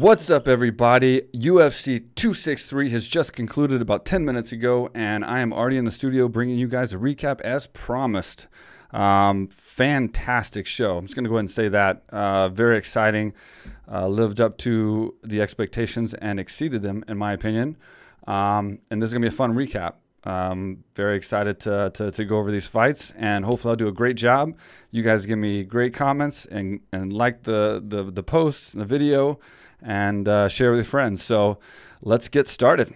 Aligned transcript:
What's 0.00 0.30
up, 0.30 0.48
everybody? 0.48 1.20
UFC 1.34 1.98
263 2.14 2.88
has 2.88 3.06
just 3.06 3.34
concluded 3.34 3.82
about 3.82 4.06
10 4.06 4.24
minutes 4.24 4.50
ago, 4.50 4.88
and 4.94 5.22
I 5.22 5.40
am 5.40 5.52
already 5.52 5.76
in 5.76 5.84
the 5.84 5.90
studio 5.90 6.26
bringing 6.26 6.58
you 6.58 6.68
guys 6.68 6.94
a 6.94 6.96
recap 6.96 7.42
as 7.42 7.66
promised. 7.66 8.46
Um, 8.92 9.48
fantastic 9.48 10.66
show. 10.66 10.96
I'm 10.96 11.04
just 11.04 11.14
going 11.14 11.24
to 11.24 11.28
go 11.28 11.34
ahead 11.34 11.40
and 11.40 11.50
say 11.50 11.68
that. 11.68 12.02
Uh, 12.08 12.48
very 12.48 12.78
exciting. 12.78 13.34
Uh, 13.92 14.08
lived 14.08 14.40
up 14.40 14.56
to 14.58 15.16
the 15.22 15.42
expectations 15.42 16.14
and 16.14 16.40
exceeded 16.40 16.80
them, 16.80 17.04
in 17.06 17.18
my 17.18 17.34
opinion. 17.34 17.76
Um, 18.26 18.78
and 18.90 19.02
this 19.02 19.08
is 19.08 19.12
going 19.12 19.20
to 19.20 19.28
be 19.28 19.34
a 19.34 19.36
fun 19.36 19.52
recap. 19.52 19.96
Um, 20.24 20.82
very 20.94 21.18
excited 21.18 21.60
to, 21.60 21.90
to, 21.92 22.10
to, 22.10 22.24
go 22.24 22.38
over 22.38 22.50
these 22.50 22.66
fights, 22.66 23.12
and 23.18 23.44
hopefully 23.44 23.72
I'll 23.72 23.76
do 23.76 23.88
a 23.88 23.92
great 23.92 24.16
job. 24.16 24.54
You 24.90 25.02
guys 25.02 25.26
give 25.26 25.38
me 25.38 25.62
great 25.62 25.92
comments 25.92 26.46
and, 26.46 26.80
and 26.90 27.12
like 27.12 27.42
the, 27.42 27.82
the, 27.86 28.04
the 28.04 28.22
posts 28.22 28.72
and 28.72 28.80
the 28.80 28.86
video 28.86 29.40
and 29.82 30.28
uh, 30.28 30.48
share 30.48 30.70
with 30.70 30.78
your 30.78 30.84
friends. 30.84 31.22
So 31.22 31.58
let's 32.02 32.28
get 32.28 32.48
started. 32.48 32.94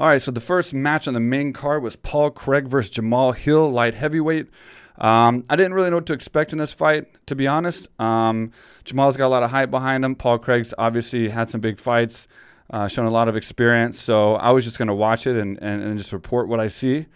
All 0.00 0.06
right, 0.06 0.22
so 0.22 0.30
the 0.30 0.40
first 0.40 0.72
match 0.72 1.06
on 1.08 1.14
the 1.14 1.20
main 1.20 1.52
card 1.52 1.82
was 1.82 1.94
Paul 1.94 2.30
Craig 2.30 2.66
versus 2.66 2.90
Jamahal 2.90 3.36
Hill, 3.36 3.70
light 3.70 3.92
heavyweight. 3.92 4.48
Um, 4.96 5.44
I 5.48 5.56
didn't 5.56 5.74
really 5.74 5.90
know 5.90 5.96
what 5.96 6.06
to 6.06 6.12
expect 6.12 6.52
in 6.52 6.58
this 6.58 6.72
fight, 6.72 7.06
to 7.26 7.34
be 7.34 7.46
honest. 7.46 7.88
Um, 8.00 8.52
Jamahal's 8.84 9.16
got 9.16 9.26
a 9.26 9.28
lot 9.28 9.42
of 9.42 9.50
hype 9.50 9.70
behind 9.70 10.04
him. 10.04 10.14
Paul 10.14 10.38
Craig's 10.38 10.74
obviously 10.78 11.28
had 11.28 11.48
some 11.48 11.60
big 11.60 11.78
fights, 11.78 12.28
uh, 12.70 12.88
shown 12.88 13.06
a 13.06 13.10
lot 13.10 13.28
of 13.28 13.36
experience. 13.36 13.98
So 13.98 14.34
I 14.36 14.52
was 14.52 14.64
just 14.64 14.78
going 14.78 14.88
to 14.88 14.94
watch 14.94 15.26
it 15.26 15.36
and, 15.36 15.58
and, 15.62 15.82
and, 15.82 15.98
just 15.98 16.12
report 16.12 16.48
what 16.48 16.60
I 16.60 16.68
see. 16.68 17.06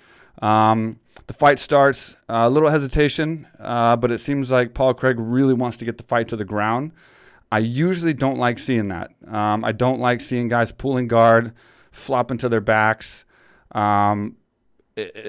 Um, 0.43 0.99
the 1.27 1.35
fight 1.35 1.59
starts, 1.59 2.17
uh, 2.29 2.45
a 2.45 2.51
little 2.51 2.71
hesitation, 2.71 3.47
uh, 3.61 3.97
but 3.97 4.11
it 4.11 4.19
seems 4.19 4.51
like 4.51 4.75
Paul 4.75 4.95
Craig 4.95 5.17
really 5.19 5.55
wants 5.55 5.77
to 5.79 5.85
get 5.85 5.97
the 5.97 6.05
fight 6.05 6.29
to 6.29 6.37
the 6.37 6.45
ground. 6.45 6.93
I 7.55 7.59
usually 7.59 8.15
don't 8.15 8.39
like 8.39 8.59
seeing 8.59 8.89
that. 8.89 9.13
Um, 9.29 9.65
I 9.65 9.71
don't 9.71 10.01
like 10.01 10.21
seeing 10.21 10.49
guys 10.49 10.73
pulling 10.73 11.07
guard, 11.07 11.53
flopping 11.93 12.37
to 12.39 12.49
their 12.49 12.61
backs. 12.61 13.25
Um, 13.71 14.35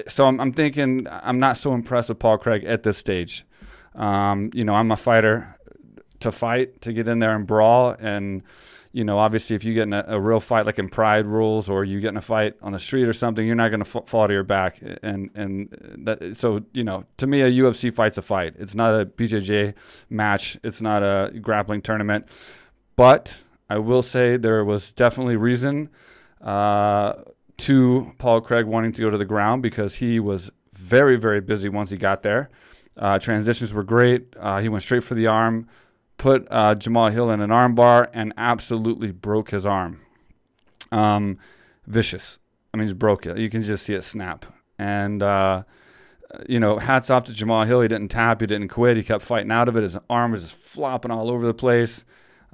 so 0.08 0.26
I'm, 0.26 0.40
I'm, 0.40 0.52
thinking 0.52 1.06
I'm 1.08 1.38
not 1.38 1.56
so 1.56 1.72
impressed 1.72 2.08
with 2.08 2.18
Paul 2.18 2.38
Craig 2.38 2.64
at 2.64 2.82
this 2.82 2.98
stage. 2.98 3.46
Um, 3.94 4.50
you 4.54 4.64
know, 4.64 4.74
I'm 4.74 4.90
a 4.90 4.96
fighter 4.96 5.56
to 6.18 6.32
fight, 6.32 6.80
to 6.80 6.92
get 6.92 7.06
in 7.06 7.20
there 7.20 7.32
and 7.32 7.46
brawl, 7.46 7.94
and 7.96 8.42
you 8.96 9.04
know, 9.04 9.18
obviously, 9.18 9.54
if 9.54 9.62
you 9.62 9.74
get 9.74 9.82
in 9.82 9.92
a, 9.92 10.06
a, 10.08 10.18
real 10.18 10.40
fight 10.40 10.64
like 10.64 10.78
in 10.78 10.88
Pride 10.88 11.26
rules, 11.26 11.68
or 11.68 11.84
you 11.84 12.00
get 12.00 12.08
in 12.08 12.16
a 12.16 12.22
fight 12.22 12.54
on 12.62 12.72
the 12.72 12.78
street 12.78 13.06
or 13.06 13.12
something, 13.12 13.46
you're 13.46 13.54
not 13.54 13.70
going 13.70 13.84
to 13.84 13.98
f- 13.98 14.08
fall 14.08 14.26
to 14.26 14.32
your 14.32 14.42
back. 14.42 14.80
And 15.02 15.28
and 15.34 15.68
that 16.06 16.34
so 16.34 16.64
you 16.72 16.82
know, 16.82 17.04
to 17.18 17.26
me, 17.26 17.42
a 17.42 17.50
UFC 17.50 17.94
fight's 17.94 18.16
a 18.16 18.22
fight. 18.22 18.54
It's 18.58 18.74
not 18.74 18.98
a 18.98 19.04
BJJ 19.04 19.74
match. 20.08 20.56
It's 20.64 20.80
not 20.80 21.02
a 21.02 21.30
grappling 21.42 21.82
tournament. 21.82 22.26
But 22.96 23.44
I 23.68 23.76
will 23.76 24.00
say 24.00 24.38
there 24.38 24.64
was 24.64 24.94
definitely 24.94 25.36
reason 25.36 25.90
uh, 26.40 27.16
to 27.58 28.12
Paul 28.16 28.40
Craig 28.40 28.64
wanting 28.64 28.92
to 28.92 29.02
go 29.02 29.10
to 29.10 29.18
the 29.18 29.26
ground 29.26 29.62
because 29.62 29.96
he 29.96 30.20
was 30.20 30.50
very 30.72 31.16
very 31.16 31.42
busy 31.42 31.68
once 31.68 31.90
he 31.90 31.98
got 31.98 32.22
there. 32.22 32.48
Uh, 32.96 33.18
transitions 33.18 33.74
were 33.74 33.84
great. 33.84 34.34
Uh, 34.40 34.58
he 34.62 34.70
went 34.70 34.82
straight 34.82 35.04
for 35.04 35.14
the 35.14 35.26
arm 35.26 35.68
put 36.16 36.46
uh, 36.50 36.74
Jamahal 36.74 37.12
Hill 37.12 37.30
in 37.30 37.40
an 37.40 37.50
armbar 37.50 38.08
and 38.12 38.32
absolutely 38.36 39.12
broke 39.12 39.50
his 39.50 39.66
arm. 39.66 40.00
Um, 40.92 41.38
vicious. 41.86 42.38
I 42.72 42.78
mean, 42.78 42.86
just 42.86 42.98
broke 42.98 43.26
it. 43.26 43.38
You 43.38 43.50
can 43.50 43.62
just 43.62 43.84
see 43.84 43.94
it 43.94 44.02
snap. 44.02 44.46
And, 44.78 45.22
uh, 45.22 45.64
you 46.48 46.60
know, 46.60 46.78
hats 46.78 47.10
off 47.10 47.24
to 47.24 47.32
Jamahal 47.32 47.66
Hill. 47.66 47.80
He 47.80 47.88
didn't 47.88 48.08
tap, 48.08 48.40
he 48.40 48.46
didn't 48.46 48.68
quit. 48.68 48.96
He 48.96 49.02
kept 49.02 49.24
fighting 49.24 49.50
out 49.50 49.68
of 49.68 49.76
it. 49.76 49.82
His 49.82 49.98
arm 50.10 50.32
was 50.32 50.42
just 50.42 50.56
flopping 50.56 51.10
all 51.10 51.30
over 51.30 51.46
the 51.46 51.54
place. 51.54 52.04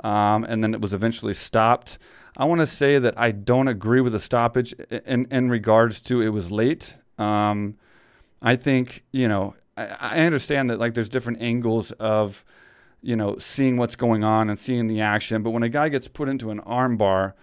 Um, 0.04 0.44
and 0.44 0.62
then 0.62 0.74
it 0.74 0.80
was 0.80 0.94
eventually 0.94 1.34
stopped. 1.34 1.98
I 2.36 2.44
want 2.46 2.60
to 2.60 2.66
say 2.66 2.98
that 2.98 3.18
I 3.18 3.30
don't 3.30 3.68
agree 3.68 4.00
with 4.00 4.12
the 4.12 4.18
stoppage 4.18 4.72
in, 4.72 5.26
in 5.30 5.50
regards 5.50 6.00
to 6.02 6.22
it 6.22 6.30
was 6.30 6.50
late. 6.50 6.98
Um, 7.18 7.76
I 8.40 8.56
think, 8.56 9.04
you 9.12 9.28
know, 9.28 9.54
I, 9.76 9.86
I 10.00 10.20
understand 10.20 10.70
that 10.70 10.78
like 10.78 10.94
there's 10.94 11.08
different 11.08 11.42
angles 11.42 11.92
of 11.92 12.44
you 13.02 13.16
know, 13.16 13.36
seeing 13.38 13.76
what's 13.76 13.96
going 13.96 14.24
on 14.24 14.48
and 14.48 14.58
seeing 14.58 14.86
the 14.86 15.00
action. 15.00 15.42
But 15.42 15.50
when 15.50 15.62
a 15.62 15.68
guy 15.68 15.88
gets 15.88 16.08
put 16.08 16.28
into 16.28 16.50
an 16.50 16.60
armbar, 16.60 17.34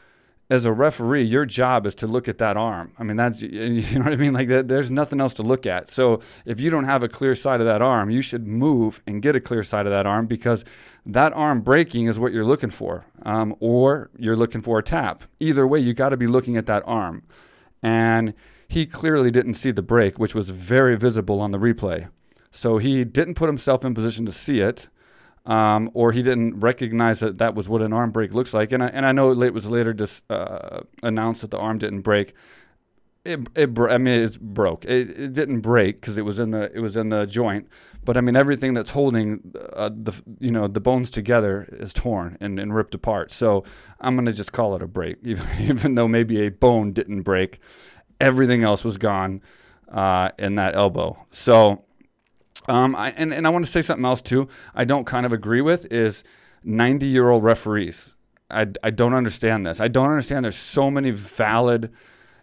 as 0.49 0.65
a 0.65 0.73
referee, 0.73 1.23
your 1.23 1.45
job 1.45 1.85
is 1.85 1.93
to 1.95 2.07
look 2.07 2.27
at 2.27 2.39
that 2.39 2.57
arm. 2.57 2.91
I 2.97 3.03
mean, 3.03 3.17
that's 3.17 3.41
you 3.43 3.99
know 3.99 4.05
what 4.05 4.13
I 4.13 4.15
mean. 4.15 4.33
Like 4.33 4.47
there's 4.47 4.89
nothing 4.89 5.21
else 5.21 5.35
to 5.35 5.43
look 5.43 5.65
at. 5.65 5.89
So 5.89 6.21
if 6.45 6.59
you 6.59 6.69
don't 6.69 6.85
have 6.85 7.03
a 7.03 7.07
clear 7.07 7.35
side 7.35 7.59
of 7.59 7.67
that 7.67 7.81
arm, 7.81 8.09
you 8.09 8.21
should 8.21 8.47
move 8.47 9.01
and 9.05 9.21
get 9.21 9.35
a 9.35 9.39
clear 9.39 9.63
side 9.63 9.85
of 9.85 9.91
that 9.91 10.07
arm 10.07 10.25
because 10.25 10.65
that 11.05 11.33
arm 11.33 11.61
breaking 11.61 12.07
is 12.07 12.17
what 12.17 12.33
you're 12.33 12.45
looking 12.45 12.71
for, 12.71 13.05
um, 13.23 13.55
or 13.59 14.09
you're 14.17 14.35
looking 14.35 14.61
for 14.61 14.79
a 14.79 14.83
tap. 14.83 15.23
Either 15.39 15.67
way, 15.67 15.79
you 15.79 15.93
got 15.93 16.09
to 16.09 16.17
be 16.17 16.27
looking 16.27 16.57
at 16.57 16.65
that 16.65 16.83
arm. 16.85 17.23
And 17.83 18.33
he 18.67 18.85
clearly 18.85 19.31
didn't 19.31 19.53
see 19.53 19.71
the 19.71 19.81
break, 19.81 20.19
which 20.19 20.35
was 20.35 20.49
very 20.49 20.97
visible 20.97 21.41
on 21.41 21.51
the 21.51 21.59
replay. 21.59 22.09
So 22.51 22.79
he 22.79 23.03
didn't 23.03 23.35
put 23.35 23.47
himself 23.47 23.85
in 23.85 23.93
position 23.93 24.25
to 24.25 24.31
see 24.31 24.59
it 24.59 24.89
um, 25.49 25.89
or 25.95 26.11
he 26.11 26.21
didn't 26.21 26.59
recognize 26.59 27.21
that 27.21 27.39
that 27.39 27.55
was 27.55 27.67
what 27.67 27.81
an 27.81 27.91
arm 27.91 28.11
break 28.11 28.35
looks 28.35 28.53
like. 28.53 28.71
And 28.71 28.83
I, 28.83 28.87
and 28.87 29.03
I 29.03 29.11
know 29.11 29.31
it 29.31 29.53
was 29.53 29.67
later 29.67 29.93
just 29.95 30.31
uh, 30.31 30.81
announced 31.01 31.41
that 31.41 31.49
the 31.49 31.57
arm 31.57 31.79
didn't 31.79 32.01
break. 32.01 32.35
It, 33.25 33.47
it 33.55 33.77
I 33.79 33.97
mean, 33.97 34.21
it's 34.21 34.37
broke. 34.37 34.85
It, 34.85 35.09
it 35.09 35.33
didn't 35.33 35.61
break 35.61 35.99
because 35.99 36.19
it 36.19 36.21
was 36.21 36.37
in 36.37 36.51
the 36.51 36.71
it 36.71 36.79
was 36.79 36.95
in 36.95 37.09
the 37.09 37.25
joint. 37.25 37.67
But 38.05 38.15
I 38.15 38.21
mean, 38.21 38.35
everything 38.35 38.75
that's 38.75 38.91
holding 38.91 39.55
uh, 39.73 39.89
the 39.91 40.13
you 40.39 40.51
know 40.51 40.67
the 40.67 40.79
bones 40.79 41.09
together 41.09 41.67
is 41.71 41.93
torn 41.93 42.37
and, 42.39 42.59
and 42.59 42.73
ripped 42.73 42.93
apart. 42.93 43.31
So 43.31 43.63
I'm 43.99 44.15
gonna 44.15 44.33
just 44.33 44.53
call 44.53 44.75
it 44.75 44.83
a 44.83 44.87
break, 44.87 45.17
even, 45.23 45.45
even 45.61 45.95
though 45.95 46.07
maybe 46.07 46.45
a 46.45 46.49
bone 46.49 46.93
didn't 46.93 47.23
break. 47.23 47.59
Everything 48.21 48.63
else 48.63 48.85
was 48.85 48.97
gone 48.97 49.41
uh, 49.91 50.29
in 50.37 50.55
that 50.55 50.75
elbow. 50.75 51.25
So 51.31 51.85
um, 52.69 52.95
I, 52.95 53.09
and, 53.17 53.33
and 53.33 53.47
I 53.47 53.49
want 53.49 53.65
to 53.65 53.71
say 53.71 53.81
something 53.81 54.05
else 54.05 54.21
too. 54.21 54.47
I 54.75 54.85
don't 54.85 55.05
kind 55.05 55.25
of 55.25 55.33
agree 55.33 55.61
with 55.61 55.91
is 55.91 56.23
90 56.63 57.07
year 57.07 57.29
old 57.29 57.43
referees. 57.43 58.15
I, 58.51 58.67
I 58.83 58.91
don't 58.91 59.15
understand 59.15 59.65
this. 59.65 59.79
I 59.79 59.87
don't 59.87 60.09
understand 60.09 60.45
there's 60.45 60.55
so 60.55 60.89
many 60.91 61.09
valid, 61.09 61.91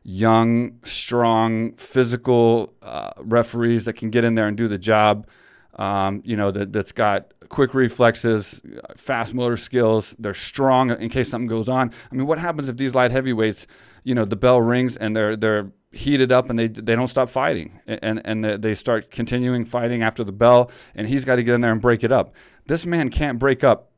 young, 0.03 0.81
strong, 0.85 1.75
physical 1.77 2.75
uh, 2.83 3.11
referees 3.19 3.85
that 3.85 3.95
can 3.95 4.11
get 4.11 4.25
in 4.25 4.35
there 4.35 4.49
and 4.49 4.57
do 4.57 4.67
the 4.67 4.79
job. 4.79 5.29
Um, 5.77 6.23
you 6.25 6.37
know, 6.37 6.51
that, 6.51 6.73
that's 6.73 6.93
got 6.93 7.33
quick 7.49 7.75
reflexes, 7.75 8.63
fast 8.97 9.33
motor 9.33 9.57
skills. 9.57 10.17
They're 10.19 10.35
strong 10.35 10.91
in 10.91 11.09
case 11.09 11.29
something 11.29 11.49
goes 11.49 11.69
on. 11.69 11.93
I 12.11 12.15
mean, 12.15 12.27
what 12.27 12.39
happens 12.39 12.69
if 12.69 12.77
these 12.77 12.95
light 12.95 13.13
heavyweights, 13.13 13.67
you 14.03 14.15
know, 14.15 14.25
the 14.25 14.37
bell 14.37 14.61
rings 14.61 14.97
and 14.97 15.15
they're, 15.15 15.37
they're, 15.37 15.71
heated 15.97 16.33
up 16.33 16.51
and 16.51 16.59
they 16.59 16.69
they 16.69 16.95
don't 16.95 17.07
stop 17.09 17.29
fighting 17.29 17.81
and 17.87 18.21
and 18.25 18.45
they 18.45 18.75
start 18.75 19.11
continuing 19.11 19.65
fighting 19.65 20.03
after 20.03 20.23
the 20.25 20.33
bell 20.33 20.71
and 20.95 21.09
he's 21.09 21.25
got 21.25 21.37
to 21.37 21.43
get 21.43 21.55
in 21.55 21.61
there 21.61 21.73
and 21.73 21.81
break 21.81 22.05
it 22.05 22.13
up. 22.13 22.35
This 22.67 22.87
man 22.87 23.11
can't 23.11 23.39
break 23.39 23.65
up 23.65 23.91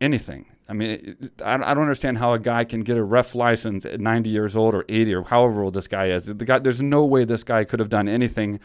anything. 0.00 0.46
I 0.68 0.74
mean, 0.74 1.30
I, 1.42 1.54
I 1.54 1.74
don't 1.74 1.82
understand 1.82 2.18
how 2.18 2.34
a 2.34 2.38
guy 2.38 2.64
can 2.64 2.82
get 2.82 2.98
a 2.98 3.02
ref 3.02 3.34
license 3.34 3.86
at 3.86 4.00
90 4.00 4.28
years 4.28 4.54
old 4.54 4.74
or 4.74 4.84
80 4.88 5.14
or 5.14 5.22
however 5.22 5.62
old 5.62 5.74
this 5.74 5.88
guy 5.88 6.08
is. 6.08 6.26
The 6.26 6.34
guy, 6.34 6.58
there's 6.58 6.82
no 6.82 7.04
way 7.06 7.24
this 7.24 7.42
guy 7.42 7.64
could 7.64 7.80
have 7.80 7.88
done 7.88 8.06
anything 8.06 8.60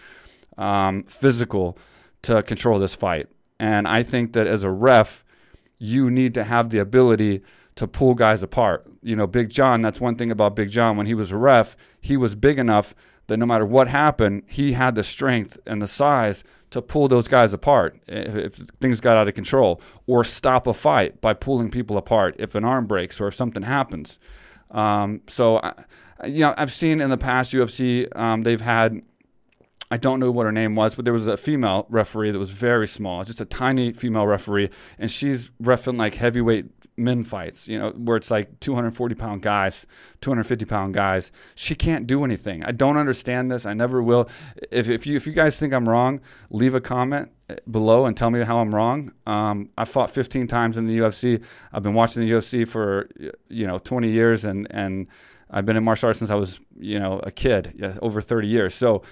um, 0.57 1.03
physical 1.03 1.77
to 2.23 2.43
control 2.43 2.77
this 2.77 2.93
fight. 2.93 3.27
And 3.59 3.87
I 3.87 4.03
think 4.03 4.33
that 4.33 4.47
as 4.47 4.63
a 4.63 4.69
ref, 4.69 5.23
you 5.77 6.09
need 6.09 6.33
to 6.33 6.43
have 6.43 6.69
the 6.69 6.79
ability 6.79 7.41
to 7.75 7.87
pull 7.87 8.15
guys 8.15 8.43
apart. 8.43 8.85
You 9.01 9.15
know, 9.15 9.25
Big 9.25 9.49
John, 9.49 9.81
that's 9.81 10.01
one 10.01 10.15
thing 10.15 10.31
about 10.31 10.55
Big 10.55 10.69
John. 10.69 10.97
When 10.97 11.05
he 11.05 11.13
was 11.13 11.31
a 11.31 11.37
ref, 11.37 11.75
he 12.03 12.17
was 12.17 12.35
big 12.35 12.59
enough 12.59 12.93
that 13.27 13.37
no 13.37 13.45
matter 13.45 13.65
what 13.65 13.87
happened, 13.87 14.43
he 14.45 14.73
had 14.73 14.95
the 14.95 15.03
strength 15.03 15.57
and 15.65 15.81
the 15.81 15.87
size 15.87 16.43
to 16.71 16.81
pull 16.81 17.07
those 17.07 17.27
guys 17.27 17.53
apart 17.53 17.97
if, 18.07 18.35
if, 18.35 18.55
things 18.81 18.99
got 18.99 19.15
out 19.15 19.27
of 19.27 19.33
control 19.33 19.81
or 20.05 20.23
stop 20.25 20.67
a 20.67 20.73
fight 20.73 21.21
by 21.21 21.33
pulling 21.33 21.71
people 21.71 21.97
apart 21.97 22.35
if 22.37 22.55
an 22.55 22.65
arm 22.65 22.85
breaks 22.85 23.21
or 23.21 23.27
if 23.27 23.33
something 23.33 23.63
happens. 23.63 24.19
Um, 24.71 25.21
so, 25.27 25.57
I, 25.57 25.73
you 26.25 26.39
know, 26.39 26.53
I've 26.57 26.71
seen 26.71 26.99
in 26.99 27.09
the 27.09 27.17
past 27.17 27.53
UFC, 27.53 28.13
um, 28.17 28.43
they've 28.43 28.59
had 28.59 29.01
I 29.93 29.97
don't 29.97 30.19
know 30.19 30.31
what 30.31 30.47
her 30.47 30.51
name 30.51 30.73
was, 30.73 30.95
but 30.95 31.05
there 31.05 31.13
was 31.13 31.27
a 31.27 31.37
female 31.37 31.85
referee 31.87 32.31
that 32.31 32.39
was 32.39 32.49
very 32.49 32.87
small, 32.87 33.23
just 33.23 33.39
a 33.41 33.45
tiny 33.45 33.93
female 33.93 34.25
referee, 34.25 34.71
and 34.97 35.11
she's 35.11 35.51
refing 35.61 35.99
like 35.99 36.15
heavyweight 36.15 36.65
men 36.97 37.23
fights, 37.23 37.67
you 37.67 37.77
know, 37.77 37.91
where 37.91 38.17
it's 38.17 38.31
like 38.31 38.59
240 38.59 39.13
pound 39.13 39.43
guys, 39.43 39.85
250 40.21 40.65
pound 40.65 40.95
guys. 40.95 41.31
She 41.53 41.75
can't 41.75 42.07
do 42.07 42.25
anything. 42.25 42.63
I 42.63 42.71
don't 42.71 42.97
understand 42.97 43.51
this. 43.51 43.67
I 43.67 43.75
never 43.75 44.01
will. 44.01 44.27
If, 44.71 44.89
if 44.89 45.05
you 45.05 45.15
if 45.15 45.27
you 45.27 45.33
guys 45.33 45.59
think 45.59 45.75
I'm 45.75 45.87
wrong, 45.87 46.21
leave 46.49 46.73
a 46.73 46.81
comment 46.81 47.29
below 47.69 48.07
and 48.07 48.17
tell 48.17 48.31
me 48.31 48.41
how 48.41 48.57
I'm 48.57 48.73
wrong. 48.73 49.11
Um, 49.27 49.69
I 49.77 49.85
fought 49.85 50.09
15 50.09 50.47
times 50.47 50.75
in 50.75 50.87
the 50.87 50.97
UFC. 50.97 51.43
I've 51.71 51.83
been 51.83 51.93
watching 51.93 52.25
the 52.25 52.31
UFC 52.31 52.67
for 52.67 53.07
you 53.47 53.67
know 53.67 53.77
20 53.77 54.09
years, 54.09 54.43
and 54.43 54.65
and 54.71 55.07
I've 55.51 55.67
been 55.67 55.77
in 55.77 55.83
martial 55.83 56.07
arts 56.07 56.17
since 56.17 56.31
I 56.31 56.35
was 56.35 56.59
you 56.79 56.99
know 56.99 57.19
a 57.21 57.29
kid, 57.29 57.75
yeah, 57.77 57.99
over 58.01 58.21
30 58.21 58.47
years. 58.47 58.73
So 58.73 59.03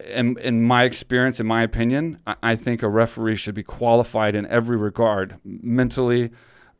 in, 0.00 0.38
in 0.38 0.62
my 0.62 0.84
experience, 0.84 1.40
in 1.40 1.46
my 1.46 1.62
opinion, 1.62 2.20
I, 2.26 2.36
I 2.42 2.56
think 2.56 2.82
a 2.82 2.88
referee 2.88 3.36
should 3.36 3.54
be 3.54 3.62
qualified 3.62 4.34
in 4.34 4.46
every 4.46 4.76
regard, 4.76 5.38
mentally, 5.44 6.30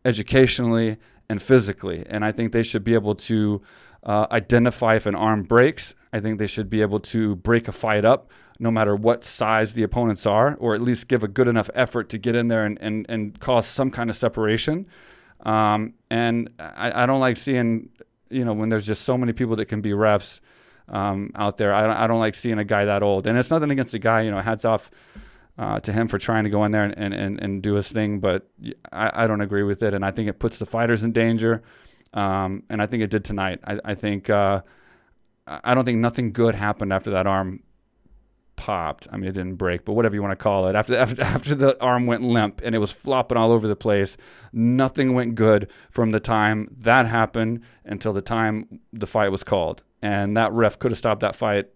educationally, 0.04 0.96
and 1.28 1.40
physically. 1.40 2.04
And 2.08 2.24
I 2.24 2.32
think 2.32 2.52
they 2.52 2.62
should 2.62 2.84
be 2.84 2.94
able 2.94 3.14
to 3.14 3.62
uh, 4.04 4.26
identify 4.30 4.94
if 4.96 5.06
an 5.06 5.14
arm 5.14 5.42
breaks. 5.42 5.94
I 6.12 6.20
think 6.20 6.38
they 6.38 6.46
should 6.46 6.70
be 6.70 6.80
able 6.82 7.00
to 7.00 7.36
break 7.36 7.68
a 7.68 7.72
fight 7.72 8.04
up 8.04 8.30
no 8.58 8.70
matter 8.70 8.96
what 8.96 9.22
size 9.22 9.74
the 9.74 9.82
opponents 9.82 10.26
are, 10.26 10.54
or 10.56 10.74
at 10.74 10.80
least 10.80 11.08
give 11.08 11.22
a 11.22 11.28
good 11.28 11.48
enough 11.48 11.69
effort 11.74 12.08
to 12.08 12.19
get 12.19 12.34
in 12.34 12.48
there 12.48 12.64
and, 12.64 12.78
and, 12.80 13.04
and 13.08 13.38
cause 13.38 13.66
some 13.66 13.90
kind 13.90 14.08
of 14.08 14.16
separation. 14.16 14.86
Um, 15.40 15.94
and 16.10 16.50
I, 16.58 17.02
I, 17.02 17.06
don't 17.06 17.20
like 17.20 17.36
seeing, 17.36 17.90
you 18.30 18.44
know, 18.44 18.54
when 18.54 18.70
there's 18.70 18.86
just 18.86 19.02
so 19.02 19.19
many 19.19 19.32
people 19.34 19.56
that 19.56 19.66
can 19.66 19.82
be 19.82 19.90
refs 19.90 20.40
um, 20.88 21.30
out 21.34 21.56
there. 21.58 21.74
I, 21.74 22.04
I 22.04 22.06
don't 22.06 22.20
like 22.20 22.34
seeing 22.34 22.58
a 22.58 22.64
guy 22.64 22.84
that 22.84 23.02
old. 23.02 23.26
And 23.26 23.38
it's 23.38 23.50
nothing 23.50 23.70
against 23.70 23.92
the 23.92 23.98
guy, 23.98 24.22
you 24.22 24.30
know, 24.30 24.40
hats 24.40 24.64
off 24.64 24.90
uh, 25.58 25.80
to 25.80 25.92
him 25.92 26.08
for 26.08 26.18
trying 26.18 26.44
to 26.44 26.50
go 26.50 26.64
in 26.64 26.72
there 26.72 26.84
and, 26.84 27.14
and, 27.14 27.40
and 27.40 27.62
do 27.62 27.74
his 27.74 27.90
thing, 27.90 28.20
but 28.20 28.48
I, 28.92 29.24
I 29.24 29.26
don't 29.26 29.40
agree 29.40 29.62
with 29.62 29.82
it. 29.82 29.94
And 29.94 30.04
I 30.04 30.10
think 30.10 30.28
it 30.28 30.38
puts 30.38 30.58
the 30.58 30.66
fighters 30.66 31.02
in 31.02 31.12
danger. 31.12 31.62
Um, 32.12 32.62
and 32.68 32.82
I 32.82 32.86
think 32.86 33.02
it 33.02 33.10
did 33.10 33.24
tonight. 33.24 33.60
I, 33.64 33.80
I 33.84 33.94
think 33.94 34.30
uh, 34.30 34.62
I 35.46 35.74
don't 35.74 35.84
think 35.84 35.98
nothing 35.98 36.32
good 36.32 36.54
happened 36.54 36.92
after 36.92 37.10
that 37.10 37.26
arm 37.26 37.62
popped. 38.56 39.06
I 39.12 39.16
mean, 39.16 39.28
it 39.28 39.32
didn't 39.32 39.56
break, 39.56 39.84
but 39.84 39.92
whatever 39.92 40.14
you 40.14 40.22
want 40.22 40.32
to 40.32 40.42
call 40.42 40.66
it. 40.66 40.74
After, 40.74 40.96
after 40.96 41.22
after 41.22 41.54
the 41.54 41.80
arm 41.82 42.06
went 42.06 42.22
limp 42.22 42.60
and 42.64 42.74
it 42.74 42.78
was 42.78 42.90
flopping 42.90 43.38
all 43.38 43.52
over 43.52 43.68
the 43.68 43.76
place, 43.76 44.16
nothing 44.52 45.14
went 45.14 45.34
good 45.34 45.70
from 45.90 46.10
the 46.10 46.20
time 46.20 46.68
that 46.80 47.06
happened 47.06 47.60
until 47.84 48.12
the 48.12 48.22
time 48.22 48.80
the 48.92 49.06
fight 49.06 49.30
was 49.30 49.44
called. 49.44 49.84
And 50.06 50.37
that 50.37 50.53
ref 50.53 50.79
could 50.79 50.93
have 50.93 50.99
stopped 50.99 51.20
that 51.23 51.35
fight 51.35 51.67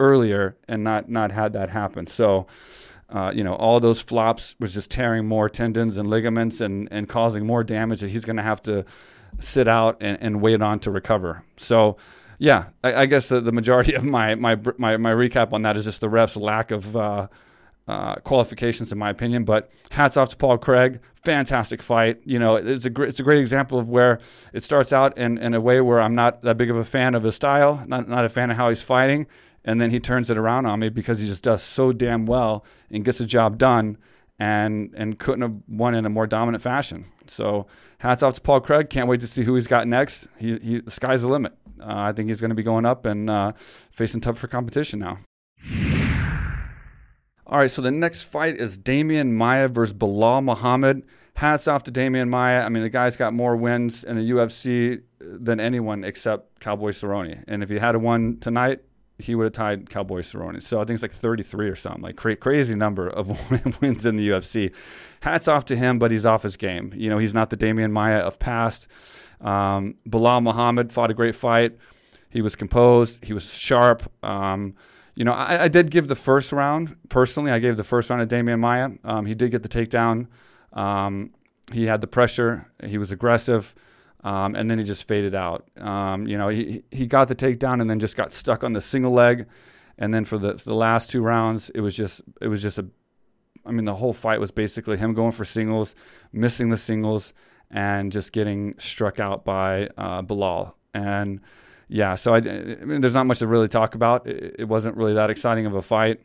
earlier 0.00 0.56
and 0.68 0.82
not 0.82 1.08
not 1.08 1.30
had 1.30 1.52
that 1.52 1.68
happen. 1.68 2.06
So 2.06 2.46
uh, 3.10 3.30
you 3.34 3.44
know, 3.44 3.54
all 3.54 3.80
those 3.80 4.00
flops 4.00 4.56
was 4.60 4.74
just 4.74 4.90
tearing 4.90 5.26
more 5.26 5.48
tendons 5.48 5.98
and 5.98 6.08
ligaments 6.08 6.60
and, 6.60 6.88
and 6.90 7.08
causing 7.08 7.46
more 7.46 7.62
damage 7.62 8.00
that 8.00 8.08
he's 8.08 8.24
going 8.24 8.36
to 8.36 8.42
have 8.42 8.62
to 8.62 8.84
sit 9.38 9.68
out 9.68 9.98
and, 10.00 10.18
and 10.20 10.40
wait 10.40 10.62
on 10.62 10.80
to 10.80 10.90
recover. 10.90 11.44
So, 11.56 11.96
yeah, 12.38 12.66
I, 12.82 12.94
I 12.94 13.06
guess 13.06 13.28
the, 13.28 13.40
the, 13.40 13.52
majority 13.52 13.94
of 13.94 14.04
my, 14.04 14.34
my, 14.34 14.58
my, 14.78 14.96
my, 14.96 15.12
recap 15.12 15.52
on 15.52 15.62
that 15.62 15.76
is 15.76 15.84
just 15.84 16.00
the 16.00 16.08
refs' 16.08 16.40
lack 16.40 16.70
of 16.70 16.96
uh, 16.96 17.28
uh, 17.86 18.16
qualifications, 18.16 18.92
in 18.92 18.98
my 18.98 19.10
opinion. 19.10 19.44
But 19.44 19.70
hats 19.90 20.16
off 20.16 20.28
to 20.30 20.36
Paul 20.36 20.58
Craig. 20.58 21.00
Fantastic 21.24 21.82
fight. 21.82 22.20
You 22.24 22.38
know, 22.38 22.56
it's 22.56 22.84
a, 22.84 22.90
gr- 22.90 23.04
it's 23.04 23.20
a 23.20 23.22
great 23.22 23.38
example 23.38 23.78
of 23.78 23.88
where 23.88 24.20
it 24.52 24.64
starts 24.64 24.92
out 24.92 25.16
in, 25.18 25.38
in 25.38 25.54
a 25.54 25.60
way 25.60 25.80
where 25.80 26.00
I'm 26.00 26.14
not 26.14 26.42
that 26.42 26.56
big 26.56 26.70
of 26.70 26.76
a 26.76 26.84
fan 26.84 27.14
of 27.14 27.22
his 27.22 27.34
style, 27.34 27.84
not, 27.86 28.08
not 28.08 28.24
a 28.24 28.28
fan 28.28 28.50
of 28.50 28.56
how 28.56 28.68
he's 28.68 28.82
fighting 28.82 29.26
and 29.64 29.80
then 29.80 29.90
he 29.90 29.98
turns 29.98 30.30
it 30.30 30.36
around 30.36 30.66
on 30.66 30.78
me 30.78 30.88
because 30.88 31.18
he 31.18 31.26
just 31.26 31.42
does 31.42 31.62
so 31.62 31.92
damn 31.92 32.26
well 32.26 32.64
and 32.90 33.04
gets 33.04 33.18
the 33.18 33.26
job 33.26 33.58
done 33.58 33.96
and 34.38 34.92
and 34.96 35.18
couldn't 35.18 35.42
have 35.42 35.54
won 35.68 35.94
in 35.94 36.04
a 36.04 36.10
more 36.10 36.26
dominant 36.26 36.62
fashion. 36.62 37.06
So 37.26 37.66
hats 37.98 38.22
off 38.22 38.34
to 38.34 38.40
Paul 38.40 38.60
Craig. 38.60 38.90
Can't 38.90 39.08
wait 39.08 39.20
to 39.20 39.26
see 39.26 39.42
who 39.42 39.54
he's 39.54 39.66
got 39.66 39.86
next. 39.86 40.28
He, 40.38 40.58
he 40.58 40.80
the 40.80 40.90
sky's 40.90 41.22
the 41.22 41.28
limit. 41.28 41.54
Uh, 41.80 41.86
I 41.86 42.12
think 42.12 42.28
he's 42.28 42.40
going 42.40 42.50
to 42.50 42.54
be 42.54 42.62
going 42.62 42.84
up 42.84 43.06
and 43.06 43.30
uh, 43.30 43.52
facing 43.92 44.20
tougher 44.20 44.46
competition 44.46 44.98
now. 45.00 45.18
All 47.46 47.58
right, 47.58 47.70
so 47.70 47.82
the 47.82 47.90
next 47.90 48.22
fight 48.22 48.56
is 48.56 48.78
Demian 48.78 49.30
Maia 49.32 49.68
versus 49.68 49.92
Belal 49.94 50.42
Muhammad. 50.42 51.06
Hats 51.34 51.68
off 51.68 51.82
to 51.84 51.92
Demian 51.92 52.28
Maia. 52.30 52.62
I 52.62 52.68
mean, 52.68 52.82
the 52.82 52.88
guy's 52.88 53.16
got 53.16 53.34
more 53.34 53.56
wins 53.56 54.04
in 54.04 54.16
the 54.16 54.30
UFC 54.30 55.02
than 55.20 55.60
anyone 55.60 56.04
except 56.04 56.60
Cowboy 56.60 56.90
Cerrone. 56.90 57.44
And 57.48 57.62
if 57.62 57.68
he 57.68 57.78
had 57.78 57.94
a 57.94 57.98
one 57.98 58.38
tonight, 58.38 58.80
he 59.18 59.34
would 59.34 59.44
have 59.44 59.52
tied 59.52 59.90
Cowboy 59.90 60.20
Cerrone. 60.20 60.62
So 60.62 60.80
I 60.80 60.84
think 60.84 60.96
it's 60.96 61.02
like 61.02 61.12
33 61.12 61.68
or 61.68 61.74
something, 61.74 62.02
like 62.02 62.16
cra- 62.16 62.36
crazy 62.36 62.74
number 62.74 63.08
of 63.08 63.28
wins 63.80 64.06
in 64.06 64.16
the 64.16 64.28
UFC. 64.30 64.72
Hats 65.20 65.46
off 65.46 65.66
to 65.66 65.76
him, 65.76 65.98
but 65.98 66.10
he's 66.10 66.24
off 66.26 66.42
his 66.42 66.56
game. 66.56 66.92
You 66.94 67.10
know, 67.10 67.18
he's 67.18 67.34
not 67.34 67.50
the 67.50 67.56
Demian 67.56 67.90
Maia 67.90 68.18
of 68.18 68.38
past. 68.38 68.88
Um, 69.40 69.96
Belal 70.08 70.42
Muhammad 70.42 70.92
fought 70.92 71.10
a 71.10 71.14
great 71.14 71.34
fight. 71.34 71.76
He 72.30 72.42
was 72.42 72.56
composed. 72.56 73.24
He 73.24 73.32
was 73.32 73.52
sharp. 73.52 74.10
Um, 74.24 74.74
you 75.14 75.24
know, 75.24 75.32
I, 75.32 75.64
I, 75.64 75.68
did 75.68 75.90
give 75.90 76.08
the 76.08 76.16
first 76.16 76.52
round 76.52 76.96
personally. 77.08 77.52
I 77.52 77.58
gave 77.58 77.76
the 77.76 77.84
first 77.84 78.10
round 78.10 78.28
to 78.28 78.36
Demian 78.36 78.58
Maia. 78.58 78.90
Um, 79.04 79.26
he 79.26 79.34
did 79.34 79.50
get 79.50 79.62
the 79.62 79.68
takedown. 79.68 80.26
Um, 80.72 81.30
he 81.72 81.86
had 81.86 82.00
the 82.00 82.06
pressure. 82.06 82.66
He 82.84 82.98
was 82.98 83.12
aggressive. 83.12 83.74
Um, 84.24 84.54
and 84.54 84.70
then 84.70 84.78
he 84.78 84.84
just 84.84 85.06
faded 85.06 85.34
out. 85.34 85.68
Um, 85.78 86.26
you 86.26 86.38
know, 86.38 86.48
he, 86.48 86.82
he 86.90 87.06
got 87.06 87.28
the 87.28 87.34
takedown 87.34 87.80
and 87.80 87.88
then 87.88 88.00
just 88.00 88.16
got 88.16 88.32
stuck 88.32 88.64
on 88.64 88.72
the 88.72 88.80
single 88.80 89.12
leg. 89.12 89.46
And 89.98 90.12
then 90.12 90.24
for 90.24 90.38
the, 90.38 90.58
for 90.58 90.64
the 90.64 90.74
last 90.74 91.10
two 91.10 91.22
rounds, 91.22 91.70
it 91.70 91.80
was 91.80 91.96
just 91.96 92.22
it 92.40 92.48
was 92.48 92.62
just 92.62 92.78
a, 92.78 92.86
I 93.64 93.70
mean, 93.70 93.84
the 93.84 93.94
whole 93.94 94.12
fight 94.12 94.40
was 94.40 94.50
basically 94.50 94.96
him 94.96 95.14
going 95.14 95.32
for 95.32 95.44
singles, 95.44 95.94
missing 96.32 96.70
the 96.70 96.76
singles, 96.76 97.32
and 97.70 98.10
just 98.10 98.32
getting 98.32 98.74
struck 98.78 99.20
out 99.20 99.44
by 99.44 99.88
uh, 99.96 100.22
Belal. 100.22 100.74
And 100.94 101.40
yeah, 101.94 102.14
so 102.16 102.34
I, 102.34 102.38
I 102.38 102.84
mean, 102.84 103.00
there's 103.00 103.14
not 103.14 103.26
much 103.26 103.38
to 103.38 103.46
really 103.46 103.68
talk 103.68 103.94
about. 103.94 104.26
It, 104.26 104.56
it 104.60 104.64
wasn't 104.64 104.96
really 104.96 105.14
that 105.14 105.30
exciting 105.30 105.66
of 105.66 105.74
a 105.74 105.82
fight. 105.82 106.20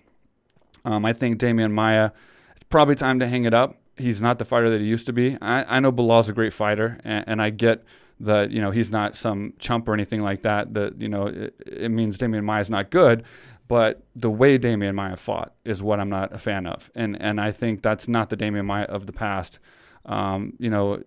Um, 0.84 1.06
I 1.06 1.14
think 1.14 1.40
Demian 1.40 1.72
Maia, 1.72 2.12
it's 2.56 2.64
probably 2.70 2.96
time 2.96 3.20
to 3.20 3.28
hang 3.28 3.46
it 3.46 3.54
up 3.54 3.76
he's 4.00 4.22
not 4.22 4.40
the 4.40 4.46
fighter 4.46 4.70
that 4.70 4.82
he 4.82 4.88
used 4.88 5.06
to 5.06 5.14
be. 5.14 5.38
I, 5.42 5.78
I 5.78 5.80
know 5.80 5.92
Belal's 5.92 6.30
a 6.30 6.34
great 6.34 6.54
fighter, 6.54 6.98
and, 7.04 7.26
and, 7.28 7.42
I 7.42 7.50
get 7.50 7.84
that 8.22 8.52
you 8.52 8.62
know 8.62 8.72
he's 8.72 8.90
not 8.90 9.16
some 9.16 9.54
chump 9.60 9.88
or 9.88 9.94
anything 9.94 10.22
like 10.22 10.42
that. 10.44 10.74
That 10.74 11.00
you 11.00 11.10
know 11.10 11.28
it, 11.28 11.54
it 11.68 11.92
means 11.92 12.18
Demian 12.18 12.44
Maia 12.44 12.62
is 12.62 12.70
not 12.70 12.90
good, 12.90 13.24
but 13.68 14.02
the 14.16 14.32
way 14.32 14.58
Demian 14.58 14.96
Maia 14.96 15.16
fought 15.16 15.54
is 15.66 15.84
what 15.84 16.00
I'm 16.00 16.10
not 16.10 16.34
a 16.34 16.38
fan 16.38 16.66
of, 16.66 16.90
and 16.96 17.22
and 17.22 17.40
I 17.40 17.52
think 17.52 17.82
that's 17.82 18.08
not 18.08 18.30
the 18.30 18.38
Demian 18.38 18.66
Maia 18.66 18.86
of 18.86 19.06
the 19.06 19.14
past. 19.14 19.60
Um, 20.06 20.54
you 20.58 20.70
know, 20.70 21.04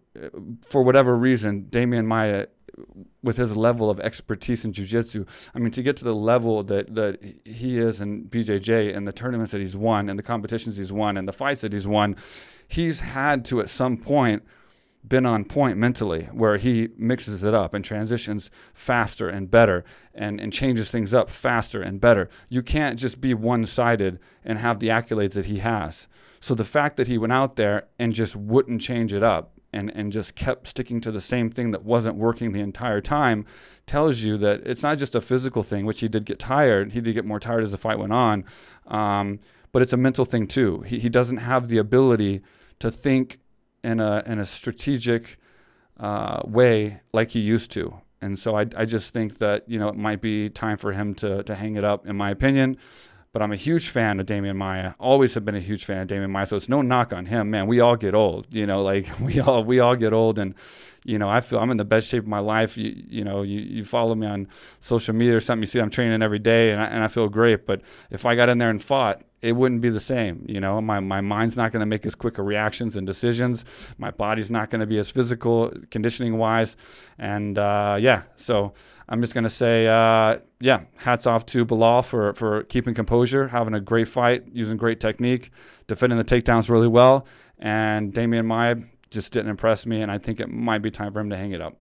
for 0.65 0.82
whatever 0.82 1.17
reason, 1.17 1.65
Demian 1.70 2.05
Maia 2.05 2.47
with 3.23 3.37
his 3.37 3.57
level 3.57 3.91
of 3.91 4.01
expertise 4.01 4.65
in 4.65 4.73
jiu-jitsu 4.73 5.25
i 5.55 5.59
mean 5.59 5.71
to 5.71 5.83
get 5.83 5.97
to 5.97 6.05
the 6.05 6.15
level 6.15 6.63
that, 6.63 6.95
that 6.95 7.19
he 7.45 7.79
is 7.79 8.01
in 8.01 8.25
bjj 8.25 8.97
and 8.97 9.07
the 9.07 9.13
tournaments 9.13 9.53
that 9.53 9.61
he's 9.61 9.77
won 9.77 10.09
and 10.09 10.19
the 10.19 10.23
competitions 10.23 10.77
he's 10.77 10.93
won 10.93 11.17
and 11.17 11.29
the 11.29 11.33
fights 11.33 11.61
that 11.61 11.73
he's 11.73 11.87
won 11.87 12.17
he's 12.69 13.01
had 13.01 13.45
to 13.45 13.61
at 13.61 13.69
some 13.69 13.97
point 13.97 14.43
been 15.07 15.27
on 15.27 15.45
point 15.45 15.77
mentally 15.77 16.25
where 16.27 16.57
he 16.57 16.89
mixes 16.97 17.45
it 17.45 17.55
up 17.55 17.75
and 17.75 17.85
transitions 17.85 18.51
faster 18.73 19.29
and 19.29 19.51
better 19.51 19.85
and, 20.15 20.41
and 20.41 20.53
changes 20.53 20.91
things 20.91 21.13
up 21.13 21.29
faster 21.29 21.83
and 21.83 22.01
better. 22.01 22.29
You 22.49 22.63
can't 22.63 22.99
just 22.99 23.21
be 23.21 23.35
one 23.35 23.65
sided 23.67 24.21
and 24.45 24.59
have 24.59 24.79
the 24.79 24.89
accolades 24.89 25.33
that 25.33 25.46
he 25.46 25.58
has. 25.58 26.06
So 26.41 26.55
the 26.55 26.65
fact 26.65 26.96
that 26.96 27.08
he 27.08 27.19
went 27.19 27.32
out 27.32 27.56
there 27.56 27.89
and 27.99 28.13
just 28.13 28.37
wouldn't 28.37 28.81
change 28.81 29.13
it 29.13 29.23
up 29.23 29.53
and, 29.72 29.91
and 29.94 30.12
just 30.12 30.34
kept 30.34 30.67
sticking 30.67 31.00
to 31.00 31.10
the 31.10 31.20
same 31.20 31.50
thing 31.50 31.70
that 31.70 31.84
wasn't 31.84 32.17
working 32.17 32.52
the 32.52 32.60
entire 32.60 33.00
time 33.00 33.44
tells 33.86 34.20
you 34.20 34.36
that 34.38 34.60
it's 34.67 34.82
not 34.82 34.98
just 34.98 35.14
a 35.14 35.20
physical 35.20 35.62
thing, 35.62 35.86
which 35.86 36.00
he 36.00 36.08
did 36.08 36.24
get 36.24 36.38
tired. 36.38 36.93
He 36.93 37.00
did 37.00 37.14
get 37.14 37.24
more 37.24 37.41
tired 37.41 37.62
as 37.62 37.72
the 37.72 37.79
fight 37.79 37.98
went 37.98 38.12
on, 38.12 38.44
um, 38.86 39.41
but 39.72 39.82
it's 39.82 39.93
a 39.93 39.96
mental 39.96 40.24
thing 40.24 40.46
too. 40.46 40.81
He, 40.82 40.98
he 40.98 41.08
doesn't 41.08 41.38
have 41.38 41.69
the 41.69 41.79
ability 41.79 42.43
to 42.81 42.91
think 42.91 43.38
in 43.82 44.00
a 44.00 44.22
in 44.26 44.38
a 44.38 44.44
strategic 44.44 45.38
uh, 45.98 46.41
way 46.44 47.00
like 47.12 47.31
he 47.31 47.41
used 47.41 47.70
to. 47.72 47.94
And 48.20 48.38
so 48.38 48.56
I, 48.56 48.67
I 48.76 48.84
just 48.84 49.12
think 49.12 49.38
that 49.38 49.69
you 49.69 49.79
know 49.79 49.88
it 49.88 49.96
might 49.96 50.20
be 50.20 50.48
time 50.48 50.76
for 50.76 50.93
him 50.93 51.14
to 51.17 51.43
to 51.43 51.55
hang 51.55 51.76
it 51.76 51.84
up, 51.84 52.06
in 52.06 52.17
my 52.17 52.31
opinion. 52.31 52.76
But 53.32 53.41
I'm 53.41 53.51
a 53.51 53.56
huge 53.56 53.89
fan 53.89 54.20
of 54.20 54.27
Demian 54.27 54.56
Maia. 54.56 54.93
Always 55.01 55.32
have 55.34 55.44
been 55.44 55.55
a 55.55 55.60
huge 55.60 55.86
fan 55.86 56.03
of 56.03 56.08
Demian 56.08 56.29
Maia. 56.29 56.44
So 56.44 56.56
it's 56.56 56.69
no 56.69 56.82
knock 56.82 57.15
on 57.15 57.24
him, 57.24 57.51
man. 57.51 57.67
We 57.67 57.81
all 57.81 57.96
get 57.96 58.15
old, 58.15 58.46
you 58.51 58.67
know. 58.67 58.82
Like 58.82 59.08
we 59.20 59.41
all 59.41 59.65
we 59.65 59.81
all 59.81 59.96
get 59.96 60.12
old, 60.12 60.39
and 60.39 60.55
you 61.05 61.19
know 61.19 61.31
I 61.31 61.41
feel 61.41 61.58
I'm 61.58 61.70
in 61.70 61.79
the 61.79 61.84
best 61.84 62.08
shape 62.08 62.24
of 62.24 62.29
my 62.29 62.41
life. 62.41 62.77
You 62.77 62.94
you 63.08 63.24
know 63.24 63.41
you, 63.41 63.60
you 63.60 63.84
follow 63.84 64.15
me 64.15 64.27
on 64.27 64.48
social 64.81 65.15
media 65.15 65.34
or 65.34 65.41
something. 65.41 65.62
You 65.62 65.67
see 65.67 65.81
I'm 65.81 65.89
training 65.89 66.22
every 66.22 66.41
day, 66.41 66.72
and 66.72 66.82
I, 66.82 66.84
and 66.84 67.03
I 67.03 67.08
feel 67.08 67.29
great. 67.31 67.65
But 67.65 67.81
if 68.10 68.27
I 68.27 68.34
got 68.34 68.51
in 68.51 68.58
there 68.58 68.69
and 68.69 68.82
fought, 68.82 69.22
it 69.43 69.53
wouldn't 69.53 69.81
be 69.81 69.89
the 69.89 70.01
same. 70.01 70.44
You 70.48 70.60
know, 70.60 70.81
my, 70.81 71.01
my 71.01 71.20
mind's 71.20 71.56
not 71.56 71.72
going 71.72 71.81
to 71.81 71.86
make 71.86 72.06
as 72.06 72.15
quick 72.15 72.39
reactions 72.39 72.96
and 72.96 73.06
decisions. 73.06 73.65
My 73.98 74.12
body's 74.12 74.51
not 74.53 74.70
going 74.70 74.81
to 74.81 74.86
be 74.86 74.98
as 74.98 75.10
physical, 75.10 75.72
conditioning 75.91 76.39
wise. 76.39 76.77
And 77.19 77.58
uh, 77.58 77.96
yeah, 77.98 78.22
so 78.36 78.72
I'm 79.13 79.21
just 79.21 79.35
going 79.35 79.45
to 79.45 79.51
say, 79.51 79.87
uh, 79.87 80.39
yeah, 80.59 80.85
hats 80.97 81.27
off 81.27 81.45
to 81.47 81.67
Belal 81.67 82.03
for, 82.03 82.33
for 82.33 82.63
keeping 82.63 82.95
composure, 82.95 83.47
having 83.47 83.75
a 83.75 83.81
great 83.81 84.09
fight, 84.09 84.45
using 84.51 84.79
great 84.79 85.01
technique, 85.01 85.51
defending 85.87 86.19
the 86.19 86.25
takedowns 86.25 86.71
really 86.71 86.89
well. 86.89 87.27
And 87.59 88.15
Demian 88.15 88.47
Maia 88.47 88.77
just 89.11 89.31
didn't 89.35 89.51
impress 89.51 89.85
me. 89.85 90.01
And 90.01 90.11
I 90.11 90.17
think 90.17 90.41
it 90.41 90.49
might 90.49 90.79
be 90.79 90.91
time 90.91 91.13
for 91.13 91.21
him 91.21 91.29
to 91.29 91.37
hang 91.37 91.53
it 91.53 91.61
up. 91.61 91.81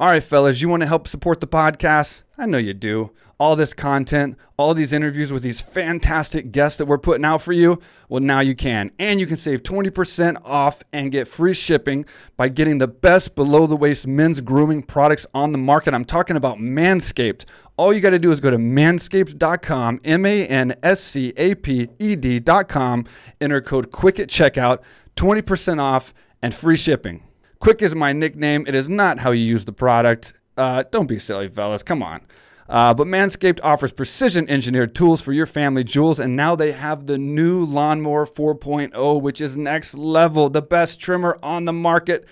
All 0.00 0.06
right, 0.06 0.24
fellas, 0.24 0.62
you 0.62 0.70
want 0.70 0.80
to 0.80 0.86
help 0.86 1.06
support 1.06 1.40
the 1.40 1.46
podcast? 1.46 2.22
I 2.38 2.46
know 2.46 2.56
you 2.56 2.72
do. 2.72 3.10
All 3.38 3.54
this 3.54 3.74
content, 3.74 4.38
all 4.56 4.72
these 4.72 4.94
interviews 4.94 5.30
with 5.30 5.42
these 5.42 5.60
fantastic 5.60 6.52
guests 6.52 6.78
that 6.78 6.86
we're 6.86 6.96
putting 6.96 7.26
out 7.26 7.42
for 7.42 7.52
you, 7.52 7.78
well, 8.08 8.22
now 8.22 8.40
you 8.40 8.54
can. 8.54 8.92
And 8.98 9.20
you 9.20 9.26
can 9.26 9.36
save 9.36 9.62
20% 9.62 10.40
off 10.42 10.82
and 10.94 11.12
get 11.12 11.28
free 11.28 11.52
shipping 11.52 12.06
by 12.38 12.48
getting 12.48 12.78
the 12.78 12.88
best 12.88 13.34
below 13.34 13.66
the 13.66 13.76
waist 13.76 14.06
men's 14.06 14.40
grooming 14.40 14.84
products 14.84 15.26
on 15.34 15.52
the 15.52 15.58
market. 15.58 15.92
I'm 15.92 16.06
talking 16.06 16.36
about 16.36 16.56
Manscaped. 16.56 17.44
All 17.76 17.92
you 17.92 18.00
got 18.00 18.10
to 18.10 18.18
do 18.18 18.32
is 18.32 18.40
go 18.40 18.50
to 18.50 18.56
manscaped.com, 18.56 20.00
M 20.02 20.24
A 20.24 20.46
N 20.46 20.74
S 20.82 21.04
C 21.04 21.34
A 21.36 21.54
P 21.56 21.90
E 21.98 22.16
D.com, 22.16 23.04
enter 23.38 23.60
code 23.60 23.90
QUICK 23.90 24.20
at 24.20 24.28
checkout, 24.28 24.78
20% 25.16 25.78
off 25.78 26.14
and 26.40 26.54
free 26.54 26.78
shipping. 26.78 27.22
Quick 27.60 27.82
is 27.82 27.94
my 27.94 28.14
nickname. 28.14 28.64
It 28.66 28.74
is 28.74 28.88
not 28.88 29.18
how 29.18 29.32
you 29.32 29.44
use 29.44 29.66
the 29.66 29.72
product. 29.72 30.32
Uh, 30.56 30.82
don't 30.90 31.06
be 31.06 31.18
silly, 31.18 31.46
fellas. 31.46 31.82
Come 31.82 32.02
on. 32.02 32.22
Uh, 32.70 32.94
but 32.94 33.06
Manscaped 33.06 33.60
offers 33.62 33.92
precision 33.92 34.48
engineered 34.48 34.94
tools 34.94 35.20
for 35.20 35.34
your 35.34 35.44
family 35.44 35.84
jewels, 35.84 36.18
and 36.18 36.34
now 36.34 36.56
they 36.56 36.72
have 36.72 37.06
the 37.06 37.18
new 37.18 37.62
Lawnmower 37.62 38.24
4.0, 38.24 39.20
which 39.20 39.42
is 39.42 39.58
next 39.58 39.92
level, 39.92 40.48
the 40.48 40.62
best 40.62 41.00
trimmer 41.00 41.38
on 41.42 41.66
the 41.66 41.72
market 41.72 42.26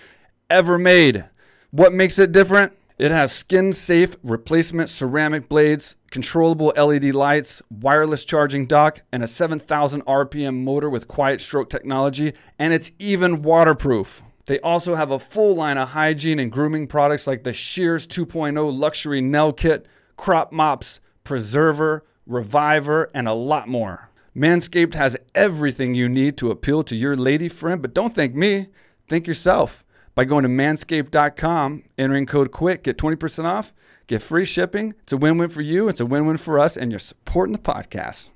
ever 0.49 0.79
made. 0.79 1.25
What 1.69 1.93
makes 1.93 2.17
it 2.17 2.31
different? 2.31 2.73
It 2.97 3.11
has 3.11 3.31
skin 3.31 3.71
safe 3.71 4.15
replacement 4.23 4.89
ceramic 4.89 5.47
blades, 5.47 5.95
controllable 6.09 6.73
LED 6.75 7.13
lights, 7.13 7.61
wireless 7.69 8.25
charging 8.25 8.65
dock, 8.65 9.03
and 9.11 9.21
a 9.21 9.27
7,000 9.27 10.03
RPM 10.05 10.63
motor 10.63 10.89
with 10.89 11.07
quiet 11.07 11.39
stroke 11.39 11.69
technology, 11.69 12.33
and 12.57 12.73
it's 12.73 12.91
even 12.97 13.43
waterproof. 13.43 14.23
They 14.45 14.59
also 14.59 14.95
have 14.95 15.11
a 15.11 15.19
full 15.19 15.55
line 15.55 15.77
of 15.77 15.89
hygiene 15.89 16.39
and 16.39 16.51
grooming 16.51 16.87
products 16.87 17.27
like 17.27 17.43
the 17.43 17.53
Shears 17.53 18.07
2.0 18.07 18.77
luxury 18.77 19.21
nail 19.21 19.53
kit, 19.53 19.87
crop 20.17 20.51
mops, 20.51 20.99
preserver, 21.23 22.03
reviver, 22.25 23.09
and 23.13 23.27
a 23.27 23.33
lot 23.33 23.67
more. 23.67 24.09
Manscaped 24.35 24.93
has 24.93 25.17
everything 25.35 25.93
you 25.93 26.07
need 26.07 26.37
to 26.37 26.51
appeal 26.51 26.83
to 26.83 26.95
your 26.95 27.15
lady 27.15 27.49
friend, 27.49 27.81
but 27.81 27.93
don't 27.93 28.15
thank 28.15 28.35
me, 28.35 28.67
thank 29.07 29.27
yourself. 29.27 29.83
By 30.15 30.25
going 30.25 30.43
to 30.43 30.49
manscaped.com, 30.49 31.83
entering 31.97 32.25
code 32.25 32.51
QUICK, 32.51 32.83
get 32.83 32.97
20% 32.97 33.45
off, 33.45 33.73
get 34.07 34.21
free 34.21 34.45
shipping. 34.45 34.93
It's 35.03 35.13
a 35.13 35.17
win 35.17 35.37
win 35.37 35.49
for 35.49 35.61
you, 35.61 35.87
it's 35.87 36.01
a 36.01 36.05
win 36.05 36.25
win 36.25 36.37
for 36.37 36.59
us, 36.59 36.75
and 36.77 36.91
you're 36.91 36.99
supporting 36.99 37.53
the 37.53 37.59
podcast. 37.59 38.29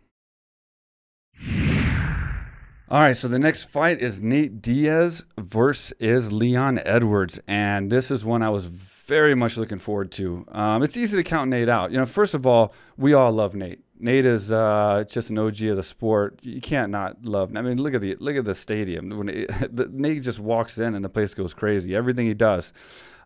All 2.94 3.00
right, 3.00 3.18
so 3.18 3.28
the 3.28 3.40
next 3.40 3.72
fight 3.72 4.04
is 4.04 4.22
Nate 4.22 4.62
Diaz 4.62 5.26
versus 5.40 6.32
Leon 6.32 6.80
Edwards, 6.86 7.40
and 7.48 7.92
this 7.92 8.12
is 8.12 8.24
one 8.24 8.44
I 8.44 8.52
was 8.52 8.66
very 8.66 9.34
much 9.34 9.58
looking 9.58 9.80
forward 9.80 10.12
to. 10.12 10.46
Um, 10.50 10.84
it's 10.84 10.96
easy 10.96 11.18
to 11.18 11.24
count 11.24 11.50
Nate 11.50 11.70
out. 11.70 11.92
You 11.92 11.98
know, 11.98 12.06
first 12.06 12.36
of 12.36 12.46
all, 12.46 12.72
we 12.96 13.14
all 13.14 13.32
love 13.32 13.56
Nate. 13.56 13.84
Nate 13.98 14.28
is 14.28 14.52
uh, 14.52 15.06
just 15.10 15.32
an 15.32 15.40
OG 15.40 15.64
of 15.64 15.78
the 15.78 15.82
sport. 15.82 16.38
You 16.44 16.62
can't 16.62 16.92
not 16.92 17.26
love. 17.26 17.58
I 17.58 17.64
mean, 17.64 17.82
look 17.82 17.96
at 17.96 18.02
the 18.02 18.16
look 18.20 18.36
at 18.36 18.46
the 18.46 18.54
stadium. 18.54 19.10
When 19.10 19.28
it, 19.28 19.48
the, 19.76 19.90
Nate 19.92 20.22
just 20.22 20.40
walks 20.40 20.78
in 20.78 20.94
and 20.94 21.04
the 21.04 21.10
place 21.10 21.34
goes 21.34 21.56
crazy. 21.56 21.96
Everything 21.96 22.28
he 22.28 22.36
does, 22.36 22.74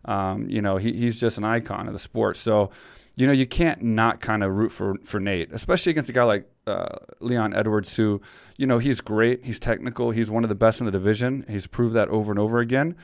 um, 0.06 0.48
you 0.48 0.62
know, 0.62 0.78
he, 0.78 0.94
he's 0.94 1.20
just 1.20 1.36
an 1.36 1.44
icon 1.44 1.88
of 1.88 1.92
the 1.92 1.98
sport. 1.98 2.38
So, 2.38 2.70
you 3.16 3.26
know, 3.26 3.34
you 3.34 3.46
can't 3.46 3.82
not 3.82 4.22
kind 4.22 4.42
of 4.42 4.50
root 4.50 4.72
for 4.72 4.94
for 5.04 5.20
Nate, 5.20 5.52
especially 5.52 5.90
against 5.90 6.08
a 6.08 6.14
guy 6.14 6.22
like 6.24 6.48
uh, 6.68 6.98
Leon 7.20 7.54
Edwards, 7.54 7.96
who, 7.96 8.20
you 8.56 8.66
know, 8.66 8.78
he's 8.78 9.00
great. 9.00 9.44
He's 9.44 9.58
technical. 9.58 10.10
He's 10.10 10.30
one 10.30 10.44
of 10.44 10.48
the 10.48 10.54
best 10.54 10.80
in 10.80 10.86
the 10.86 10.92
division. 10.92 11.44
He's 11.48 11.66
proved 11.66 11.94
that 11.94 12.08
over 12.08 12.30
and 12.30 12.38
over 12.38 12.58
again 12.58 12.96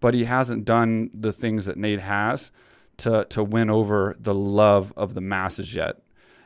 but 0.00 0.14
he 0.14 0.24
hasn't 0.24 0.64
done 0.64 1.10
the 1.14 1.32
things 1.32 1.66
that 1.66 1.76
Nate 1.76 2.00
has 2.00 2.50
to 2.98 3.24
to 3.26 3.44
win 3.44 3.70
over 3.70 4.16
the 4.18 4.34
love 4.34 4.92
of 4.96 5.14
the 5.14 5.20
masses 5.20 5.74
yet. 5.74 5.96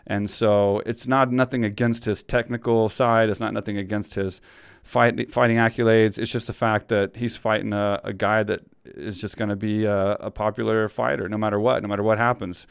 And 0.07 0.29
so 0.29 0.83
it's 0.85 1.07
not 1.07 1.33
nothing 1.33 1.65
against 1.65 2.05
his 2.05 2.23
technical 2.23 2.91
side. 2.91 3.31
It's 3.31 3.41
not 3.41 3.55
nothing 3.55 3.79
against 3.79 4.15
his 4.15 4.43
fight, 4.83 5.31
fighting 5.31 5.57
accolades. 5.57 6.19
It's 6.19 6.31
just 6.31 6.47
the 6.47 6.53
fact 6.53 6.89
that 6.89 7.17
he's 7.17 7.39
fighting 7.39 7.73
a, 7.73 8.01
a 8.05 8.13
guy 8.13 8.43
that 8.43 8.61
is 8.85 9.19
just 9.19 9.39
going 9.39 9.49
to 9.49 9.57
be 9.57 9.87
a, 9.87 10.13
a, 10.17 10.31
popular 10.31 10.89
fighter 10.89 11.27
no 11.27 11.39
matter 11.39 11.59
what, 11.59 11.81
no 11.81 11.89
matter 11.89 12.03
what 12.03 12.19
happens. 12.19 12.67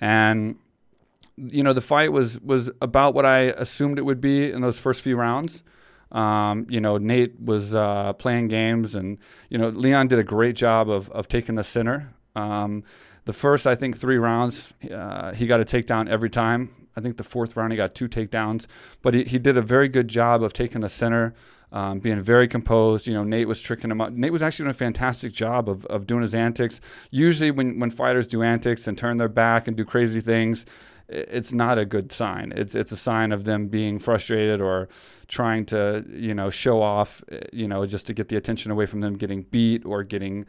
And 0.00 0.54
you 1.38 1.62
know, 1.62 1.72
the 1.72 1.80
fight 1.80 2.12
was 2.12 2.40
was 2.40 2.70
about 2.80 3.14
what 3.14 3.24
I 3.24 3.38
assumed 3.38 3.98
it 3.98 4.02
would 4.02 4.20
be 4.20 4.50
in 4.50 4.60
those 4.60 4.78
first 4.78 5.02
few 5.02 5.16
rounds. 5.16 5.62
Um, 6.10 6.66
you 6.70 6.80
know, 6.80 6.96
Nate 6.96 7.38
was 7.40 7.74
uh, 7.74 8.12
playing 8.14 8.48
games, 8.48 8.94
and 8.94 9.18
you 9.50 9.58
know, 9.58 9.68
Leon 9.68 10.08
did 10.08 10.18
a 10.18 10.24
great 10.24 10.56
job 10.56 10.90
of 10.90 11.10
of 11.10 11.28
taking 11.28 11.54
the 11.54 11.64
center. 11.64 12.12
Um, 12.34 12.84
the 13.24 13.32
first, 13.32 13.66
I 13.66 13.74
think, 13.74 13.98
three 13.98 14.16
rounds, 14.16 14.72
uh, 14.90 15.34
he 15.34 15.46
got 15.46 15.60
a 15.60 15.64
takedown 15.64 16.08
every 16.08 16.30
time. 16.30 16.70
I 16.96 17.00
think 17.00 17.16
the 17.16 17.24
fourth 17.24 17.56
round 17.56 17.72
he 17.72 17.76
got 17.76 17.94
two 17.94 18.08
takedowns, 18.08 18.66
but 19.02 19.14
he, 19.14 19.24
he 19.24 19.38
did 19.38 19.58
a 19.58 19.62
very 19.62 19.88
good 19.88 20.08
job 20.08 20.42
of 20.42 20.52
taking 20.52 20.80
the 20.80 20.88
center, 20.88 21.34
um, 21.70 22.00
being 22.00 22.20
very 22.20 22.48
composed. 22.48 23.06
You 23.06 23.14
know, 23.14 23.24
Nate 23.24 23.46
was 23.46 23.60
tricking 23.60 23.90
him 23.90 24.00
up. 24.00 24.12
Nate 24.12 24.32
was 24.32 24.42
actually 24.42 24.64
doing 24.64 24.70
a 24.70 24.78
fantastic 24.78 25.32
job 25.32 25.68
of, 25.68 25.84
of 25.86 26.06
doing 26.06 26.22
his 26.22 26.34
antics. 26.34 26.80
Usually, 27.10 27.50
when, 27.50 27.78
when 27.78 27.90
fighters 27.90 28.26
do 28.26 28.42
antics 28.42 28.88
and 28.88 28.96
turn 28.96 29.18
their 29.18 29.28
back 29.28 29.68
and 29.68 29.76
do 29.76 29.84
crazy 29.84 30.20
things, 30.20 30.64
it's 31.08 31.52
not 31.52 31.78
a 31.78 31.84
good 31.84 32.12
sign. 32.12 32.52
It's 32.54 32.74
it's 32.74 32.92
a 32.92 32.96
sign 32.96 33.32
of 33.32 33.44
them 33.44 33.68
being 33.68 33.98
frustrated 33.98 34.60
or 34.60 34.88
trying 35.26 35.64
to 35.66 36.04
you 36.08 36.34
know 36.34 36.50
show 36.50 36.82
off, 36.82 37.22
you 37.52 37.66
know, 37.66 37.86
just 37.86 38.06
to 38.08 38.14
get 38.14 38.28
the 38.28 38.36
attention 38.36 38.70
away 38.70 38.86
from 38.86 39.00
them 39.00 39.14
getting 39.14 39.42
beat 39.42 39.84
or 39.86 40.02
getting 40.02 40.46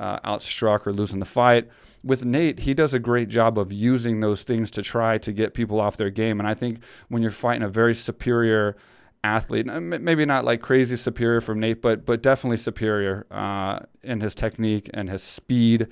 uh, 0.00 0.18
outstruck 0.20 0.86
or 0.86 0.92
losing 0.92 1.20
the 1.20 1.26
fight. 1.26 1.68
With 2.02 2.24
Nate, 2.24 2.60
he 2.60 2.72
does 2.72 2.94
a 2.94 2.98
great 2.98 3.28
job 3.28 3.58
of 3.58 3.72
using 3.72 4.20
those 4.20 4.42
things 4.42 4.70
to 4.72 4.82
try 4.82 5.18
to 5.18 5.32
get 5.32 5.52
people 5.52 5.80
off 5.80 5.98
their 5.98 6.10
game. 6.10 6.40
And 6.40 6.48
I 6.48 6.54
think 6.54 6.82
when 7.08 7.22
you're 7.22 7.30
fighting 7.30 7.62
a 7.62 7.68
very 7.68 7.94
superior 7.94 8.76
athlete, 9.22 9.66
maybe 9.66 10.24
not 10.24 10.46
like 10.46 10.62
crazy 10.62 10.96
superior 10.96 11.42
from 11.42 11.60
Nate, 11.60 11.82
but 11.82 12.04
but 12.04 12.22
definitely 12.22 12.56
superior 12.56 13.26
uh, 13.30 13.80
in 14.02 14.20
his 14.20 14.34
technique 14.34 14.90
and 14.92 15.08
his 15.08 15.22
speed, 15.22 15.88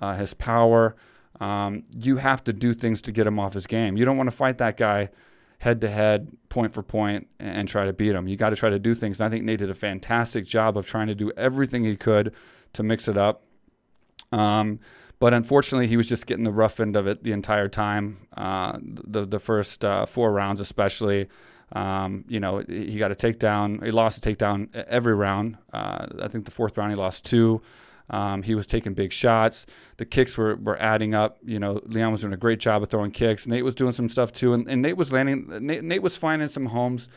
uh, 0.00 0.14
his 0.14 0.34
power 0.34 0.96
um, 1.44 1.82
you 1.90 2.16
have 2.16 2.42
to 2.44 2.54
do 2.54 2.72
things 2.72 3.02
to 3.02 3.12
get 3.12 3.26
him 3.26 3.38
off 3.38 3.52
his 3.52 3.66
game. 3.66 3.98
You 3.98 4.06
don't 4.06 4.16
want 4.16 4.30
to 4.30 4.36
fight 4.36 4.56
that 4.58 4.78
guy 4.78 5.10
head 5.58 5.82
to 5.82 5.90
head, 5.90 6.34
point 6.48 6.72
for 6.72 6.82
point, 6.82 7.28
and 7.38 7.68
try 7.68 7.84
to 7.84 7.92
beat 7.92 8.12
him. 8.12 8.26
You 8.26 8.36
got 8.36 8.50
to 8.50 8.56
try 8.56 8.70
to 8.70 8.78
do 8.78 8.94
things. 8.94 9.20
And 9.20 9.26
I 9.26 9.30
think 9.30 9.44
Nate 9.44 9.58
did 9.58 9.68
a 9.68 9.74
fantastic 9.74 10.46
job 10.46 10.78
of 10.78 10.86
trying 10.86 11.08
to 11.08 11.14
do 11.14 11.30
everything 11.36 11.84
he 11.84 11.96
could 11.96 12.34
to 12.72 12.82
mix 12.82 13.08
it 13.08 13.18
up. 13.18 13.42
Um, 14.32 14.80
but 15.20 15.34
unfortunately, 15.34 15.86
he 15.86 15.98
was 15.98 16.08
just 16.08 16.26
getting 16.26 16.44
the 16.44 16.50
rough 16.50 16.80
end 16.80 16.96
of 16.96 17.06
it 17.06 17.22
the 17.22 17.32
entire 17.32 17.68
time. 17.68 18.26
Uh, 18.34 18.78
the 18.82 19.26
the 19.26 19.38
first 19.38 19.84
uh, 19.84 20.06
four 20.06 20.32
rounds, 20.32 20.60
especially. 20.60 21.28
Um, 21.72 22.24
you 22.28 22.40
know, 22.40 22.58
he 22.58 22.98
got 22.98 23.10
a 23.10 23.14
takedown. 23.14 23.82
He 23.84 23.90
lost 23.90 24.24
a 24.24 24.30
takedown 24.30 24.74
every 24.74 25.14
round. 25.14 25.58
Uh, 25.72 26.06
I 26.22 26.28
think 26.28 26.44
the 26.44 26.50
fourth 26.50 26.78
round 26.78 26.92
he 26.92 26.96
lost 26.96 27.24
two. 27.24 27.62
Um, 28.10 28.42
he 28.42 28.54
was 28.54 28.66
taking 28.66 28.94
big 28.94 29.12
shots. 29.12 29.66
The 29.96 30.04
kicks 30.04 30.36
were, 30.36 30.56
were 30.56 30.80
adding 30.80 31.14
up. 31.14 31.38
You 31.44 31.58
know, 31.58 31.80
Leon 31.84 32.12
was 32.12 32.20
doing 32.20 32.34
a 32.34 32.38
great 32.38 32.60
job 32.60 32.82
of 32.82 32.88
throwing 32.88 33.10
kicks. 33.10 33.46
Nate 33.46 33.64
was 33.64 33.74
doing 33.74 33.92
some 33.92 34.08
stuff 34.08 34.32
too, 34.32 34.52
and, 34.52 34.68
and 34.68 34.82
Nate 34.82 34.96
was 34.96 35.12
landing. 35.12 35.46
Nate, 35.66 35.82
Nate 35.82 36.02
was 36.02 36.16
finding 36.16 36.48
some 36.48 36.66
homes, 36.66 37.08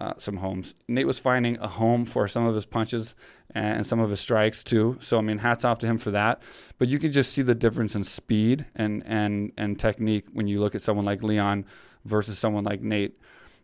uh, 0.00 0.14
some 0.18 0.36
homes. 0.36 0.74
Nate 0.86 1.06
was 1.06 1.18
finding 1.18 1.58
a 1.58 1.66
home 1.68 2.04
for 2.04 2.28
some 2.28 2.46
of 2.46 2.54
his 2.54 2.66
punches 2.66 3.14
and 3.54 3.86
some 3.86 3.98
of 3.98 4.10
his 4.10 4.20
strikes 4.20 4.62
too. 4.62 4.96
So 5.00 5.18
I 5.18 5.22
mean, 5.22 5.38
hats 5.38 5.64
off 5.64 5.78
to 5.80 5.86
him 5.86 5.98
for 5.98 6.12
that. 6.12 6.42
But 6.78 6.88
you 6.88 6.98
can 6.98 7.10
just 7.10 7.32
see 7.32 7.42
the 7.42 7.54
difference 7.54 7.96
in 7.96 8.04
speed 8.04 8.66
and 8.76 9.02
and 9.06 9.52
and 9.56 9.78
technique 9.78 10.26
when 10.32 10.46
you 10.46 10.60
look 10.60 10.74
at 10.74 10.82
someone 10.82 11.04
like 11.04 11.22
Leon 11.22 11.64
versus 12.04 12.38
someone 12.38 12.64
like 12.64 12.80
Nate. 12.80 13.18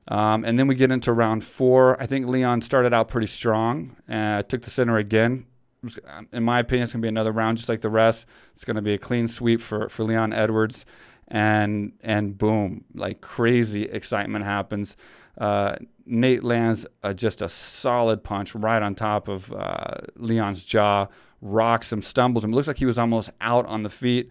Um, 0.09 0.45
and 0.45 0.59
then 0.59 0.67
we 0.67 0.75
get 0.75 0.93
into 0.93 1.13
round 1.13 1.45
four. 1.45 2.01
I 2.01 2.07
think 2.07 2.27
Leon 2.27 2.61
started 2.61 2.93
out 2.93 3.09
pretty 3.09 3.27
strong. 3.27 3.97
Uh, 4.09 4.43
took 4.43 4.63
the 4.63 4.71
center 4.71 4.99
again, 4.99 5.47
in 6.33 6.43
my 6.43 6.61
opinion, 6.61 6.85
it's 6.85 6.93
going 6.93 7.01
to 7.01 7.07
be 7.07 7.09
another 7.09 7.33
round 7.33 7.59
just 7.59 7.69
like 7.69 7.81
the 7.81 7.91
rest. 7.91 8.27
It's 8.53 8.65
going 8.65 8.77
to 8.77 8.83
be 8.83 8.95
a 8.95 8.99
clean 8.99 9.27
sweep 9.29 9.61
for, 9.61 9.89
for 9.89 10.05
Leon 10.05 10.33
Edwards. 10.33 10.87
And 11.29 11.95
and 12.03 12.37
boom, 12.37 12.85
like 12.95 13.23
crazy 13.23 13.85
excitement 13.85 14.45
happens. 14.45 14.97
Uh, 15.39 15.77
Nate 16.05 16.45
lands 16.45 16.87
just 17.15 17.41
a 17.41 17.49
solid 17.49 18.23
punch 18.23 18.55
right 18.55 18.83
on 18.83 18.95
top 18.95 19.29
of 19.29 19.51
uh, 19.53 20.01
Leon's 20.17 20.65
jaw, 20.65 21.07
rocks 21.41 21.91
him, 21.91 22.03
stumbles 22.03 22.45
him. 22.45 22.53
It 22.53 22.57
looks 22.57 22.69
like 22.69 22.77
he 22.77 22.85
was 22.85 22.99
almost 22.99 23.31
out 23.41 23.65
on 23.67 23.83
the 23.83 23.89
feet. 23.89 24.31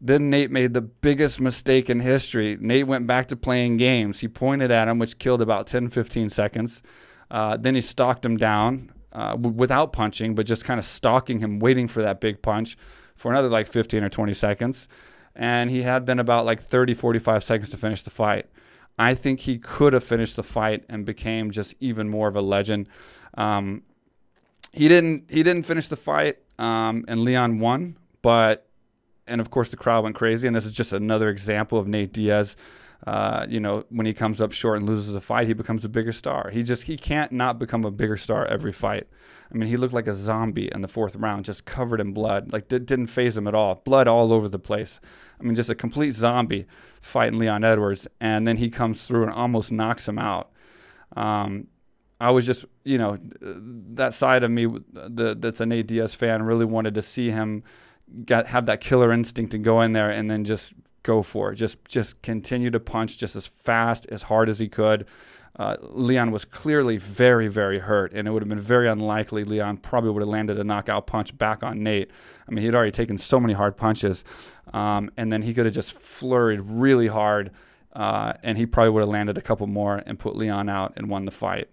Then 0.00 0.30
Nate 0.30 0.52
made 0.52 0.72
the 0.72 0.82
biggest 0.82 1.40
mistake 1.40 1.90
in 1.90 1.98
history. 1.98 2.56
Nate 2.60 2.86
went 2.86 3.06
back 3.08 3.26
to 3.26 3.36
playing 3.36 3.78
games. 3.78 4.20
He 4.20 4.28
pointed 4.28 4.70
at 4.70 4.86
him, 4.86 4.98
which 4.98 5.18
killed 5.18 5.42
about 5.42 5.66
10, 5.66 5.88
15 5.88 6.28
seconds. 6.28 6.82
Uh, 7.30 7.56
then 7.56 7.74
he 7.74 7.80
stalked 7.80 8.24
him 8.24 8.36
down 8.36 8.93
uh, 9.14 9.30
w- 9.32 9.54
without 9.54 9.92
punching, 9.92 10.34
but 10.34 10.46
just 10.46 10.64
kind 10.64 10.78
of 10.78 10.84
stalking 10.84 11.40
him, 11.40 11.58
waiting 11.58 11.88
for 11.88 12.02
that 12.02 12.20
big 12.20 12.42
punch 12.42 12.76
for 13.16 13.30
another 13.30 13.48
like 13.48 13.66
15 13.66 14.02
or 14.02 14.08
20 14.08 14.32
seconds. 14.32 14.88
And 15.36 15.70
he 15.70 15.82
had 15.82 16.06
then 16.06 16.18
about 16.18 16.44
like 16.44 16.60
30, 16.60 16.94
45 16.94 17.42
seconds 17.42 17.70
to 17.70 17.76
finish 17.76 18.02
the 18.02 18.10
fight. 18.10 18.46
I 18.98 19.14
think 19.14 19.40
he 19.40 19.58
could 19.58 19.92
have 19.92 20.04
finished 20.04 20.36
the 20.36 20.42
fight 20.42 20.84
and 20.88 21.04
became 21.04 21.50
just 21.50 21.74
even 21.80 22.08
more 22.08 22.28
of 22.28 22.36
a 22.36 22.40
legend. 22.40 22.88
Um, 23.36 23.82
he 24.72 24.88
didn't. 24.88 25.30
He 25.30 25.42
didn't 25.42 25.64
finish 25.64 25.88
the 25.88 25.96
fight, 25.96 26.38
um, 26.58 27.04
and 27.08 27.22
Leon 27.22 27.58
won. 27.58 27.96
But 28.22 28.68
and 29.26 29.40
of 29.40 29.50
course 29.50 29.68
the 29.68 29.76
crowd 29.76 30.04
went 30.04 30.16
crazy. 30.16 30.46
And 30.46 30.54
this 30.54 30.66
is 30.66 30.72
just 30.72 30.92
another 30.92 31.28
example 31.28 31.78
of 31.78 31.88
Nate 31.88 32.12
Diaz 32.12 32.56
uh, 33.06 33.44
you 33.48 33.60
know, 33.60 33.84
when 33.90 34.06
he 34.06 34.14
comes 34.14 34.40
up 34.40 34.50
short 34.52 34.78
and 34.78 34.88
loses 34.88 35.14
a 35.14 35.20
fight, 35.20 35.46
he 35.46 35.52
becomes 35.52 35.84
a 35.84 35.88
bigger 35.88 36.12
star. 36.12 36.48
He 36.50 36.62
just 36.62 36.84
he 36.84 36.96
can't 36.96 37.32
not 37.32 37.58
become 37.58 37.84
a 37.84 37.90
bigger 37.90 38.16
star 38.16 38.46
every 38.46 38.72
fight. 38.72 39.06
I 39.52 39.56
mean, 39.56 39.68
he 39.68 39.76
looked 39.76 39.92
like 39.92 40.08
a 40.08 40.14
zombie 40.14 40.70
in 40.72 40.80
the 40.80 40.88
fourth 40.88 41.14
round, 41.16 41.44
just 41.44 41.66
covered 41.66 42.00
in 42.00 42.12
blood. 42.12 42.52
Like 42.52 42.72
it 42.72 42.86
didn't 42.86 43.08
faze 43.08 43.36
him 43.36 43.46
at 43.46 43.54
all. 43.54 43.82
Blood 43.84 44.08
all 44.08 44.32
over 44.32 44.48
the 44.48 44.58
place. 44.58 45.00
I 45.38 45.42
mean, 45.42 45.54
just 45.54 45.68
a 45.68 45.74
complete 45.74 46.12
zombie 46.12 46.66
fighting 47.02 47.38
Leon 47.38 47.62
Edwards, 47.62 48.08
and 48.20 48.46
then 48.46 48.56
he 48.56 48.70
comes 48.70 49.06
through 49.06 49.24
and 49.24 49.32
almost 49.32 49.70
knocks 49.70 50.08
him 50.08 50.18
out. 50.18 50.50
Um, 51.14 51.66
I 52.20 52.30
was 52.30 52.46
just, 52.46 52.64
you 52.84 52.96
know, 52.96 53.18
that 53.40 54.14
side 54.14 54.44
of 54.44 54.50
me 54.50 54.66
the, 54.92 55.36
that's 55.38 55.60
an 55.60 55.72
ADS 55.72 56.14
fan 56.14 56.42
really 56.42 56.64
wanted 56.64 56.94
to 56.94 57.02
see 57.02 57.30
him 57.30 57.64
get 58.24 58.46
have 58.46 58.66
that 58.66 58.80
killer 58.80 59.12
instinct 59.12 59.52
to 59.52 59.58
go 59.58 59.80
in 59.80 59.92
there 59.92 60.10
and 60.10 60.30
then 60.30 60.44
just 60.44 60.72
go 61.04 61.22
for 61.22 61.52
it. 61.52 61.54
Just 61.54 61.84
just 61.86 62.20
continue 62.22 62.70
to 62.70 62.80
punch 62.80 63.16
just 63.16 63.36
as 63.36 63.46
fast, 63.46 64.06
as 64.06 64.24
hard 64.24 64.48
as 64.48 64.58
he 64.58 64.68
could. 64.68 65.06
Uh, 65.56 65.76
Leon 65.80 66.32
was 66.32 66.44
clearly 66.44 66.96
very, 66.96 67.46
very 67.46 67.78
hurt, 67.78 68.12
and 68.12 68.26
it 68.26 68.32
would 68.32 68.42
have 68.42 68.48
been 68.48 68.58
very 68.58 68.88
unlikely 68.88 69.44
Leon 69.44 69.76
probably 69.76 70.10
would 70.10 70.22
have 70.22 70.28
landed 70.28 70.58
a 70.58 70.64
knockout 70.64 71.06
punch 71.06 71.36
back 71.38 71.62
on 71.62 71.80
Nate. 71.80 72.10
I 72.48 72.50
mean, 72.50 72.64
he'd 72.64 72.74
already 72.74 72.90
taken 72.90 73.16
so 73.16 73.38
many 73.38 73.52
hard 73.52 73.76
punches, 73.76 74.24
um, 74.72 75.12
and 75.16 75.30
then 75.30 75.42
he 75.42 75.54
could 75.54 75.66
have 75.66 75.74
just 75.74 75.96
flurried 75.96 76.60
really 76.64 77.06
hard, 77.06 77.52
uh, 77.92 78.32
and 78.42 78.58
he 78.58 78.66
probably 78.66 78.90
would 78.90 79.00
have 79.00 79.08
landed 79.08 79.38
a 79.38 79.40
couple 79.40 79.68
more 79.68 80.02
and 80.06 80.18
put 80.18 80.34
Leon 80.34 80.68
out 80.68 80.94
and 80.96 81.08
won 81.08 81.24
the 81.24 81.30
fight. 81.30 81.68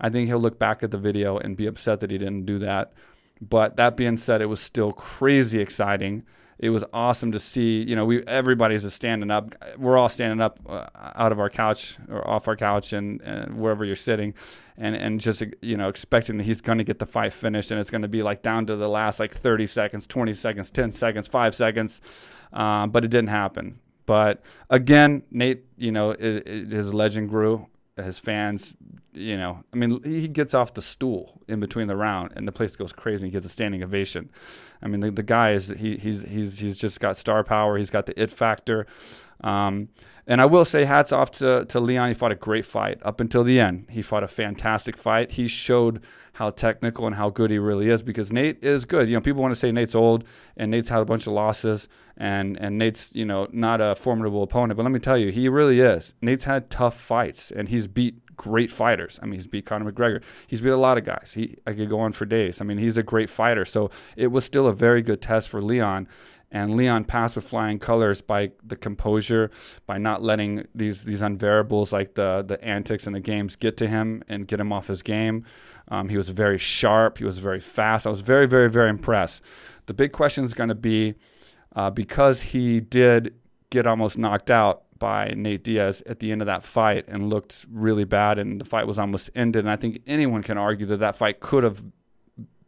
I 0.00 0.08
think 0.08 0.28
he'll 0.28 0.38
look 0.38 0.60
back 0.60 0.84
at 0.84 0.92
the 0.92 0.98
video 0.98 1.36
and 1.38 1.56
be 1.56 1.66
upset 1.66 1.98
that 2.00 2.12
he 2.12 2.18
didn't 2.18 2.46
do 2.46 2.60
that. 2.60 2.92
But 3.40 3.76
that 3.76 3.96
being 3.96 4.16
said, 4.16 4.40
it 4.40 4.46
was 4.46 4.60
still 4.60 4.92
crazy 4.92 5.58
exciting 5.58 6.22
it 6.58 6.70
was 6.70 6.84
awesome 6.92 7.32
to 7.32 7.38
see. 7.38 7.82
You 7.82 7.96
know, 7.96 8.04
we 8.04 8.22
everybody's 8.26 8.90
standing 8.92 9.30
up. 9.30 9.54
We're 9.76 9.98
all 9.98 10.08
standing 10.08 10.40
up 10.40 10.58
uh, 10.66 10.86
out 10.94 11.32
of 11.32 11.38
our 11.38 11.50
couch 11.50 11.98
or 12.08 12.26
off 12.26 12.48
our 12.48 12.56
couch 12.56 12.92
and, 12.92 13.20
and 13.22 13.58
wherever 13.58 13.84
you're 13.84 13.96
sitting, 13.96 14.34
and 14.76 14.96
and 14.96 15.20
just 15.20 15.42
you 15.60 15.76
know 15.76 15.88
expecting 15.88 16.38
that 16.38 16.44
he's 16.44 16.60
going 16.60 16.78
to 16.78 16.84
get 16.84 16.98
the 16.98 17.06
fight 17.06 17.32
finished 17.32 17.70
and 17.70 17.80
it's 17.80 17.90
going 17.90 18.02
to 18.02 18.08
be 18.08 18.22
like 18.22 18.42
down 18.42 18.66
to 18.66 18.76
the 18.76 18.88
last 18.88 19.20
like 19.20 19.34
30 19.34 19.66
seconds, 19.66 20.06
20 20.06 20.32
seconds, 20.32 20.70
10 20.70 20.92
seconds, 20.92 21.28
five 21.28 21.54
seconds, 21.54 22.00
um, 22.52 22.90
but 22.90 23.04
it 23.04 23.08
didn't 23.08 23.28
happen. 23.28 23.78
But 24.06 24.42
again, 24.70 25.24
Nate, 25.30 25.64
you 25.76 25.90
know, 25.90 26.12
it, 26.12 26.46
it, 26.46 26.70
his 26.70 26.94
legend 26.94 27.28
grew 27.28 27.66
his 27.96 28.18
fans, 28.18 28.76
you 29.16 29.36
know, 29.36 29.64
I 29.72 29.76
mean, 29.76 30.02
he 30.04 30.28
gets 30.28 30.54
off 30.54 30.74
the 30.74 30.82
stool 30.82 31.40
in 31.48 31.58
between 31.60 31.88
the 31.88 31.96
round, 31.96 32.32
and 32.36 32.46
the 32.46 32.52
place 32.52 32.76
goes 32.76 32.92
crazy. 32.92 33.26
He 33.26 33.30
gets 33.30 33.46
a 33.46 33.48
standing 33.48 33.82
ovation. 33.82 34.30
I 34.82 34.88
mean, 34.88 35.00
the, 35.00 35.10
the 35.10 35.22
guy 35.22 35.52
is 35.52 35.68
he, 35.70 35.96
he's 35.96 36.22
he's 36.22 36.58
he's 36.58 36.78
just 36.78 37.00
got 37.00 37.16
star 37.16 37.42
power. 37.42 37.78
He's 37.78 37.90
got 37.90 38.06
the 38.06 38.20
it 38.20 38.30
factor. 38.30 38.86
Um, 39.42 39.88
and 40.26 40.40
I 40.40 40.46
will 40.46 40.64
say, 40.64 40.84
hats 40.84 41.12
off 41.12 41.30
to, 41.32 41.64
to 41.66 41.78
Leon. 41.78 42.08
He 42.08 42.14
fought 42.14 42.32
a 42.32 42.36
great 42.36 42.64
fight 42.64 42.98
up 43.02 43.20
until 43.20 43.44
the 43.44 43.60
end. 43.60 43.86
He 43.90 44.02
fought 44.02 44.24
a 44.24 44.28
fantastic 44.28 44.96
fight. 44.96 45.32
He 45.32 45.46
showed 45.46 46.02
how 46.32 46.50
technical 46.50 47.06
and 47.06 47.14
how 47.14 47.30
good 47.30 47.50
he 47.50 47.58
really 47.58 47.88
is 47.88 48.02
because 48.02 48.32
Nate 48.32 48.62
is 48.62 48.84
good. 48.84 49.08
You 49.08 49.14
know, 49.14 49.20
people 49.20 49.40
want 49.40 49.52
to 49.54 49.60
say 49.60 49.70
Nate's 49.70 49.94
old 49.94 50.24
and 50.56 50.70
Nate's 50.70 50.88
had 50.88 51.00
a 51.00 51.04
bunch 51.04 51.28
of 51.28 51.32
losses 51.32 51.88
and, 52.16 52.58
and 52.60 52.76
Nate's, 52.76 53.14
you 53.14 53.24
know, 53.24 53.46
not 53.52 53.80
a 53.80 53.94
formidable 53.94 54.42
opponent. 54.42 54.76
But 54.76 54.82
let 54.82 54.92
me 54.92 54.98
tell 54.98 55.16
you, 55.16 55.30
he 55.30 55.48
really 55.48 55.80
is. 55.80 56.14
Nate's 56.20 56.44
had 56.44 56.70
tough 56.70 56.98
fights 56.98 57.52
and 57.52 57.68
he's 57.68 57.86
beat 57.86 58.20
great 58.36 58.70
fighters. 58.70 59.18
I 59.22 59.26
mean, 59.26 59.34
he's 59.34 59.46
beat 59.46 59.66
Conor 59.66 59.90
McGregor. 59.90 60.22
He's 60.46 60.60
beat 60.60 60.70
a 60.70 60.76
lot 60.76 60.98
of 60.98 61.04
guys. 61.04 61.32
He 61.34 61.56
I 61.66 61.72
could 61.72 61.88
go 61.88 62.00
on 62.00 62.12
for 62.12 62.24
days. 62.24 62.60
I 62.60 62.64
mean, 62.64 62.78
he's 62.78 62.96
a 62.96 63.02
great 63.02 63.30
fighter. 63.30 63.64
So 63.64 63.90
it 64.16 64.28
was 64.28 64.44
still 64.44 64.66
a 64.66 64.72
very 64.72 65.02
good 65.02 65.20
test 65.22 65.48
for 65.48 65.62
Leon 65.62 66.08
and 66.50 66.76
Leon 66.76 67.04
passed 67.04 67.36
with 67.36 67.46
flying 67.46 67.78
colors 67.78 68.20
by 68.20 68.52
the 68.64 68.76
composure, 68.76 69.50
by 69.86 69.98
not 69.98 70.22
letting 70.22 70.66
these 70.74 71.04
these 71.04 71.22
unvariables 71.22 71.92
like 71.92 72.14
the 72.14 72.44
the 72.46 72.62
antics 72.64 73.06
and 73.06 73.14
the 73.14 73.20
games 73.20 73.56
get 73.56 73.76
to 73.78 73.88
him 73.88 74.22
and 74.28 74.46
get 74.46 74.60
him 74.60 74.72
off 74.72 74.86
his 74.86 75.02
game. 75.02 75.44
Um, 75.88 76.08
he 76.08 76.16
was 76.16 76.30
very 76.30 76.58
sharp. 76.58 77.18
He 77.18 77.24
was 77.24 77.38
very 77.38 77.60
fast. 77.60 78.06
I 78.06 78.10
was 78.10 78.20
very 78.20 78.46
very 78.46 78.70
very 78.70 78.90
impressed. 78.90 79.42
The 79.86 79.94
big 79.94 80.12
question 80.12 80.44
is 80.44 80.54
going 80.54 80.68
to 80.68 80.74
be 80.74 81.14
uh, 81.74 81.90
because 81.90 82.42
he 82.42 82.80
did 82.80 83.34
get 83.70 83.86
almost 83.86 84.16
knocked 84.16 84.50
out 84.50 84.84
by 84.98 85.34
Nate 85.36 85.64
Diaz 85.64 86.02
at 86.06 86.20
the 86.20 86.32
end 86.32 86.42
of 86.42 86.46
that 86.46 86.64
fight 86.64 87.04
and 87.08 87.28
looked 87.28 87.66
really 87.70 88.04
bad, 88.04 88.38
and 88.38 88.60
the 88.60 88.64
fight 88.64 88.86
was 88.86 88.98
almost 88.98 89.30
ended. 89.34 89.64
And 89.64 89.70
I 89.70 89.76
think 89.76 90.00
anyone 90.06 90.42
can 90.42 90.58
argue 90.58 90.86
that 90.86 90.98
that 90.98 91.16
fight 91.16 91.40
could 91.40 91.64
have 91.64 91.82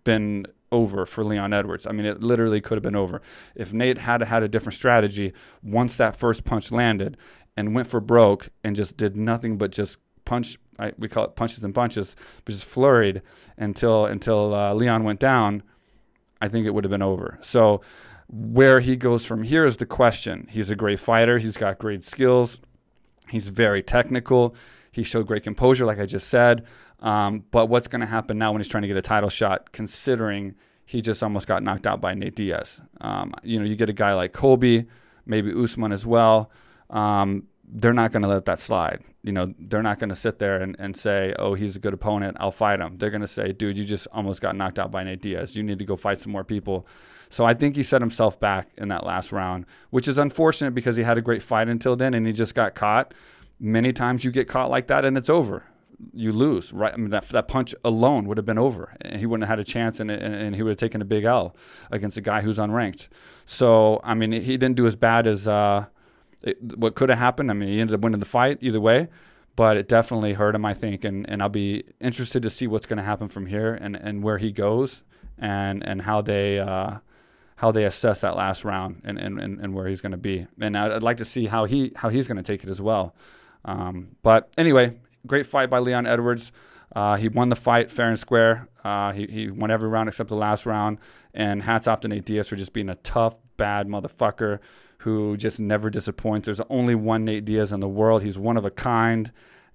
been 0.05 0.47
over 0.71 1.07
for 1.07 1.25
Leon 1.25 1.53
Edwards. 1.53 1.87
I 1.87 1.93
mean, 1.93 2.07
it 2.07 2.23
literally 2.23 2.61
could 2.61 2.77
have 2.77 2.83
been 2.83 2.97
over. 2.97 3.21
If 3.55 3.73
Nate 3.73 3.99
had 3.99 4.23
had 4.23 4.43
a 4.43 4.49
different 4.49 4.75
strategy 4.75 5.33
once 5.63 5.97
that 5.97 6.17
first 6.17 6.45
punch 6.45 6.71
landed 6.71 7.17
and 7.57 7.75
went 7.75 7.89
for 7.89 8.01
broke 8.01 8.49
and 8.63 8.77
just 8.77 8.97
did 8.97 9.17
nothing 9.17 9.57
but 9.57 9.73
just 9.73 9.99
punch, 10.25 10.59
I, 10.79 10.93
we 10.99 11.09
call 11.09 11.25
it 11.25 11.37
punches 11.37 11.65
and 11.65 11.75
punches, 11.75 12.15
but 12.45 12.53
just 12.53 12.67
flurried 12.67 13.23
until 13.57 14.07
until 14.07 14.55
uh, 14.55 14.75
Leon 14.75 15.05
went 15.05 15.21
down, 15.21 15.63
I 16.41 16.49
think 16.49 16.67
it 16.67 16.75
would 16.75 16.85
have 16.85 16.91
been 16.91 17.03
over. 17.03 17.39
So 17.41 17.81
where 18.29 18.81
he 18.81 18.97
goes 18.97 19.25
from 19.25 19.43
here 19.43 19.65
is 19.65 19.79
the 19.79 19.87
question. 19.87 20.47
He's 20.51 20.71
a 20.71 20.77
great 20.77 21.01
fighter. 21.01 21.39
He's 21.39 21.57
got 21.57 21.79
great 21.79 22.05
skills. 22.05 22.61
He's 23.29 23.49
very 23.49 23.83
technical. 23.83 24.55
He 24.93 25.03
showed 25.03 25.27
great 25.27 25.43
composure, 25.43 25.87
like 25.87 25.99
I 25.99 26.07
just 26.07 26.29
said. 26.29 26.67
Um, 27.01 27.45
but 27.51 27.67
what's 27.67 27.89
going 27.89 28.01
to 28.01 28.07
happen 28.07 28.39
now 28.39 28.53
when 28.53 28.61
he's 28.61 28.69
trying 28.69 28.83
to 28.83 28.89
get 28.89 28.97
a 28.97 29.03
title 29.03 29.31
shot, 29.31 29.73
considering 29.73 30.55
he 30.85 31.01
just 31.01 31.23
almost 31.23 31.47
got 31.47 31.63
knocked 31.63 31.87
out 31.87 32.01
by 32.01 32.15
Nate 32.15 32.35
Diaz? 32.35 32.81
Um, 33.01 33.35
you 33.43 33.59
know, 33.59 33.65
you 33.65 33.77
get 33.77 33.89
a 33.89 33.95
guy 33.95 34.15
like 34.15 34.33
Colby, 34.33 34.87
maybe 35.25 35.53
Usman 35.53 35.93
as 35.93 36.05
well. 36.05 36.51
Um, 36.91 37.45
they're 37.71 37.93
not 37.93 38.13
going 38.13 38.23
to 38.23 38.29
let 38.29 38.45
that 38.47 38.59
slide. 38.59 39.03
You 39.23 39.33
know, 39.33 39.53
they're 39.59 39.83
not 39.83 39.99
going 39.99 40.09
to 40.09 40.15
sit 40.15 40.39
there 40.39 40.61
and, 40.63 40.77
and 40.79 40.97
say, 40.97 41.35
oh, 41.39 41.55
he's 41.55 41.77
a 41.77 41.79
good 41.79 41.93
opponent. 41.93 42.37
I'll 42.41 42.51
fight 42.51 42.81
him. 42.81 42.97
They're 42.97 43.11
going 43.11 43.21
to 43.21 43.27
say, 43.27 43.53
dude, 43.53 43.77
you 43.77 43.85
just 43.85 44.07
almost 44.13 44.41
got 44.41 44.57
knocked 44.57 44.79
out 44.79 44.91
by 44.91 45.05
Nate 45.05 45.21
Diaz. 45.21 45.55
You 45.55 45.63
need 45.63 45.79
to 45.79 45.85
go 45.85 45.97
fight 45.97 46.19
some 46.19 46.33
more 46.33 46.45
people. 46.45 46.87
So 47.29 47.45
I 47.45 47.53
think 47.53 47.77
he 47.77 47.83
set 47.83 48.01
himself 48.01 48.41
back 48.41 48.69
in 48.79 48.89
that 48.89 49.05
last 49.05 49.33
round, 49.33 49.67
which 49.91 50.09
is 50.09 50.17
unfortunate 50.17 50.75
because 50.75 50.97
he 50.97 51.03
had 51.03 51.19
a 51.19 51.23
great 51.23 51.43
fight 51.43 51.69
until 51.69 51.95
then 51.95 52.15
and 52.15 52.27
he 52.27 52.33
just 52.33 52.55
got 52.55 52.75
caught. 52.75 53.13
Many 53.61 53.93
times 53.93 54.25
you 54.25 54.31
get 54.31 54.49
caught 54.49 54.71
like 54.71 54.87
that 54.87 55.05
and 55.05 55.19
it's 55.19 55.29
over 55.29 55.65
you 56.13 56.33
lose, 56.33 56.73
right? 56.73 56.93
I 56.93 56.97
mean, 56.97 57.11
that, 57.11 57.29
that 57.31 57.49
punch 57.49 57.75
alone 57.85 58.27
would 58.27 58.37
have 58.37 58.47
been 58.47 58.59
over. 58.59 58.97
He 59.17 59.27
wouldn't 59.27 59.49
have 59.49 59.59
had 59.59 59.61
a 59.61 59.69
chance, 59.69 59.99
and, 59.99 60.11
and, 60.11 60.35
and, 60.35 60.55
he 60.55 60.63
would 60.63 60.71
have 60.71 60.77
taken 60.77 61.03
a 61.03 61.05
big 61.05 61.25
L 61.25 61.57
against 61.91 62.17
a 62.17 62.21
guy 62.21 62.41
who's 62.41 62.59
unranked. 62.59 63.09
So, 63.47 64.01
I 64.05 64.15
mean, 64.15 64.31
he 64.31 64.57
didn't 64.57 64.77
do 64.77 64.87
as 64.87 64.95
bad 64.95 65.27
as 65.27 65.49
uh, 65.49 65.87
it, 66.43 66.59
what 66.77 66.95
could 66.95 67.09
have 67.09 67.19
happened. 67.19 67.51
I 67.51 67.55
mean, 67.55 67.69
he 67.69 67.81
ended 67.81 67.95
up 67.95 68.01
winning 68.01 68.21
the 68.21 68.27
fight 68.27 68.59
either 68.61 68.81
way, 68.81 69.09
but 69.57 69.77
it 69.77 69.89
definitely 69.89 70.35
hurt 70.35 70.55
him, 70.55 70.65
I 70.65 70.75
think. 70.75 71.05
And, 71.05 71.29
and 71.29 71.43
I'll 71.43 71.49
be 71.49 71.85
interested 72.01 72.43
to 72.43 72.51
see 72.51 72.67
what's 72.67 72.87
going 72.87 72.99
to 72.99 73.03
happen 73.03 73.29
from 73.29 73.47
here 73.47 73.75
and, 73.75 73.97
and 73.97 74.23
where 74.23 74.39
he 74.39 74.53
goes 74.53 75.03
and, 75.39 75.87
and 75.87 76.03
how 76.03 76.21
they. 76.23 76.59
Uh, 76.59 76.99
how 77.57 77.73
they 77.73 77.83
assess 77.83 78.21
that 78.21 78.37
last 78.37 78.65
round 78.65 79.03
and, 79.05 79.19
and, 79.19 79.41
and, 79.41 79.75
where 79.75 79.89
he's 79.89 80.01
going 80.01 80.13
to 80.13 80.17
be. 80.17 80.47
And 80.61 80.79
I'd, 80.79 80.93
I'd 80.93 81.03
like 81.03 81.17
to 81.17 81.25
see 81.25 81.47
how 81.47 81.65
he 81.65 81.91
how 81.97 82.09
he's 82.09 82.29
going 82.29 82.37
to 82.37 82.43
take 82.45 82.63
it 82.63 82.71
as 82.71 82.81
well. 82.81 83.17
Um, 83.65 84.17
but 84.23 84.53
anyway, 84.57 84.97
great 85.27 85.45
fight 85.45 85.69
by 85.69 85.81
Leon 85.81 86.07
Edwards. 86.07 86.53
Uh, 86.95 87.17
he 87.17 87.29
won 87.29 87.49
the 87.49 87.57
fight 87.57 87.91
fair 87.91 88.09
and 88.09 88.19
square. 88.19 88.69
Uh, 88.85 89.11
he, 89.13 89.27
he 89.27 89.51
won 89.51 89.73
every 89.73 89.89
round 89.89 90.09
except 90.09 90.29
the 90.29 90.37
last 90.37 90.67
round. 90.67 90.99
And 91.35 91.61
hats 91.61 91.89
off 91.89 92.01
to 92.01 92.09
Nate 92.09 92.25
Diaz 92.25 92.49
for 92.49 92.55
just 92.55 92.73
being 92.73 92.89
a 92.89 92.95
tough, 92.95 93.35
bad 93.59 93.87
motherfucker 93.87 94.61
who 95.01 95.37
just 95.37 95.61
never 95.61 95.91
disappoints. 95.91 96.47
There's 96.47 96.61
only 96.71 96.95
one 96.95 97.25
Nate 97.25 97.45
Diaz 97.45 97.71
in 97.71 97.81
the 97.81 97.89
world. 97.89 98.23
He's 98.23 98.39
one 98.39 98.57
of 98.57 98.65
a 98.65 98.71
kind, 98.71 99.31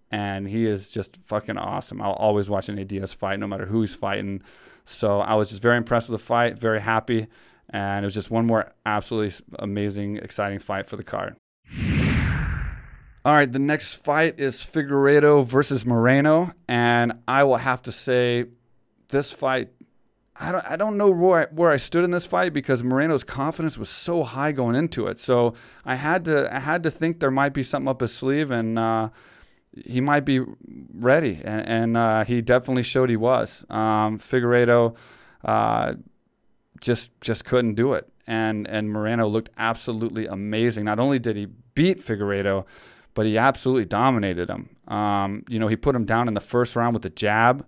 and 0.09 0.47
he 0.47 0.65
is 0.65 0.89
just 0.89 1.19
fucking 1.25 1.57
awesome. 1.57 2.01
I'll 2.01 2.13
always 2.13 2.49
watch 2.49 2.67
Nate 2.67 2.87
Diaz 2.87 3.13
fight, 3.13 3.39
no 3.39 3.47
matter 3.47 3.67
who 3.67 3.81
he's 3.81 3.93
fighting. 3.95 4.41
So 4.85 5.21
I 5.21 5.35
was 5.35 5.49
just 5.49 5.61
very 5.61 5.77
impressed 5.77 6.09
with 6.09 6.19
the 6.19 6.25
fight, 6.25 6.57
very 6.57 6.81
happy, 6.81 7.27
and 7.69 8.03
it 8.03 8.07
was 8.07 8.13
just 8.13 8.31
one 8.31 8.47
more 8.47 8.73
absolutely 8.85 9.33
amazing, 9.59 10.17
exciting 10.17 10.59
fight 10.59 10.89
for 10.89 10.97
the 10.97 11.03
card. 11.03 11.35
All 13.25 13.33
right, 13.33 13.49
the 13.49 13.59
next 13.59 14.03
fight 14.03 14.41
is 14.41 14.57
Figueiredo 14.57 15.45
versus 15.45 15.85
Moreno, 15.85 16.51
and 16.67 17.13
I 17.25 17.45
will 17.45 17.55
have 17.55 17.81
to 17.83 17.91
say, 17.93 18.47
this 19.07 19.31
fight, 19.31 19.69
I 20.35 20.51
don't, 20.51 20.65
I 20.71 20.75
don't 20.75 20.97
know 20.97 21.11
where 21.11 21.41
I, 21.41 21.53
where 21.53 21.71
I 21.71 21.77
stood 21.77 22.03
in 22.03 22.11
this 22.11 22.25
fight 22.25 22.53
because 22.53 22.83
Moreno's 22.83 23.23
confidence 23.23 23.77
was 23.77 23.89
so 23.89 24.23
high 24.23 24.51
going 24.51 24.75
into 24.75 25.07
it. 25.07 25.19
So 25.19 25.53
I 25.85 25.95
had 25.95 26.25
to, 26.25 26.53
I 26.53 26.59
had 26.59 26.83
to 26.83 26.91
think 26.91 27.19
there 27.19 27.31
might 27.31 27.53
be 27.53 27.61
something 27.61 27.87
up 27.87 28.01
his 28.01 28.13
sleeve, 28.13 28.49
and 28.49 28.79
uh, 28.79 29.09
he 29.85 30.01
might 30.01 30.25
be 30.25 30.41
ready, 30.93 31.39
and, 31.43 31.67
and 31.67 31.97
uh, 31.97 32.23
he 32.23 32.41
definitely 32.41 32.83
showed 32.83 33.09
he 33.09 33.17
was. 33.17 33.63
Um, 33.69 34.17
Figueiredo 34.17 34.95
uh, 35.45 35.93
just, 36.81 37.19
just 37.21 37.45
couldn't 37.45 37.75
do 37.75 37.93
it, 37.93 38.09
and 38.25 38.67
and 38.67 38.89
Moreno 38.89 39.27
looked 39.27 39.49
absolutely 39.57 40.25
amazing. 40.25 40.83
Not 40.85 40.99
only 40.99 41.19
did 41.19 41.35
he 41.35 41.47
beat 41.75 41.99
Figueiredo 41.99 42.65
but 43.13 43.25
he 43.25 43.37
absolutely 43.37 43.85
dominated 43.85 44.49
him. 44.49 44.75
Um, 44.87 45.43
you 45.47 45.59
know, 45.59 45.67
he 45.67 45.75
put 45.75 45.95
him 45.95 46.05
down 46.05 46.27
in 46.27 46.33
the 46.33 46.41
first 46.41 46.75
round 46.75 46.93
with 46.93 47.05
a 47.05 47.09
jab. 47.09 47.65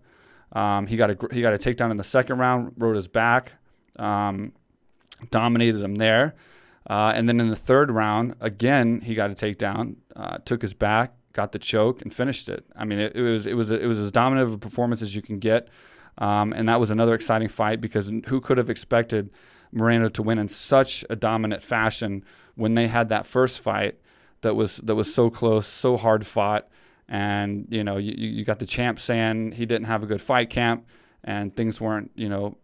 Um, 0.55 0.87
he 0.87 0.95
got 0.95 1.11
a 1.11 1.17
he 1.31 1.41
got 1.41 1.53
a 1.53 1.57
takedown 1.57 1.91
in 1.91 1.97
the 1.97 2.03
second 2.03 2.39
round, 2.39 2.73
rode 2.77 2.95
his 2.95 3.09
back, 3.09 3.53
um, 3.99 4.53
dominated 5.29 5.81
him 5.81 5.95
there, 5.95 6.33
uh, 6.89 7.11
and 7.13 7.27
then 7.27 7.39
in 7.41 7.49
the 7.49 7.55
third 7.55 7.91
round, 7.91 8.35
again 8.39 9.01
he 9.01 9.13
got 9.15 9.29
a 9.29 9.33
takedown, 9.33 9.97
uh, 10.15 10.37
took 10.45 10.61
his 10.61 10.73
back, 10.73 11.13
got 11.33 11.51
the 11.51 11.59
choke, 11.59 12.01
and 12.01 12.13
finished 12.13 12.47
it. 12.47 12.65
I 12.75 12.85
mean, 12.85 12.99
it, 12.99 13.15
it 13.15 13.21
was 13.21 13.45
it 13.45 13.53
was 13.53 13.69
it 13.69 13.85
was 13.85 13.99
as 13.99 14.11
dominant 14.11 14.47
of 14.47 14.53
a 14.55 14.57
performance 14.57 15.01
as 15.01 15.13
you 15.13 15.21
can 15.21 15.39
get, 15.39 15.67
um, 16.17 16.53
and 16.53 16.69
that 16.69 16.79
was 16.79 16.89
another 16.89 17.13
exciting 17.13 17.49
fight 17.49 17.81
because 17.81 18.09
who 18.27 18.39
could 18.39 18.57
have 18.57 18.69
expected 18.69 19.31
Moreno 19.73 20.07
to 20.07 20.23
win 20.23 20.39
in 20.39 20.47
such 20.47 21.03
a 21.09 21.17
dominant 21.17 21.61
fashion 21.61 22.23
when 22.55 22.75
they 22.75 22.87
had 22.87 23.09
that 23.09 23.25
first 23.25 23.59
fight 23.59 23.99
that 24.41 24.55
was 24.55 24.77
that 24.77 24.95
was 24.95 25.13
so 25.13 25.29
close, 25.29 25.67
so 25.67 25.97
hard 25.97 26.25
fought, 26.25 26.69
And 27.07 27.67
you 27.69 27.83
know, 27.83 27.97
you, 27.97 28.13
you 28.17 28.45
got 28.45 28.59
the 28.59 28.65
champ 28.65 28.99
saying 28.99 29.53
he 29.53 29.65
didn't 29.65 29.85
have 29.85 30.03
a 30.03 30.05
good 30.05 30.21
fight 30.21 30.49
camp, 30.49 30.87
and 31.23 31.55
things 31.55 31.79
weren't 31.79 32.11
you 32.15 32.29
know 32.29 32.57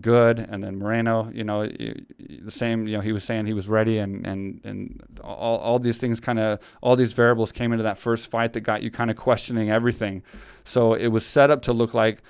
good. 0.00 0.38
And 0.38 0.62
then 0.62 0.78
Moreno, 0.78 1.30
you 1.32 1.44
know, 1.44 1.66
the 1.66 2.50
same. 2.50 2.86
You 2.86 2.96
know, 2.96 3.00
he 3.00 3.12
was 3.12 3.24
saying 3.24 3.46
he 3.46 3.52
was 3.52 3.68
ready, 3.68 3.98
and 3.98 4.26
and 4.26 4.60
and 4.64 5.02
all 5.22 5.58
all 5.58 5.78
these 5.78 5.98
things 5.98 6.20
kind 6.20 6.38
of 6.38 6.60
all 6.82 6.96
these 6.96 7.12
variables 7.12 7.52
came 7.52 7.72
into 7.72 7.82
that 7.84 7.98
first 7.98 8.30
fight 8.30 8.52
that 8.52 8.60
got 8.60 8.82
you 8.82 8.90
kind 8.90 9.10
of 9.10 9.16
questioning 9.16 9.70
everything. 9.70 10.22
So 10.64 10.94
it 10.94 11.08
was 11.08 11.26
set 11.26 11.50
up 11.50 11.62
to 11.62 11.72
look 11.72 11.94
like 11.94 12.22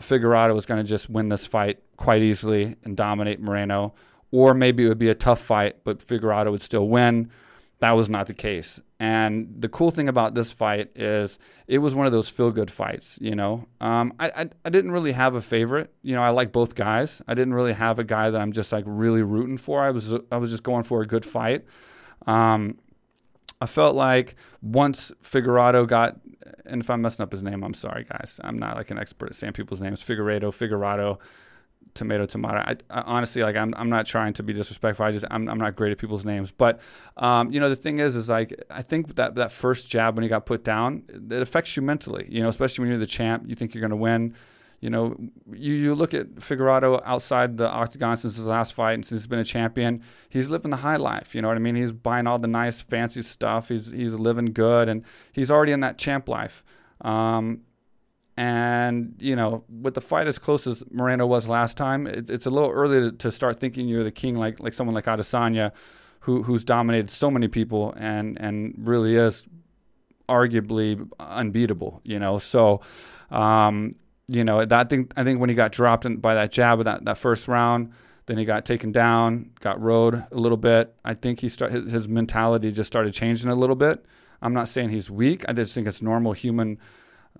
Figueroa 0.00 0.52
was 0.54 0.66
going 0.66 0.82
to 0.82 0.88
just 0.88 1.08
win 1.08 1.28
this 1.28 1.46
fight 1.46 1.78
quite 1.96 2.22
easily 2.22 2.76
and 2.84 2.96
dominate 2.96 3.40
Moreno, 3.40 3.94
or 4.30 4.54
maybe 4.54 4.84
it 4.84 4.88
would 4.88 4.98
be 4.98 5.08
a 5.08 5.14
tough 5.14 5.40
fight, 5.40 5.76
but 5.84 6.02
Figueroa 6.02 6.50
would 6.50 6.62
still 6.62 6.88
win. 6.88 7.30
That 7.80 7.92
was 7.92 8.08
not 8.08 8.26
the 8.26 8.34
case. 8.34 8.80
And 8.98 9.54
the 9.56 9.68
cool 9.68 9.92
thing 9.92 10.08
about 10.08 10.34
this 10.34 10.52
fight 10.52 10.90
is 10.96 11.38
it 11.68 11.78
was 11.78 11.94
one 11.94 12.06
of 12.06 12.12
those 12.12 12.28
feel 12.28 12.50
good 12.50 12.70
fights. 12.70 13.18
You 13.20 13.36
know, 13.36 13.66
um, 13.80 14.12
I, 14.18 14.30
I, 14.30 14.48
I 14.64 14.70
didn't 14.70 14.90
really 14.90 15.12
have 15.12 15.36
a 15.36 15.40
favorite. 15.40 15.92
You 16.02 16.16
know, 16.16 16.22
I 16.22 16.30
like 16.30 16.50
both 16.50 16.74
guys. 16.74 17.22
I 17.28 17.34
didn't 17.34 17.54
really 17.54 17.72
have 17.72 18.00
a 18.00 18.04
guy 18.04 18.30
that 18.30 18.40
I'm 18.40 18.50
just 18.50 18.72
like 18.72 18.84
really 18.86 19.22
rooting 19.22 19.58
for. 19.58 19.82
I 19.82 19.90
was 19.90 20.12
I 20.32 20.36
was 20.38 20.50
just 20.50 20.64
going 20.64 20.82
for 20.82 21.02
a 21.02 21.06
good 21.06 21.24
fight. 21.24 21.64
Um, 22.26 22.78
I 23.60 23.66
felt 23.66 23.94
like 23.94 24.34
once 24.60 25.12
Figueroa 25.22 25.86
got, 25.86 26.18
and 26.66 26.80
if 26.80 26.90
I'm 26.90 27.02
messing 27.02 27.22
up 27.22 27.32
his 27.32 27.42
name, 27.42 27.62
I'm 27.62 27.74
sorry, 27.74 28.04
guys. 28.04 28.40
I'm 28.42 28.58
not 28.58 28.76
like 28.76 28.90
an 28.90 28.98
expert 28.98 29.30
at 29.30 29.34
saying 29.34 29.52
people's 29.52 29.80
names. 29.80 30.02
Figueredo, 30.02 30.52
Figueroa 30.52 31.18
tomato 31.94 32.26
tomato. 32.26 32.58
I, 32.58 32.76
I, 32.90 33.02
honestly 33.02 33.42
like 33.42 33.56
I'm, 33.56 33.74
I'm 33.76 33.90
not 33.90 34.06
trying 34.06 34.32
to 34.34 34.42
be 34.42 34.52
disrespectful. 34.52 35.04
I 35.04 35.12
just 35.12 35.24
i'm, 35.30 35.48
I'm 35.48 35.58
not 35.58 35.76
great 35.76 35.92
at 35.92 35.98
people's 35.98 36.24
names. 36.24 36.50
But 36.50 36.80
um, 37.16 37.50
you 37.52 37.60
know 37.60 37.68
the 37.68 37.76
thing 37.76 37.98
is 37.98 38.16
is 38.16 38.28
like 38.28 38.54
i 38.70 38.82
think 38.82 39.16
that 39.16 39.34
that 39.36 39.52
first 39.52 39.88
jab 39.88 40.16
when 40.16 40.22
he 40.22 40.28
got 40.28 40.46
put 40.46 40.64
down 40.64 41.02
it 41.08 41.42
affects 41.42 41.76
you 41.76 41.82
mentally 41.82 42.26
you 42.28 42.42
know 42.42 42.48
especially 42.48 42.82
when 42.82 42.90
you're 42.90 42.98
the 42.98 43.06
champ 43.06 43.44
you 43.46 43.54
think 43.54 43.74
you're 43.74 43.80
going 43.80 43.90
to 43.90 43.96
win. 43.96 44.34
You 44.80 44.90
know 44.90 45.16
you, 45.52 45.74
you 45.74 45.94
look 45.96 46.14
at 46.14 46.40
Figueroa 46.40 47.02
outside 47.04 47.56
the 47.56 47.68
octagon 47.68 48.16
since 48.16 48.36
his 48.36 48.46
last 48.46 48.74
fight 48.74 48.92
and 48.92 49.04
since 49.04 49.22
he's 49.22 49.26
been 49.26 49.40
a 49.40 49.44
champion 49.44 50.02
he's 50.28 50.50
living 50.50 50.70
the 50.70 50.76
high 50.76 50.96
life 50.96 51.34
you 51.34 51.42
know 51.42 51.48
what 51.48 51.56
i 51.56 51.60
mean? 51.60 51.74
He's 51.74 51.92
buying 51.92 52.28
all 52.28 52.38
the 52.38 52.46
nice 52.46 52.80
fancy 52.80 53.22
stuff. 53.22 53.70
He's 53.70 53.90
he's 53.90 54.14
living 54.14 54.46
good 54.46 54.88
and 54.88 55.04
he's 55.32 55.50
already 55.50 55.72
in 55.72 55.80
that 55.80 55.98
champ 55.98 56.28
life. 56.28 56.62
Um, 57.00 57.62
and, 58.38 59.16
you 59.18 59.34
know, 59.34 59.64
with 59.68 59.94
the 59.94 60.00
fight 60.00 60.28
as 60.28 60.38
close 60.38 60.68
as 60.68 60.84
Moreno 60.92 61.26
was 61.26 61.48
last 61.48 61.76
time, 61.76 62.06
it, 62.06 62.30
it's 62.30 62.46
a 62.46 62.50
little 62.50 62.70
early 62.70 63.10
to, 63.10 63.16
to, 63.16 63.32
start 63.32 63.58
thinking 63.58 63.88
you're 63.88 64.04
the 64.04 64.12
king 64.12 64.36
like, 64.36 64.60
like 64.60 64.74
someone 64.74 64.94
like 64.94 65.06
Adesanya, 65.06 65.72
who, 66.20 66.44
who's 66.44 66.64
dominated 66.64 67.10
so 67.10 67.32
many 67.32 67.48
people 67.48 67.92
and, 67.96 68.40
and 68.40 68.76
really 68.78 69.16
is 69.16 69.44
arguably 70.28 71.04
unbeatable, 71.18 72.00
you 72.04 72.20
know. 72.20 72.38
So, 72.38 72.80
um, 73.32 73.96
you 74.28 74.44
know, 74.44 74.64
that 74.64 74.88
thing, 74.88 75.10
I 75.16 75.24
think 75.24 75.40
when 75.40 75.48
he 75.48 75.56
got 75.56 75.72
dropped 75.72 76.06
in, 76.06 76.18
by 76.18 76.34
that 76.34 76.52
jab 76.52 76.84
that, 76.84 77.06
that 77.06 77.18
first 77.18 77.48
round, 77.48 77.90
then 78.26 78.38
he 78.38 78.44
got 78.44 78.64
taken 78.64 78.92
down, 78.92 79.50
got 79.58 79.82
rode 79.82 80.14
a 80.30 80.36
little 80.36 80.56
bit. 80.56 80.94
I 81.04 81.14
think 81.14 81.40
he 81.40 81.48
start, 81.48 81.72
his, 81.72 81.90
his 81.90 82.08
mentality 82.08 82.70
just 82.70 82.86
started 82.86 83.12
changing 83.12 83.50
a 83.50 83.56
little 83.56 83.74
bit. 83.74 84.06
I'm 84.40 84.54
not 84.54 84.68
saying 84.68 84.90
he's 84.90 85.10
weak. 85.10 85.44
I 85.48 85.54
just 85.54 85.74
think 85.74 85.88
it's 85.88 86.00
normal 86.00 86.34
human 86.34 86.78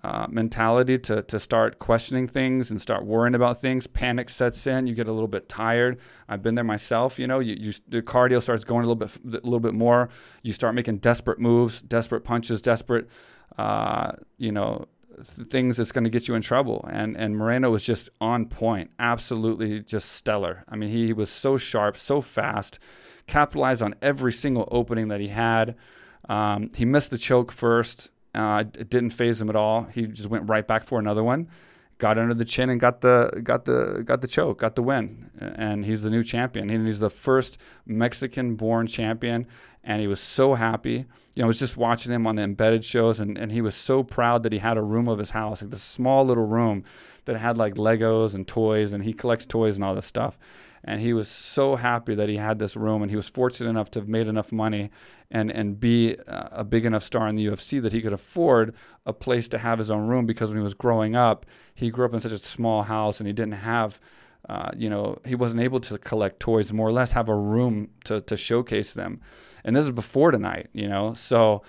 uh, 0.03 0.27
mentality 0.29 0.97
to, 0.97 1.21
to 1.23 1.39
start 1.39 1.79
questioning 1.79 2.27
things 2.27 2.71
and 2.71 2.79
start 2.79 3.05
worrying 3.05 3.35
about 3.35 3.59
things. 3.59 3.85
Panic 3.85 4.29
sets 4.29 4.65
in. 4.65 4.87
You 4.87 4.95
get 4.95 5.09
a 5.09 5.11
little 5.11 5.27
bit 5.27 5.49
tired. 5.49 5.99
I've 6.29 6.41
been 6.41 6.55
there 6.55 6.63
myself. 6.63 7.19
You 7.19 7.27
know, 7.27 7.39
you, 7.39 7.55
you 7.55 7.73
the 7.89 8.01
cardio 8.01 8.41
starts 8.41 8.63
going 8.63 8.85
a 8.85 8.87
little 8.87 8.95
bit 8.95 9.43
a 9.43 9.45
little 9.45 9.59
bit 9.59 9.73
more. 9.73 10.09
You 10.41 10.53
start 10.53 10.73
making 10.73 10.99
desperate 10.99 11.39
moves, 11.39 11.81
desperate 11.81 12.21
punches, 12.21 12.61
desperate, 12.61 13.09
uh, 13.57 14.13
you 14.37 14.53
know, 14.53 14.85
things 15.21 15.75
that's 15.75 15.91
going 15.91 16.05
to 16.05 16.09
get 16.09 16.29
you 16.29 16.35
in 16.35 16.41
trouble. 16.41 16.87
And 16.89 17.17
and 17.17 17.35
Moreno 17.35 17.69
was 17.69 17.83
just 17.83 18.09
on 18.21 18.45
point, 18.45 18.91
absolutely 18.99 19.81
just 19.81 20.13
stellar. 20.13 20.63
I 20.69 20.77
mean, 20.77 20.89
he, 20.89 21.07
he 21.07 21.13
was 21.13 21.29
so 21.29 21.57
sharp, 21.57 21.97
so 21.97 22.21
fast, 22.21 22.79
capitalized 23.27 23.81
on 23.81 23.95
every 24.01 24.31
single 24.31 24.67
opening 24.71 25.09
that 25.09 25.19
he 25.19 25.27
had. 25.27 25.75
Um, 26.29 26.71
he 26.73 26.85
missed 26.85 27.11
the 27.11 27.17
choke 27.17 27.51
first. 27.51 28.11
Uh, 28.33 28.63
it 28.77 28.89
didn't 28.89 29.09
faze 29.11 29.41
him 29.41 29.49
at 29.49 29.55
all. 29.55 29.83
He 29.83 30.05
just 30.07 30.29
went 30.29 30.49
right 30.49 30.65
back 30.65 30.83
for 30.83 30.99
another 30.99 31.23
one, 31.23 31.47
got 31.97 32.17
under 32.17 32.33
the 32.33 32.45
chin 32.45 32.69
and 32.69 32.79
got 32.79 33.01
the 33.01 33.41
got 33.43 33.65
the 33.65 34.03
got 34.05 34.21
the 34.21 34.27
choke, 34.27 34.59
got 34.59 34.75
the 34.75 34.83
win, 34.83 35.29
and 35.39 35.85
he's 35.85 36.03
the 36.03 36.09
new 36.09 36.23
champion. 36.23 36.69
He's 36.85 36.99
the 36.99 37.09
first 37.09 37.57
Mexican-born 37.85 38.87
champion, 38.87 39.47
and 39.83 39.99
he 39.99 40.07
was 40.07 40.19
so 40.19 40.53
happy. 40.53 41.05
You 41.33 41.41
know, 41.41 41.45
I 41.45 41.47
was 41.47 41.59
just 41.59 41.77
watching 41.77 42.11
him 42.11 42.27
on 42.27 42.35
the 42.35 42.43
embedded 42.43 42.85
shows, 42.85 43.19
and, 43.19 43.37
and 43.37 43.51
he 43.51 43.61
was 43.61 43.75
so 43.75 44.03
proud 44.03 44.43
that 44.43 44.53
he 44.53 44.59
had 44.59 44.77
a 44.77 44.83
room 44.83 45.07
of 45.07 45.17
his 45.17 45.31
house, 45.31 45.61
like 45.61 45.71
this 45.71 45.83
small 45.83 46.23
little 46.25 46.45
room 46.45 46.83
that 47.25 47.37
had 47.37 47.57
like 47.57 47.75
Legos 47.75 48.35
and 48.35 48.47
toys, 48.47 48.93
and 48.93 49.03
he 49.03 49.13
collects 49.13 49.45
toys 49.45 49.75
and 49.75 49.83
all 49.83 49.95
this 49.95 50.05
stuff 50.05 50.37
and 50.83 51.01
he 51.01 51.13
was 51.13 51.27
so 51.27 51.75
happy 51.75 52.15
that 52.15 52.29
he 52.29 52.37
had 52.37 52.59
this 52.59 52.75
room 52.75 53.01
and 53.01 53.09
he 53.09 53.15
was 53.15 53.29
fortunate 53.29 53.69
enough 53.69 53.91
to 53.91 53.99
have 53.99 54.07
made 54.07 54.27
enough 54.27 54.51
money 54.51 54.89
and 55.31 55.51
and 55.51 55.79
be 55.79 56.15
a 56.27 56.63
big 56.63 56.85
enough 56.85 57.03
star 57.03 57.27
in 57.27 57.35
the 57.35 57.45
UFC 57.45 57.81
that 57.81 57.91
he 57.91 58.01
could 58.01 58.13
afford 58.13 58.73
a 59.05 59.13
place 59.13 59.47
to 59.49 59.57
have 59.57 59.79
his 59.79 59.91
own 59.91 60.07
room 60.07 60.25
because 60.25 60.49
when 60.49 60.57
he 60.57 60.63
was 60.63 60.73
growing 60.73 61.15
up 61.15 61.45
he 61.75 61.89
grew 61.89 62.05
up 62.05 62.13
in 62.13 62.19
such 62.19 62.31
a 62.31 62.37
small 62.37 62.83
house 62.83 63.19
and 63.19 63.27
he 63.27 63.33
didn't 63.33 63.53
have 63.53 63.99
uh, 64.47 64.71
you 64.75 64.89
know 64.89 65.19
he 65.25 65.35
wasn't 65.35 65.61
able 65.61 65.79
to 65.79 65.97
collect 65.97 66.39
toys 66.39 66.71
more 66.73 66.87
or 66.87 66.91
less 66.91 67.11
have 67.11 67.29
a 67.29 67.35
room 67.35 67.89
to, 68.05 68.21
to 68.21 68.35
showcase 68.35 68.93
them. 68.93 69.19
And 69.63 69.75
this 69.75 69.85
is 69.85 69.91
before 69.91 70.31
tonight 70.31 70.69
you 70.73 70.87
know? 70.87 71.13
So 71.13 71.61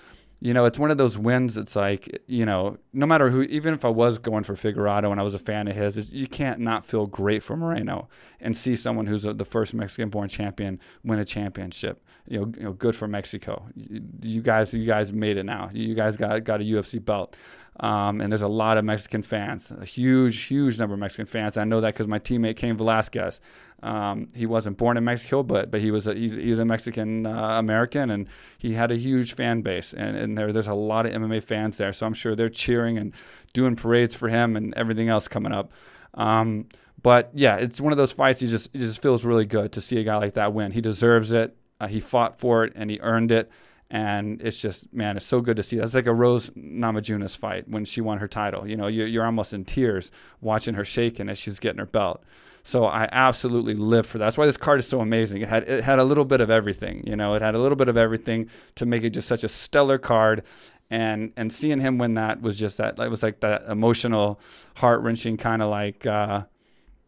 you 0.43 0.55
know, 0.55 0.65
it's 0.65 0.79
one 0.79 0.91
of 0.91 0.97
those 0.97 1.19
wins. 1.19 1.59
It's 1.59 1.77
like, 1.77 2.23
you 2.27 2.45
know, 2.45 2.79
no 2.95 3.05
matter 3.07 3.29
who, 3.29 3.43
even 3.43 3.75
if 3.75 3.85
I 3.85 3.89
was 3.89 4.19
going 4.19 4.43
for 4.43 4.57
Figueroa 4.57 5.11
and 5.11 5.21
I 5.21 5.23
was 5.23 5.35
a 5.35 5.39
fan 5.39 5.69
of 5.69 5.77
his, 5.77 6.11
you 6.11 6.27
can't 6.27 6.61
not 6.61 6.87
feel 6.87 7.07
great 7.07 7.43
for 7.43 7.57
Moreno 7.57 8.09
and 8.41 8.57
see 8.57 8.75
someone 8.75 9.07
who's 9.07 9.27
a, 9.27 9.35
the 9.35 9.45
first 9.45 9.75
Mexican-born 9.75 10.31
champion 10.31 10.81
win 11.05 11.19
a 11.19 11.27
championship. 11.27 12.03
You 12.27 12.41
know, 12.41 12.53
you 12.57 12.65
know, 12.65 12.73
good 12.73 12.97
for 12.97 13.07
Mexico. 13.07 13.67
You, 13.75 14.01
you 14.23 14.41
guys, 14.41 14.73
you 14.73 14.87
guys 14.87 15.13
made 15.13 15.37
it 15.37 15.45
now. 15.45 15.69
You 15.73 15.95
guys 15.95 16.17
got 16.17 16.43
got 16.45 16.61
a 16.61 16.65
UFC 16.65 17.05
belt. 17.05 17.37
Um, 17.79 18.21
and 18.21 18.31
there's 18.31 18.43
a 18.43 18.49
lot 18.49 18.77
of 18.77 18.85
Mexican 18.85 19.23
fans, 19.23 19.71
a 19.71 19.85
huge, 19.85 20.39
huge 20.43 20.79
number 20.79 20.95
of 20.95 21.01
Mexican 21.01 21.25
fans. 21.25 21.57
I 21.57 21.65
know 21.65 21.81
that 21.81 21.95
because 21.95 22.09
my 22.09 22.19
teammate 22.19 22.57
Cain 22.57 22.77
Velasquez, 22.77 23.41
um, 23.83 24.29
he 24.35 24.45
wasn't 24.45 24.77
born 24.77 24.99
in 24.99 25.05
Mexico, 25.05 25.43
but 25.43 25.71
but 25.71 25.81
he 25.81 25.91
was 25.91 26.07
a, 26.07 26.15
he's, 26.15 26.35
he's 26.35 26.59
a 26.59 26.65
Mexican 26.65 27.27
uh, 27.27 27.59
American, 27.59 28.11
and 28.11 28.29
he 28.59 28.75
had 28.75 28.91
a 28.91 28.97
huge 28.97 29.35
fan 29.35 29.63
base, 29.63 29.95
and, 29.95 30.17
and 30.17 30.37
there 30.37 30.53
there's 30.53 30.67
a 30.67 30.75
lot 30.75 31.07
of 31.07 31.13
MMA 31.13 31.43
fans 31.43 31.79
there. 31.79 31.93
So 31.93 32.05
I'm 32.05 32.13
sure 32.13 32.35
they're 32.35 32.51
cheering 32.51 32.99
and 32.99 33.15
doing 33.55 33.77
parades 33.77 34.15
for 34.15 34.29
him 34.29 34.57
and 34.57 34.75
everything 34.75 35.09
else 35.09 35.27
coming 35.29 35.53
up. 35.53 35.73
Um, 36.15 36.67
but 37.03 37.31
yeah, 37.33 37.57
it's 37.57 37.81
one 37.81 37.93
of 37.93 37.99
those 37.99 38.13
fights. 38.13 38.41
He 38.41 38.47
just 38.47 38.69
it 38.75 38.79
just 38.79 39.01
feels 39.01 39.25
really 39.25 39.47
good 39.47 39.73
to 39.73 39.81
see 39.81 39.99
a 39.99 40.05
guy 40.05 40.17
like 40.17 40.35
that 40.35 40.53
win. 40.53 40.73
He 40.73 40.81
deserves 40.81 41.33
it. 41.33 41.57
Uh, 41.81 41.87
he 41.87 42.01
fought 42.01 42.39
for 42.39 42.65
it 42.65 42.73
and 42.77 42.91
he 42.91 43.01
earned 43.01 43.33
it. 43.33 43.51
And 43.91 44.41
it's 44.41 44.61
just, 44.61 44.93
man, 44.95 45.17
it's 45.17 45.27
so 45.27 45.41
good 45.41 45.57
to 45.57 45.65
see. 45.65 45.79
That's 45.79 45.95
like 45.95 46.07
a 46.07 46.15
Rose 46.15 46.51
Namajunas 46.51 47.37
fight 47.37 47.69
when 47.69 47.85
she 47.85 48.01
won 48.01 48.19
her 48.19 48.29
title. 48.29 48.67
You 48.67 48.77
know, 48.77 48.87
you're, 48.87 49.25
almost 49.25 49.53
in 49.53 49.65
tears 49.65 50.13
watching 50.41 50.75
her 50.75 50.85
shaking 50.85 51.29
as 51.29 51.39
she's 51.39 51.59
getting 51.59 51.79
her 51.79 51.87
belt. 51.87 52.23
So 52.63 52.85
I 52.85 53.09
absolutely 53.11 53.75
live 53.75 54.07
for 54.07 54.19
that. 54.19 54.27
That's 54.27 54.39
why 54.39 54.47
this 54.47 54.57
card 54.57 54.79
is 54.79 54.87
so 54.87 55.01
amazing. 55.01 55.43
It 55.43 55.49
had 55.49 55.69
it 55.69 55.83
had 55.83 55.99
a 55.99 56.05
little 56.05 56.25
bit 56.25 56.41
of 56.41 56.51
everything. 56.51 57.03
You 57.07 57.17
know, 57.17 57.35
it 57.35 57.43
had 57.43 57.55
a 57.55 57.59
little 57.59 57.77
bit 57.77 57.89
of 57.89 57.97
everything 57.97 58.51
to 58.77 58.87
make 58.87 59.03
it 59.03 59.11
just 59.11 59.27
such 59.27 59.45
a 59.45 59.49
stellar 59.49 59.99
card. 59.99 60.45
And 60.91 61.33
and 61.37 61.53
seeing 61.53 61.81
him 61.81 61.99
win 61.99 62.15
that 62.15 62.43
was 62.43 62.59
just 62.59 62.77
that. 62.77 62.99
It 62.99 63.11
was 63.11 63.23
like 63.23 63.41
that 63.41 63.65
emotional, 63.69 64.41
heart 64.77 65.01
wrenching 65.03 65.37
kind 65.37 65.63
of 65.63 65.71
like. 65.71 66.07
Uh, 66.07 66.45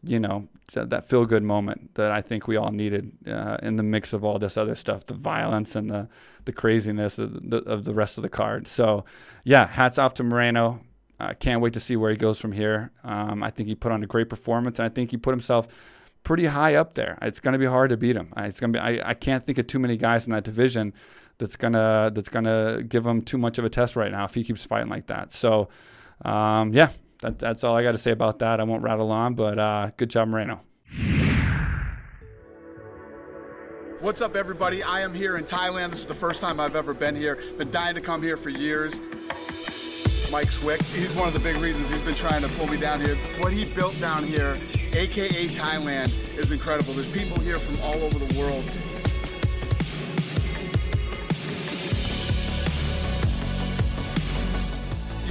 you 0.03 0.19
know, 0.19 0.47
that 0.73 1.07
feel 1.07 1.25
good 1.25 1.43
moment 1.43 1.93
that 1.95 2.11
I 2.11 2.21
think 2.21 2.47
we 2.47 2.55
all 2.55 2.71
needed 2.71 3.11
uh, 3.27 3.57
in 3.61 3.75
the 3.75 3.83
mix 3.83 4.13
of 4.13 4.23
all 4.23 4.39
this 4.39 4.57
other 4.57 4.75
stuff, 4.75 5.05
the 5.05 5.13
violence 5.13 5.75
and 5.75 5.89
the, 5.89 6.07
the 6.45 6.51
craziness 6.51 7.19
of 7.19 7.49
the, 7.49 7.57
of 7.57 7.85
the 7.85 7.93
rest 7.93 8.17
of 8.17 8.21
the 8.21 8.29
card. 8.29 8.67
So, 8.67 9.05
yeah, 9.43 9.67
hats 9.67 9.97
off 9.97 10.13
to 10.15 10.23
Moreno. 10.23 10.81
I 11.19 11.33
can't 11.33 11.61
wait 11.61 11.73
to 11.73 11.79
see 11.79 11.95
where 11.95 12.11
he 12.11 12.17
goes 12.17 12.39
from 12.41 12.51
here. 12.51 12.91
Um, 13.03 13.43
I 13.43 13.49
think 13.49 13.69
he 13.69 13.75
put 13.75 13.91
on 13.91 14.03
a 14.03 14.07
great 14.07 14.29
performance, 14.29 14.79
and 14.79 14.85
I 14.85 14.89
think 14.89 15.11
he 15.11 15.17
put 15.17 15.31
himself 15.31 15.67
pretty 16.23 16.45
high 16.45 16.75
up 16.75 16.95
there. 16.95 17.17
It's 17.21 17.39
going 17.39 17.53
to 17.53 17.59
be 17.59 17.65
hard 17.65 17.89
to 17.91 17.97
beat 17.97 18.15
him. 18.15 18.33
It's 18.37 18.59
going 18.59 18.73
to 18.73 18.79
be. 18.79 18.81
I, 18.81 19.11
I 19.11 19.13
can't 19.13 19.43
think 19.45 19.57
of 19.57 19.67
too 19.67 19.79
many 19.79 19.95
guys 19.95 20.25
in 20.25 20.31
that 20.31 20.43
division 20.43 20.93
that's 21.37 21.55
gonna 21.55 22.11
that's 22.13 22.29
gonna 22.29 22.83
give 22.83 23.05
him 23.05 23.21
too 23.21 23.37
much 23.37 23.57
of 23.57 23.65
a 23.65 23.69
test 23.69 23.95
right 23.95 24.11
now 24.11 24.25
if 24.25 24.33
he 24.33 24.43
keeps 24.43 24.65
fighting 24.65 24.89
like 24.89 25.07
that. 25.07 25.31
So, 25.31 25.69
um, 26.23 26.73
yeah, 26.73 26.89
that, 27.23 27.39
that's 27.39 27.63
all 27.63 27.75
I 27.75 27.83
got 27.83 27.93
to 27.93 27.97
say 27.97 28.11
about 28.11 28.39
that. 28.39 28.59
I 28.59 28.63
won't 28.63 28.83
rattle 28.83 29.11
on, 29.11 29.33
but 29.33 29.57
uh, 29.57 29.91
good 29.97 30.09
job, 30.09 30.27
Moreno. 30.27 30.59
What's 34.01 34.19
up, 34.19 34.35
everybody? 34.35 34.83
I 34.83 35.01
am 35.01 35.13
here 35.13 35.37
in 35.37 35.45
Thailand. 35.45 35.91
This 35.91 36.01
is 36.01 36.07
the 36.07 36.13
first 36.13 36.41
time 36.41 36.59
I've 36.59 36.75
ever 36.75 36.93
been 36.93 37.15
here. 37.15 37.39
Been 37.57 37.71
dying 37.71 37.95
to 37.95 38.01
come 38.01 38.21
here 38.21 38.35
for 38.35 38.49
years. 38.49 38.99
Mike 40.29 40.51
Swick, 40.51 40.81
he's 40.83 41.13
one 41.13 41.27
of 41.27 41.33
the 41.33 41.39
big 41.39 41.55
reasons 41.57 41.89
he's 41.89 42.01
been 42.01 42.15
trying 42.15 42.41
to 42.41 42.49
pull 42.49 42.67
me 42.67 42.75
down 42.75 42.99
here. 42.99 43.15
What 43.39 43.53
he 43.53 43.63
built 43.63 43.97
down 44.01 44.25
here, 44.25 44.59
AKA 44.91 45.47
Thailand, 45.49 46.11
is 46.35 46.51
incredible. 46.51 46.93
There's 46.93 47.09
people 47.09 47.39
here 47.39 47.59
from 47.59 47.79
all 47.81 47.95
over 47.95 48.19
the 48.19 48.37
world 48.37 48.65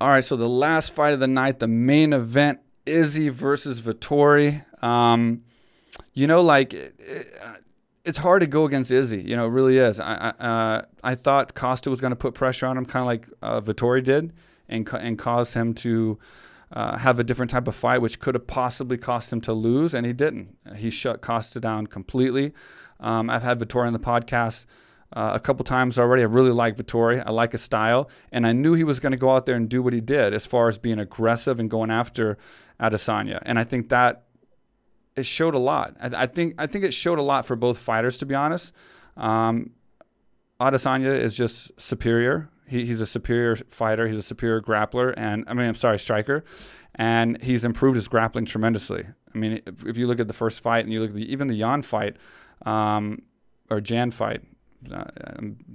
All 0.00 0.08
right, 0.08 0.24
so 0.24 0.36
the 0.36 0.48
last 0.48 0.94
fight 0.94 1.12
of 1.12 1.18
the 1.18 1.26
night, 1.26 1.58
the 1.58 1.66
main 1.66 2.12
event, 2.12 2.60
Izzy 2.86 3.30
versus 3.30 3.82
Vettori. 3.82 4.64
Um, 4.82 5.42
you 6.14 6.28
know, 6.28 6.40
like 6.40 6.72
it, 6.72 6.94
it, 6.98 7.34
it's 8.04 8.18
hard 8.18 8.40
to 8.40 8.46
go 8.46 8.64
against 8.64 8.92
Izzy. 8.92 9.20
You 9.20 9.34
know, 9.34 9.46
it 9.46 9.50
really 9.50 9.78
is. 9.78 9.98
I 9.98 10.34
I, 10.38 10.44
uh, 10.44 10.82
I 11.02 11.14
thought 11.16 11.54
Costa 11.54 11.90
was 11.90 12.00
going 12.00 12.12
to 12.12 12.16
put 12.16 12.34
pressure 12.34 12.66
on 12.66 12.78
him, 12.78 12.86
kind 12.86 13.02
of 13.02 13.06
like 13.06 13.28
uh, 13.42 13.60
Vettori 13.60 14.04
did, 14.04 14.32
and 14.68 14.88
and 14.92 15.18
cause 15.18 15.54
him 15.54 15.74
to 15.74 16.16
uh, 16.72 16.96
have 16.96 17.18
a 17.18 17.24
different 17.24 17.50
type 17.50 17.66
of 17.66 17.74
fight, 17.74 18.00
which 18.00 18.20
could 18.20 18.36
have 18.36 18.46
possibly 18.46 18.98
cost 18.98 19.32
him 19.32 19.40
to 19.40 19.52
lose, 19.52 19.94
and 19.94 20.06
he 20.06 20.12
didn't. 20.12 20.56
He 20.76 20.90
shut 20.90 21.22
Costa 21.22 21.58
down 21.58 21.88
completely. 21.88 22.52
Um, 23.00 23.28
I've 23.28 23.42
had 23.42 23.58
Vettori 23.58 23.88
on 23.88 23.92
the 23.92 23.98
podcast 23.98 24.64
uh, 25.12 25.32
a 25.34 25.40
couple 25.40 25.64
times 25.64 25.98
already. 25.98 26.22
I 26.22 26.26
really 26.26 26.50
like 26.50 26.76
Vettori. 26.76 27.22
I 27.24 27.30
like 27.30 27.52
his 27.52 27.62
style, 27.62 28.10
and 28.30 28.46
I 28.46 28.52
knew 28.52 28.74
he 28.74 28.84
was 28.84 29.00
going 29.00 29.12
to 29.12 29.18
go 29.18 29.30
out 29.30 29.46
there 29.46 29.56
and 29.56 29.68
do 29.68 29.82
what 29.82 29.92
he 29.92 30.00
did 30.00 30.34
as 30.34 30.46
far 30.46 30.68
as 30.68 30.78
being 30.78 30.98
aggressive 30.98 31.58
and 31.58 31.70
going 31.70 31.90
after 31.90 32.36
Adesanya. 32.80 33.40
And 33.42 33.58
I 33.58 33.64
think 33.64 33.88
that 33.88 34.24
it 35.16 35.24
showed 35.26 35.54
a 35.54 35.58
lot. 35.58 35.96
I, 36.00 36.24
I 36.24 36.26
think 36.26 36.54
I 36.58 36.66
think 36.66 36.84
it 36.84 36.92
showed 36.92 37.18
a 37.18 37.22
lot 37.22 37.46
for 37.46 37.56
both 37.56 37.78
fighters, 37.78 38.18
to 38.18 38.26
be 38.26 38.34
honest. 38.34 38.72
Um, 39.16 39.70
Adesanya 40.60 41.18
is 41.18 41.36
just 41.36 41.80
superior. 41.80 42.50
He, 42.66 42.84
he's 42.84 43.00
a 43.00 43.06
superior 43.06 43.56
fighter. 43.70 44.06
He's 44.06 44.18
a 44.18 44.22
superior 44.22 44.60
grappler, 44.60 45.14
and 45.16 45.44
I 45.46 45.54
mean, 45.54 45.66
I'm 45.68 45.74
sorry, 45.74 45.98
striker, 45.98 46.44
and 46.94 47.42
he's 47.42 47.64
improved 47.64 47.96
his 47.96 48.08
grappling 48.08 48.44
tremendously. 48.44 49.06
I 49.34 49.38
mean, 49.38 49.62
if, 49.66 49.86
if 49.86 49.96
you 49.96 50.06
look 50.06 50.20
at 50.20 50.28
the 50.28 50.34
first 50.34 50.60
fight 50.60 50.84
and 50.84 50.92
you 50.92 51.00
look 51.00 51.10
at 51.10 51.16
the, 51.16 51.32
even 51.32 51.48
the 51.48 51.58
Jan 51.58 51.82
fight 51.82 52.16
um, 52.66 53.22
or 53.70 53.80
Jan 53.80 54.10
fight, 54.10 54.42
uh, 54.92 55.04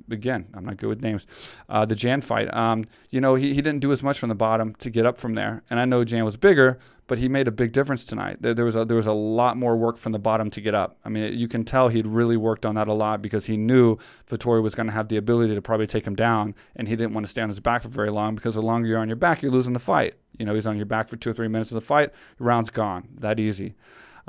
again, 0.09 0.47
I'm 0.53 0.65
not 0.65 0.77
good 0.77 0.87
with 0.87 1.01
names. 1.01 1.27
Uh, 1.67 1.85
the 1.85 1.95
Jan 1.95 2.21
fight, 2.21 2.53
um, 2.53 2.85
you 3.09 3.19
know, 3.19 3.35
he, 3.35 3.53
he 3.53 3.61
didn't 3.61 3.81
do 3.81 3.91
as 3.91 4.01
much 4.01 4.19
from 4.19 4.29
the 4.29 4.35
bottom 4.35 4.73
to 4.75 4.89
get 4.89 5.05
up 5.05 5.17
from 5.17 5.35
there. 5.35 5.63
And 5.69 5.79
I 5.79 5.85
know 5.85 6.03
Jan 6.03 6.23
was 6.23 6.37
bigger, 6.37 6.79
but 7.07 7.17
he 7.17 7.27
made 7.27 7.47
a 7.47 7.51
big 7.51 7.73
difference 7.73 8.05
tonight. 8.05 8.37
There, 8.41 8.53
there 8.53 8.65
was 8.65 8.75
a, 8.75 8.85
there 8.85 8.95
was 8.95 9.07
a 9.07 9.13
lot 9.13 9.57
more 9.57 9.75
work 9.75 9.97
from 9.97 10.13
the 10.13 10.19
bottom 10.19 10.49
to 10.51 10.61
get 10.61 10.73
up. 10.73 10.97
I 11.03 11.09
mean, 11.09 11.37
you 11.37 11.47
can 11.47 11.65
tell 11.65 11.89
he'd 11.89 12.07
really 12.07 12.37
worked 12.37 12.65
on 12.65 12.75
that 12.75 12.87
a 12.87 12.93
lot 12.93 13.21
because 13.21 13.45
he 13.45 13.57
knew 13.57 13.97
Vettori 14.29 14.63
was 14.63 14.73
going 14.73 14.87
to 14.87 14.93
have 14.93 15.09
the 15.09 15.17
ability 15.17 15.53
to 15.53 15.61
probably 15.61 15.87
take 15.87 16.07
him 16.07 16.15
down, 16.15 16.55
and 16.75 16.87
he 16.87 16.95
didn't 16.95 17.13
want 17.13 17.25
to 17.25 17.29
stay 17.29 17.41
on 17.41 17.49
his 17.49 17.59
back 17.59 17.83
for 17.83 17.89
very 17.89 18.09
long 18.09 18.35
because 18.35 18.55
the 18.55 18.61
longer 18.61 18.87
you're 18.87 18.99
on 18.99 19.09
your 19.09 19.17
back, 19.17 19.41
you're 19.41 19.51
losing 19.51 19.73
the 19.73 19.79
fight. 19.79 20.15
You 20.37 20.45
know, 20.45 20.55
he's 20.55 20.65
on 20.65 20.77
your 20.77 20.85
back 20.85 21.09
for 21.09 21.17
two 21.17 21.29
or 21.29 21.33
three 21.33 21.49
minutes 21.49 21.71
of 21.71 21.75
the 21.75 21.81
fight, 21.81 22.11
round's 22.39 22.69
gone. 22.69 23.07
That 23.19 23.39
easy. 23.39 23.75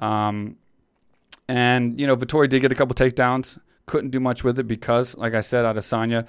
Um, 0.01 0.57
and 1.49 2.01
you 2.01 2.07
know, 2.07 2.17
Vettori 2.17 2.49
did 2.49 2.61
get 2.61 2.73
a 2.73 2.75
couple 2.75 2.95
takedowns 2.95 3.59
couldn't 3.87 4.11
do 4.11 4.21
much 4.21 4.45
with 4.45 4.59
it 4.59 4.67
because, 4.67 5.17
like 5.17 5.35
I 5.35 5.41
said, 5.41 5.65
Adesanya 5.65 6.27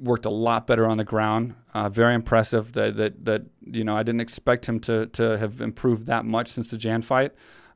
worked 0.00 0.26
a 0.26 0.30
lot 0.30 0.66
better 0.66 0.86
on 0.86 0.96
the 0.96 1.04
ground. 1.04 1.54
Uh, 1.74 1.88
very 1.88 2.14
impressive 2.14 2.72
that, 2.72 2.96
that 2.96 3.24
that 3.24 3.42
you 3.64 3.84
know 3.84 3.96
I 3.96 4.02
didn't 4.02 4.20
expect 4.20 4.68
him 4.68 4.80
to 4.80 5.06
to 5.06 5.38
have 5.38 5.60
improved 5.60 6.06
that 6.06 6.24
much 6.24 6.48
since 6.48 6.70
the 6.70 6.76
Jan 6.76 7.02
fight, 7.02 7.32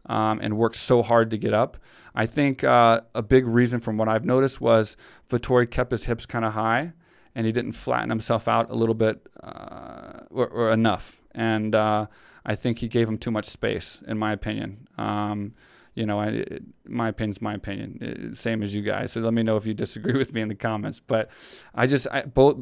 um, 0.06 0.40
and 0.40 0.56
worked 0.56 0.76
so 0.76 1.02
hard 1.02 1.30
to 1.30 1.38
get 1.38 1.54
up. 1.54 1.78
I 2.14 2.26
think 2.26 2.62
uh, 2.62 3.00
a 3.14 3.22
big 3.22 3.46
reason 3.46 3.80
from 3.80 3.96
what 3.96 4.08
I've 4.08 4.24
noticed 4.24 4.60
was 4.60 4.96
Vettori 5.30 5.70
kept 5.70 5.90
his 5.92 6.04
hips 6.04 6.26
kind 6.26 6.44
of 6.44 6.52
high, 6.52 6.92
and 7.34 7.46
he 7.46 7.52
didn't 7.52 7.72
flatten 7.72 8.10
himself 8.10 8.48
out 8.48 8.70
a 8.70 8.74
little 8.74 8.94
bit 8.94 9.26
uh, 9.42 10.20
or, 10.30 10.46
or, 10.48 10.72
enough. 10.72 11.22
And 11.34 11.74
uh, 11.74 12.06
I 12.44 12.54
think 12.54 12.80
he 12.80 12.88
gave 12.88 13.08
him 13.08 13.16
too 13.16 13.30
much 13.30 13.46
space, 13.46 14.02
in 14.06 14.18
my 14.18 14.32
opinion. 14.32 14.88
Um, 14.98 15.54
you 15.94 16.06
know, 16.06 16.20
I, 16.20 16.26
it, 16.28 16.62
my 16.86 17.08
opinion's 17.08 17.42
my 17.42 17.54
opinion, 17.54 17.98
it, 18.00 18.36
same 18.36 18.62
as 18.62 18.74
you 18.74 18.82
guys. 18.82 19.12
So 19.12 19.20
let 19.20 19.34
me 19.34 19.42
know 19.42 19.56
if 19.56 19.66
you 19.66 19.74
disagree 19.74 20.14
with 20.18 20.32
me 20.32 20.40
in 20.40 20.48
the 20.48 20.54
comments. 20.54 21.00
But 21.00 21.30
I 21.74 21.86
just 21.86 22.06
I, 22.10 22.22
both 22.22 22.56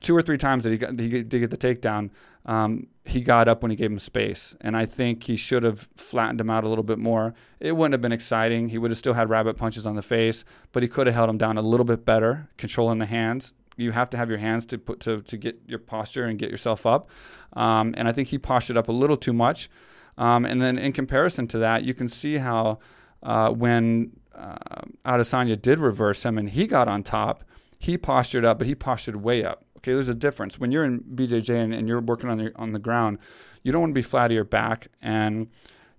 two 0.00 0.16
or 0.16 0.22
three 0.22 0.38
times 0.38 0.64
that 0.64 0.70
he 0.70 0.78
got 0.78 0.98
he 0.98 1.08
did 1.08 1.30
get 1.30 1.50
the 1.50 1.56
takedown, 1.56 2.10
um, 2.46 2.86
he 3.04 3.20
got 3.20 3.48
up 3.48 3.62
when 3.62 3.70
he 3.70 3.76
gave 3.76 3.90
him 3.90 3.98
space, 3.98 4.56
and 4.60 4.76
I 4.76 4.86
think 4.86 5.24
he 5.24 5.36
should 5.36 5.64
have 5.64 5.88
flattened 5.96 6.40
him 6.40 6.50
out 6.50 6.62
a 6.62 6.68
little 6.68 6.84
bit 6.84 6.98
more. 6.98 7.34
It 7.58 7.72
wouldn't 7.72 7.94
have 7.94 8.00
been 8.00 8.12
exciting. 8.12 8.68
He 8.68 8.78
would 8.78 8.90
have 8.90 8.98
still 8.98 9.14
had 9.14 9.28
rabbit 9.28 9.56
punches 9.56 9.86
on 9.86 9.96
the 9.96 10.02
face, 10.02 10.44
but 10.72 10.82
he 10.82 10.88
could 10.88 11.06
have 11.06 11.16
held 11.16 11.30
him 11.30 11.38
down 11.38 11.58
a 11.58 11.62
little 11.62 11.84
bit 11.84 12.04
better, 12.04 12.48
controlling 12.56 12.98
the 12.98 13.06
hands. 13.06 13.54
You 13.76 13.92
have 13.92 14.10
to 14.10 14.16
have 14.16 14.28
your 14.28 14.38
hands 14.38 14.66
to 14.66 14.78
put 14.78 15.00
to 15.00 15.22
to 15.22 15.36
get 15.36 15.60
your 15.66 15.80
posture 15.80 16.26
and 16.26 16.38
get 16.38 16.50
yourself 16.50 16.86
up. 16.86 17.10
Um, 17.54 17.94
and 17.96 18.06
I 18.06 18.12
think 18.12 18.28
he 18.28 18.38
postured 18.38 18.76
up 18.76 18.88
a 18.88 18.92
little 18.92 19.16
too 19.16 19.32
much. 19.32 19.68
Um, 20.18 20.44
and 20.44 20.60
then 20.60 20.78
in 20.78 20.92
comparison 20.92 21.46
to 21.48 21.58
that, 21.58 21.84
you 21.84 21.94
can 21.94 22.08
see 22.08 22.36
how 22.36 22.78
uh, 23.22 23.50
when 23.50 24.12
uh, 24.34 24.56
Adesanya 25.04 25.60
did 25.60 25.78
reverse 25.78 26.24
him 26.24 26.38
and 26.38 26.50
he 26.50 26.66
got 26.66 26.88
on 26.88 27.02
top, 27.02 27.44
he 27.78 27.96
postured 27.96 28.44
up, 28.44 28.58
but 28.58 28.66
he 28.66 28.74
postured 28.74 29.16
way 29.16 29.44
up. 29.44 29.64
Okay, 29.78 29.94
there's 29.94 30.08
a 30.08 30.14
difference. 30.14 30.58
When 30.58 30.70
you're 30.70 30.84
in 30.84 31.00
BJJ 31.00 31.50
and, 31.50 31.72
and 31.72 31.88
you're 31.88 32.00
working 32.00 32.28
on 32.28 32.36
the 32.36 32.52
on 32.56 32.72
the 32.72 32.78
ground, 32.78 33.18
you 33.62 33.72
don't 33.72 33.80
want 33.80 33.90
to 33.90 33.98
be 33.98 34.02
flat 34.02 34.28
to 34.28 34.34
your 34.34 34.44
back, 34.44 34.88
and 35.00 35.48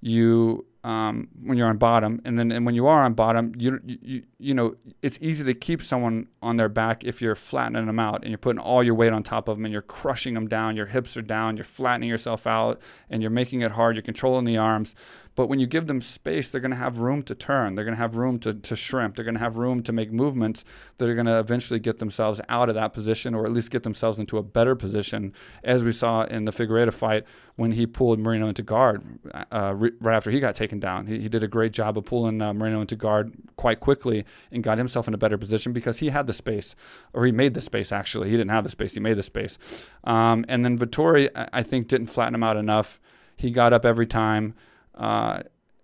you 0.01 0.65
um, 0.83 1.27
when 1.43 1.57
you're 1.57 1.67
on 1.67 1.77
bottom, 1.77 2.21
and 2.25 2.39
then 2.39 2.51
and 2.51 2.65
when 2.65 2.73
you 2.73 2.87
are 2.87 3.03
on 3.03 3.13
bottom, 3.13 3.53
you, 3.57 3.79
you 3.85 4.23
you 4.39 4.53
know 4.53 4.75
it's 5.01 5.19
easy 5.21 5.43
to 5.43 5.53
keep 5.53 5.83
someone 5.83 6.27
on 6.41 6.57
their 6.57 6.69
back 6.69 7.03
if 7.03 7.21
you're 7.21 7.35
flattening 7.35 7.85
them 7.85 7.99
out 7.99 8.21
and 8.21 8.29
you're 8.29 8.39
putting 8.39 8.59
all 8.59 8.81
your 8.81 8.95
weight 8.95 9.13
on 9.13 9.21
top 9.21 9.47
of 9.47 9.57
them 9.57 9.65
and 9.65 9.71
you're 9.71 9.83
crushing 9.83 10.33
them 10.33 10.47
down. 10.47 10.75
Your 10.75 10.87
hips 10.87 11.15
are 11.17 11.21
down, 11.21 11.55
you're 11.55 11.63
flattening 11.63 12.09
yourself 12.09 12.47
out, 12.47 12.81
and 13.09 13.21
you're 13.21 13.31
making 13.31 13.61
it 13.61 13.71
hard. 13.71 13.95
You're 13.95 14.03
controlling 14.03 14.45
the 14.45 14.57
arms. 14.57 14.95
But 15.35 15.47
when 15.47 15.59
you 15.59 15.67
give 15.67 15.87
them 15.87 16.01
space, 16.01 16.49
they're 16.49 16.61
going 16.61 16.71
to 16.71 16.77
have 16.77 16.99
room 16.99 17.23
to 17.23 17.35
turn. 17.35 17.75
They're 17.75 17.85
going 17.85 17.95
to 17.95 18.01
have 18.01 18.17
room 18.17 18.37
to, 18.39 18.53
to 18.53 18.75
shrimp. 18.75 19.15
They're 19.15 19.25
going 19.25 19.35
to 19.35 19.41
have 19.41 19.57
room 19.57 19.81
to 19.83 19.93
make 19.93 20.11
movements 20.11 20.65
that 20.97 21.07
are 21.07 21.15
going 21.15 21.25
to 21.25 21.39
eventually 21.39 21.79
get 21.79 21.99
themselves 21.99 22.41
out 22.49 22.69
of 22.69 22.75
that 22.75 22.93
position 22.93 23.33
or 23.33 23.45
at 23.45 23.51
least 23.51 23.71
get 23.71 23.83
themselves 23.83 24.19
into 24.19 24.37
a 24.37 24.43
better 24.43 24.75
position, 24.75 25.33
as 25.63 25.83
we 25.83 25.91
saw 25.91 26.23
in 26.23 26.45
the 26.45 26.51
Figueiredo 26.51 26.93
fight 26.93 27.23
when 27.55 27.71
he 27.71 27.85
pulled 27.85 28.19
Moreno 28.19 28.47
into 28.47 28.63
guard 28.63 29.03
uh, 29.51 29.73
right 29.75 30.15
after 30.15 30.31
he 30.31 30.39
got 30.39 30.55
taken 30.55 30.79
down. 30.79 31.07
He, 31.07 31.19
he 31.19 31.29
did 31.29 31.43
a 31.43 31.47
great 31.47 31.71
job 31.71 31.97
of 31.97 32.05
pulling 32.05 32.41
uh, 32.41 32.51
into 32.51 32.95
guard 32.95 33.33
quite 33.55 33.79
quickly 33.79 34.25
and 34.51 34.63
got 34.63 34.77
himself 34.77 35.07
in 35.07 35.13
a 35.13 35.17
better 35.17 35.37
position 35.37 35.71
because 35.71 35.99
he 35.99 36.09
had 36.09 36.27
the 36.27 36.33
space, 36.33 36.75
or 37.13 37.25
he 37.25 37.31
made 37.31 37.53
the 37.53 37.61
space 37.61 37.91
actually. 37.91 38.29
He 38.29 38.37
didn't 38.37 38.51
have 38.51 38.63
the 38.63 38.69
space, 38.69 38.93
he 38.93 38.99
made 38.99 39.17
the 39.17 39.23
space. 39.23 39.57
Um, 40.03 40.45
and 40.47 40.65
then 40.65 40.77
Vettori, 40.77 41.29
I 41.53 41.63
think, 41.63 41.87
didn't 41.87 42.07
flatten 42.07 42.35
him 42.35 42.43
out 42.43 42.57
enough. 42.57 42.99
He 43.37 43.51
got 43.51 43.73
up 43.73 43.85
every 43.85 44.05
time. 44.05 44.55
Uh, 44.95 45.41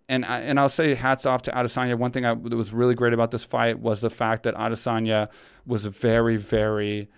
and 0.10 0.24
I, 0.26 0.40
and 0.40 0.60
I'll 0.60 0.70
say 0.70 0.94
hats 0.94 1.26
off 1.26 1.42
to 1.44 1.52
Adesanya. 1.52 1.98
One 1.98 2.12
thing 2.12 2.26
I, 2.26 2.34
that 2.34 2.56
was 2.56 2.74
really 2.74 2.96
great 2.96 3.14
about 3.14 3.32
this 3.32 3.44
fight 3.44 3.80
was 3.80 4.00
the 4.02 4.10
fact 4.10 4.44
that 4.44 4.56
Adesanya 4.56 5.30
was 5.66 5.86
very, 5.86 6.38
very 6.38 7.10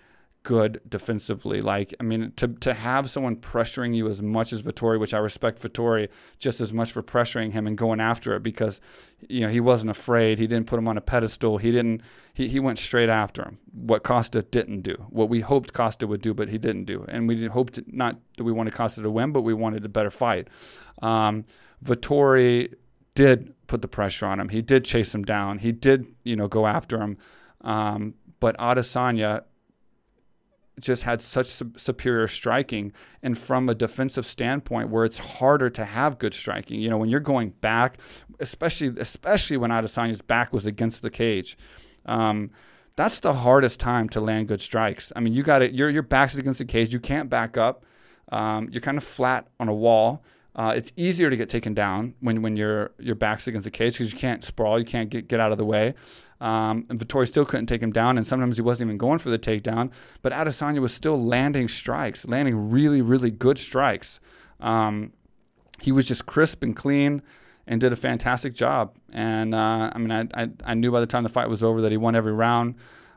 good 0.42 0.80
defensively. 0.88 1.60
Like, 1.60 1.94
I 2.00 2.02
mean, 2.02 2.32
to, 2.36 2.48
to 2.48 2.72
have 2.72 3.10
someone 3.10 3.36
pressuring 3.36 3.94
you 3.94 4.08
as 4.08 4.22
much 4.22 4.52
as 4.52 4.62
Vettori, 4.62 4.98
which 4.98 5.12
I 5.12 5.18
respect 5.18 5.60
Vettori 5.60 6.08
just 6.38 6.60
as 6.60 6.72
much 6.72 6.92
for 6.92 7.02
pressuring 7.02 7.52
him 7.52 7.66
and 7.66 7.76
going 7.76 8.00
after 8.00 8.34
it 8.34 8.42
because, 8.42 8.80
you 9.28 9.40
know, 9.40 9.48
he 9.48 9.60
wasn't 9.60 9.90
afraid. 9.90 10.38
He 10.38 10.46
didn't 10.46 10.66
put 10.66 10.78
him 10.78 10.88
on 10.88 10.96
a 10.96 11.02
pedestal. 11.02 11.58
He 11.58 11.70
didn't, 11.70 12.00
he, 12.32 12.48
he 12.48 12.58
went 12.58 12.78
straight 12.78 13.10
after 13.10 13.42
him. 13.42 13.58
What 13.72 14.02
Costa 14.02 14.42
didn't 14.42 14.80
do, 14.80 14.94
what 15.10 15.28
we 15.28 15.40
hoped 15.40 15.74
Costa 15.74 16.06
would 16.06 16.22
do, 16.22 16.32
but 16.32 16.48
he 16.48 16.58
didn't 16.58 16.84
do. 16.84 17.04
And 17.08 17.28
we 17.28 17.44
hoped 17.46 17.78
not 17.86 18.18
that 18.38 18.44
we 18.44 18.52
wanted 18.52 18.72
Costa 18.72 19.02
to 19.02 19.10
win, 19.10 19.32
but 19.32 19.42
we 19.42 19.52
wanted 19.52 19.84
a 19.84 19.90
better 19.90 20.10
fight. 20.10 20.48
Um, 21.02 21.44
Vettori 21.84 22.74
did 23.14 23.54
put 23.66 23.82
the 23.82 23.88
pressure 23.88 24.26
on 24.26 24.40
him. 24.40 24.48
He 24.48 24.62
did 24.62 24.84
chase 24.84 25.14
him 25.14 25.24
down. 25.24 25.58
He 25.58 25.72
did, 25.72 26.06
you 26.24 26.36
know, 26.36 26.48
go 26.48 26.66
after 26.66 27.00
him. 27.00 27.16
Um, 27.62 28.14
but 28.40 28.56
Adesanya 28.58 29.44
just 30.80 31.02
had 31.02 31.20
such 31.20 31.46
su- 31.46 31.72
superior 31.76 32.26
striking. 32.26 32.92
And 33.22 33.36
from 33.36 33.68
a 33.68 33.74
defensive 33.74 34.26
standpoint, 34.26 34.88
where 34.88 35.04
it's 35.04 35.18
harder 35.18 35.70
to 35.70 35.84
have 35.84 36.18
good 36.18 36.34
striking, 36.34 36.80
you 36.80 36.88
know, 36.88 36.98
when 36.98 37.08
you're 37.08 37.20
going 37.20 37.50
back, 37.60 37.98
especially 38.40 38.92
especially 38.98 39.56
when 39.56 39.70
Adesanya's 39.70 40.22
back 40.22 40.52
was 40.52 40.66
against 40.66 41.02
the 41.02 41.10
cage. 41.10 41.56
Um, 42.06 42.50
that's 42.96 43.20
the 43.20 43.32
hardest 43.32 43.78
time 43.78 44.08
to 44.10 44.20
land 44.20 44.48
good 44.48 44.60
strikes. 44.60 45.12
I 45.14 45.20
mean, 45.20 45.32
you 45.32 45.42
got 45.42 45.62
it. 45.62 45.72
Your 45.72 45.90
your 45.90 46.02
back's 46.02 46.36
against 46.36 46.58
the 46.58 46.64
cage. 46.64 46.92
You 46.92 47.00
can't 47.00 47.30
back 47.30 47.56
up. 47.56 47.84
Um, 48.32 48.68
you're 48.70 48.80
kind 48.80 48.98
of 48.98 49.04
flat 49.04 49.48
on 49.58 49.68
a 49.68 49.74
wall. 49.74 50.22
Uh, 50.56 50.72
it's 50.76 50.92
easier 50.96 51.30
to 51.30 51.36
get 51.36 51.48
taken 51.48 51.74
down 51.74 52.14
when, 52.20 52.42
when 52.42 52.56
your 52.56 52.90
your 52.98 53.14
back's 53.14 53.46
against 53.46 53.64
the 53.64 53.70
cage 53.70 53.94
because 53.94 54.12
you 54.12 54.18
can't 54.18 54.42
sprawl, 54.42 54.78
you 54.78 54.84
can't 54.84 55.08
get, 55.10 55.28
get 55.28 55.40
out 55.40 55.52
of 55.52 55.58
the 55.58 55.64
way. 55.64 55.94
Um, 56.40 56.86
and 56.88 56.98
Vettori 56.98 57.28
still 57.28 57.44
couldn't 57.44 57.66
take 57.66 57.82
him 57.82 57.92
down, 57.92 58.16
and 58.16 58.26
sometimes 58.26 58.56
he 58.56 58.62
wasn't 58.62 58.88
even 58.88 58.98
going 58.98 59.18
for 59.18 59.30
the 59.30 59.38
takedown. 59.38 59.92
But 60.22 60.32
Adesanya 60.32 60.80
was 60.80 60.92
still 60.92 61.22
landing 61.22 61.68
strikes, 61.68 62.26
landing 62.26 62.70
really, 62.70 63.02
really 63.02 63.30
good 63.30 63.58
strikes. 63.58 64.20
Um, 64.58 65.12
he 65.80 65.92
was 65.92 66.06
just 66.06 66.26
crisp 66.26 66.62
and 66.62 66.74
clean 66.74 67.22
and 67.66 67.80
did 67.80 67.92
a 67.92 67.96
fantastic 67.96 68.54
job. 68.54 68.96
And 69.12 69.54
uh, 69.54 69.90
I 69.94 69.98
mean, 69.98 70.10
I, 70.10 70.42
I, 70.42 70.48
I, 70.64 70.74
knew 70.74 70.90
by 70.90 71.00
the 71.00 71.06
time 71.06 71.22
the 71.22 71.28
fight 71.28 71.48
was 71.48 71.62
over 71.62 71.82
that 71.82 71.90
he 71.90 71.96
won 71.96 72.14
every 72.14 72.32
round. 72.32 72.74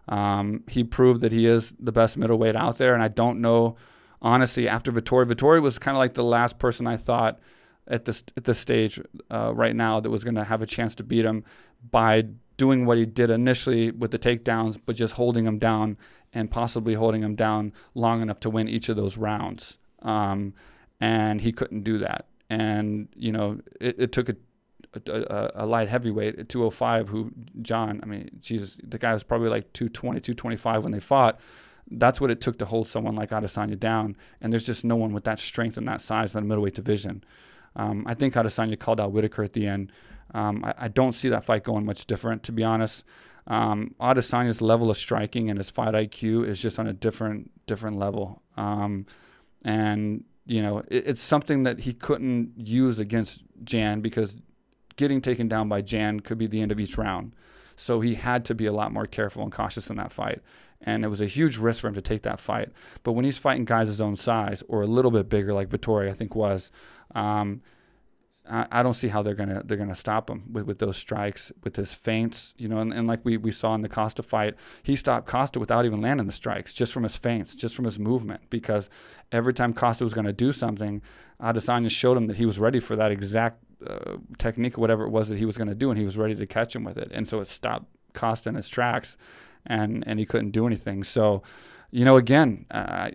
Um, 0.07 0.63
he 0.67 0.83
proved 0.83 1.21
that 1.21 1.31
he 1.31 1.45
is 1.45 1.73
the 1.79 1.91
best 1.91 2.17
middleweight 2.17 2.55
out 2.55 2.77
there, 2.77 2.93
and 2.93 3.01
I 3.01 3.07
don't 3.07 3.41
know 3.41 3.77
honestly, 4.23 4.67
after 4.67 4.91
Vettori, 4.91 5.25
Vettori 5.25 5.61
was 5.61 5.77
kind 5.77 5.95
of 5.95 5.99
like 5.99 6.13
the 6.13 6.23
last 6.23 6.57
person 6.57 6.87
I 6.87 6.97
thought 6.97 7.39
at 7.87 8.05
this 8.05 8.23
at 8.37 8.45
this 8.45 8.57
stage 8.57 8.99
uh, 9.29 9.51
right 9.53 9.75
now 9.75 9.99
that 9.99 10.09
was 10.09 10.23
going 10.23 10.35
to 10.35 10.43
have 10.43 10.61
a 10.61 10.65
chance 10.65 10.95
to 10.95 11.03
beat 11.03 11.25
him 11.25 11.43
by 11.91 12.23
doing 12.55 12.85
what 12.85 12.97
he 12.97 13.05
did 13.05 13.29
initially 13.29 13.91
with 13.91 14.11
the 14.11 14.19
takedowns, 14.19 14.79
but 14.85 14.95
just 14.95 15.13
holding 15.13 15.45
him 15.45 15.59
down 15.59 15.97
and 16.33 16.49
possibly 16.49 16.93
holding 16.93 17.21
him 17.21 17.35
down 17.35 17.73
long 17.93 18.21
enough 18.21 18.39
to 18.39 18.49
win 18.49 18.67
each 18.67 18.89
of 18.89 18.95
those 18.95 19.17
rounds. 19.17 19.77
Um, 20.01 20.53
and 20.99 21.41
he 21.41 21.51
couldn't 21.51 21.83
do 21.83 21.97
that. 21.99 22.27
And 22.49 23.09
you 23.15 23.31
know, 23.31 23.59
it, 23.81 23.95
it 23.99 24.11
took 24.11 24.29
a, 24.29 24.35
a, 25.07 25.51
a, 25.55 25.65
light 25.65 25.89
heavyweight 25.89 26.39
at 26.39 26.49
205 26.49 27.09
who 27.09 27.31
John, 27.61 27.99
I 28.03 28.05
mean, 28.05 28.29
Jesus, 28.39 28.77
the 28.83 28.97
guy 28.97 29.13
was 29.13 29.23
probably 29.23 29.49
like 29.49 29.73
220, 29.73 30.19
225 30.19 30.83
when 30.83 30.91
they 30.91 30.99
fought 30.99 31.39
that's 31.91 32.21
what 32.21 32.31
it 32.31 32.41
took 32.41 32.57
to 32.59 32.65
hold 32.65 32.87
someone 32.87 33.15
like 33.15 33.29
Adesanya 33.29 33.79
down. 33.79 34.15
And 34.41 34.51
there's 34.51 34.65
just 34.65 34.85
no 34.85 34.95
one 34.95 35.13
with 35.13 35.25
that 35.25 35.39
strength 35.39 35.77
and 35.77 35.87
that 35.87 36.01
size 36.01 36.35
in 36.35 36.41
the 36.41 36.47
middleweight 36.47 36.75
division. 36.75 37.23
Um, 37.75 38.05
I 38.07 38.13
think 38.13 38.35
Adesanya 38.35 38.79
called 38.79 38.99
out 38.99 39.11
Whittaker 39.11 39.43
at 39.43 39.53
the 39.53 39.67
end. 39.67 39.91
Um, 40.33 40.63
I, 40.63 40.73
I, 40.77 40.87
don't 40.87 41.13
see 41.13 41.29
that 41.29 41.43
fight 41.43 41.63
going 41.63 41.85
much 41.85 42.05
different, 42.05 42.43
to 42.43 42.51
be 42.51 42.63
honest. 42.63 43.03
Um, 43.47 43.93
Adesanya's 43.99 44.61
level 44.61 44.89
of 44.89 44.97
striking 44.97 45.49
and 45.49 45.59
his 45.59 45.69
fight 45.69 45.93
IQ 45.93 46.47
is 46.47 46.61
just 46.61 46.79
on 46.79 46.87
a 46.87 46.93
different 46.93 47.51
different 47.67 47.97
level. 47.97 48.41
Um, 48.57 49.05
and 49.63 50.23
you 50.45 50.61
know, 50.61 50.79
it, 50.87 51.07
it's 51.07 51.21
something 51.21 51.63
that 51.63 51.79
he 51.79 51.93
couldn't 51.93 52.53
use 52.55 52.99
against 52.99 53.43
Jan 53.63 54.01
because 54.01 54.37
getting 54.95 55.21
taken 55.21 55.47
down 55.47 55.69
by 55.69 55.81
Jan 55.81 56.19
could 56.19 56.37
be 56.37 56.47
the 56.47 56.61
end 56.61 56.71
of 56.71 56.79
each 56.79 56.97
round. 56.97 57.35
So 57.75 58.01
he 58.01 58.15
had 58.15 58.45
to 58.45 58.55
be 58.55 58.65
a 58.67 58.73
lot 58.73 58.93
more 58.93 59.07
careful 59.07 59.43
and 59.43 59.51
cautious 59.51 59.89
in 59.89 59.97
that 59.97 60.11
fight. 60.11 60.41
And 60.83 61.05
it 61.05 61.07
was 61.07 61.21
a 61.21 61.25
huge 61.25 61.57
risk 61.57 61.81
for 61.81 61.87
him 61.87 61.93
to 61.93 62.01
take 62.01 62.23
that 62.23 62.39
fight. 62.39 62.69
But 63.03 63.13
when 63.13 63.25
he's 63.25 63.37
fighting 63.37 63.65
guys 63.65 63.87
his 63.87 64.01
own 64.01 64.15
size 64.15 64.63
or 64.67 64.81
a 64.81 64.87
little 64.87 65.11
bit 65.11 65.29
bigger, 65.29 65.53
like 65.53 65.69
Vettori, 65.69 66.09
I 66.09 66.13
think 66.13 66.35
was, 66.35 66.71
um, 67.15 67.61
I, 68.49 68.67
I, 68.71 68.83
don't 68.83 68.93
see 68.93 69.07
how 69.07 69.21
they're 69.21 69.35
gonna 69.35 69.61
they're 69.63 69.77
gonna 69.77 69.95
stop 69.95 70.29
him 70.29 70.43
with, 70.51 70.65
with 70.65 70.79
those 70.79 70.97
strikes, 70.97 71.51
with 71.63 71.77
his 71.77 71.93
feints, 71.93 72.53
you 72.57 72.67
know. 72.67 72.79
And, 72.79 72.91
and 72.91 73.07
like 73.07 73.23
we, 73.23 73.37
we 73.37 73.51
saw 73.51 73.73
in 73.75 73.81
the 73.81 73.89
Costa 73.89 74.21
fight, 74.23 74.55
he 74.83 74.95
stopped 74.95 75.27
Costa 75.27 75.59
without 75.59 75.85
even 75.85 76.01
landing 76.01 76.25
the 76.25 76.33
strikes, 76.33 76.73
just 76.73 76.91
from 76.91 77.03
his 77.03 77.15
feints, 77.15 77.55
just 77.55 77.75
from 77.75 77.85
his 77.85 77.97
movement. 77.97 78.41
Because 78.49 78.89
every 79.31 79.53
time 79.53 79.73
Costa 79.73 80.03
was 80.03 80.13
to 80.13 80.33
do 80.33 80.51
something, 80.51 81.01
Adesanya 81.41 81.89
showed 81.89 82.17
him 82.17 82.27
that 82.27 82.35
he 82.35 82.45
was 82.45 82.59
ready 82.59 82.81
for 82.81 82.97
that 82.97 83.11
exact 83.11 83.59
uh, 83.87 84.17
technique 84.37 84.77
whatever 84.77 85.05
it 85.05 85.09
was 85.09 85.29
that 85.29 85.37
he 85.37 85.45
was 85.45 85.57
to 85.57 85.75
do, 85.75 85.89
and 85.89 85.97
he 85.97 86.05
was 86.05 86.17
ready 86.17 86.35
to 86.35 86.45
catch 86.45 86.75
him 86.75 86.83
with 86.83 86.97
it. 86.97 87.11
And 87.13 87.27
so 87.27 87.39
it 87.39 87.47
stopped 87.47 87.85
Costa 88.13 88.49
in 88.49 88.55
his 88.55 88.69
tracks, 88.69 89.17
and 89.65 90.03
and 90.07 90.19
he 90.19 90.25
couldn't 90.25 90.51
do 90.51 90.67
anything. 90.67 91.03
So, 91.03 91.43
you 91.91 92.05
know, 92.05 92.17
again, 92.17 92.65
uh, 92.71 93.11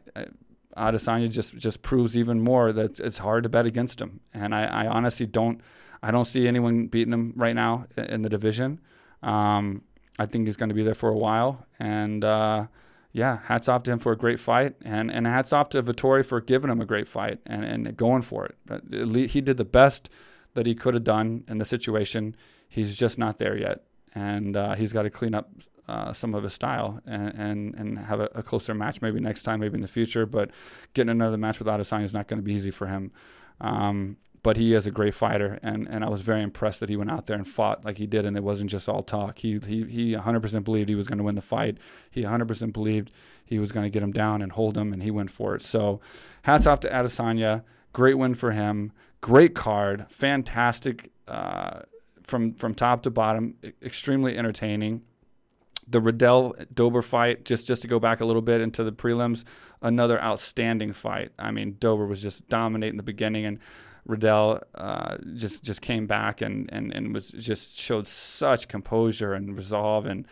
Adesanya 0.76 1.30
just 1.30 1.56
just 1.56 1.82
proves 1.82 2.16
even 2.16 2.40
more 2.40 2.72
that 2.72 3.00
it's 3.00 3.18
hard 3.18 3.42
to 3.42 3.48
bet 3.48 3.66
against 3.66 4.00
him. 4.00 4.20
And 4.32 4.54
I, 4.54 4.64
I 4.64 4.86
honestly 4.86 5.26
don't 5.26 5.60
I 6.02 6.10
don't 6.10 6.24
see 6.24 6.46
anyone 6.46 6.86
beating 6.86 7.12
him 7.12 7.34
right 7.36 7.54
now 7.54 7.86
in 7.96 8.22
the 8.22 8.28
division. 8.28 8.80
Um, 9.22 9.82
I 10.18 10.26
think 10.26 10.46
he's 10.46 10.56
going 10.56 10.68
to 10.68 10.74
be 10.74 10.82
there 10.82 10.94
for 10.94 11.08
a 11.08 11.16
while, 11.16 11.66
and. 11.78 12.24
Uh, 12.24 12.66
yeah, 13.12 13.38
hats 13.44 13.68
off 13.68 13.82
to 13.84 13.90
him 13.90 13.98
for 13.98 14.12
a 14.12 14.16
great 14.16 14.38
fight, 14.38 14.74
and, 14.84 15.10
and 15.10 15.26
hats 15.26 15.52
off 15.52 15.70
to 15.70 15.82
Vettori 15.82 16.24
for 16.24 16.40
giving 16.40 16.70
him 16.70 16.80
a 16.80 16.84
great 16.84 17.08
fight 17.08 17.40
and, 17.46 17.64
and 17.64 17.96
going 17.96 18.22
for 18.22 18.44
it. 18.44 18.56
But 18.66 18.82
he 19.30 19.40
did 19.40 19.56
the 19.56 19.64
best 19.64 20.10
that 20.54 20.66
he 20.66 20.74
could 20.74 20.94
have 20.94 21.04
done 21.04 21.44
in 21.48 21.58
the 21.58 21.64
situation. 21.64 22.36
He's 22.68 22.96
just 22.96 23.18
not 23.18 23.38
there 23.38 23.56
yet, 23.56 23.84
and 24.14 24.56
uh, 24.56 24.74
he's 24.74 24.92
got 24.92 25.02
to 25.02 25.10
clean 25.10 25.34
up 25.34 25.50
uh, 25.88 26.12
some 26.12 26.34
of 26.34 26.42
his 26.42 26.52
style 26.52 27.00
and 27.06 27.34
and, 27.34 27.74
and 27.74 27.98
have 27.98 28.20
a, 28.20 28.28
a, 28.34 28.42
closer 28.42 28.74
match 28.74 29.00
maybe 29.00 29.20
next 29.20 29.42
time, 29.42 29.60
maybe 29.60 29.76
in 29.76 29.80
the 29.80 29.88
future. 29.88 30.26
But 30.26 30.50
getting 30.94 31.10
another 31.10 31.38
match 31.38 31.58
with 31.58 31.68
Adesanya 31.68 32.04
is 32.04 32.14
not 32.14 32.28
going 32.28 32.38
to 32.38 32.44
be 32.44 32.52
easy 32.52 32.70
for 32.70 32.86
him. 32.86 33.10
Um, 33.60 34.18
but 34.42 34.56
he 34.56 34.74
is 34.74 34.86
a 34.86 34.90
great 34.90 35.14
fighter, 35.14 35.58
and, 35.62 35.88
and 35.88 36.04
I 36.04 36.08
was 36.08 36.22
very 36.22 36.42
impressed 36.42 36.80
that 36.80 36.88
he 36.88 36.96
went 36.96 37.10
out 37.10 37.26
there 37.26 37.36
and 37.36 37.46
fought 37.46 37.84
like 37.84 37.98
he 37.98 38.06
did, 38.06 38.24
and 38.24 38.36
it 38.36 38.42
wasn't 38.42 38.70
just 38.70 38.88
all 38.88 39.02
talk. 39.02 39.38
He 39.38 39.58
he 39.66 39.84
he 39.84 40.12
100% 40.12 40.64
believed 40.64 40.88
he 40.88 40.94
was 40.94 41.08
going 41.08 41.18
to 41.18 41.24
win 41.24 41.34
the 41.34 41.42
fight. 41.42 41.78
He 42.10 42.22
100% 42.22 42.72
believed 42.72 43.10
he 43.44 43.58
was 43.58 43.72
going 43.72 43.84
to 43.84 43.90
get 43.90 44.02
him 44.02 44.12
down 44.12 44.42
and 44.42 44.52
hold 44.52 44.76
him, 44.76 44.92
and 44.92 45.02
he 45.02 45.10
went 45.10 45.30
for 45.30 45.54
it. 45.54 45.62
So, 45.62 46.00
hats 46.42 46.66
off 46.66 46.80
to 46.80 46.90
Adesanya. 46.90 47.64
Great 47.92 48.14
win 48.14 48.34
for 48.34 48.52
him. 48.52 48.92
Great 49.20 49.54
card. 49.54 50.06
Fantastic 50.08 51.10
uh, 51.26 51.80
from 52.22 52.54
from 52.54 52.74
top 52.74 53.02
to 53.02 53.10
bottom. 53.10 53.56
Extremely 53.82 54.38
entertaining. 54.38 55.02
The 55.90 56.00
Riddell 56.00 56.54
Dober 56.74 57.02
fight, 57.02 57.44
just 57.44 57.66
just 57.66 57.82
to 57.82 57.88
go 57.88 57.98
back 57.98 58.20
a 58.20 58.24
little 58.24 58.42
bit 58.42 58.60
into 58.60 58.84
the 58.84 58.92
prelims, 58.92 59.44
another 59.80 60.20
outstanding 60.22 60.92
fight. 60.92 61.32
I 61.38 61.50
mean, 61.50 61.76
Dober 61.78 62.06
was 62.06 62.20
just 62.22 62.48
dominating 62.48 62.96
the 62.96 63.02
beginning, 63.02 63.46
and 63.46 63.58
Riddell 64.06 64.62
uh, 64.74 65.16
just 65.34 65.64
just 65.64 65.80
came 65.80 66.06
back 66.06 66.40
and, 66.40 66.68
and 66.72 66.92
and 66.92 67.14
was 67.14 67.30
just 67.30 67.78
showed 67.78 68.06
such 68.06 68.68
composure 68.68 69.34
and 69.34 69.56
resolve 69.56 70.06
and 70.06 70.26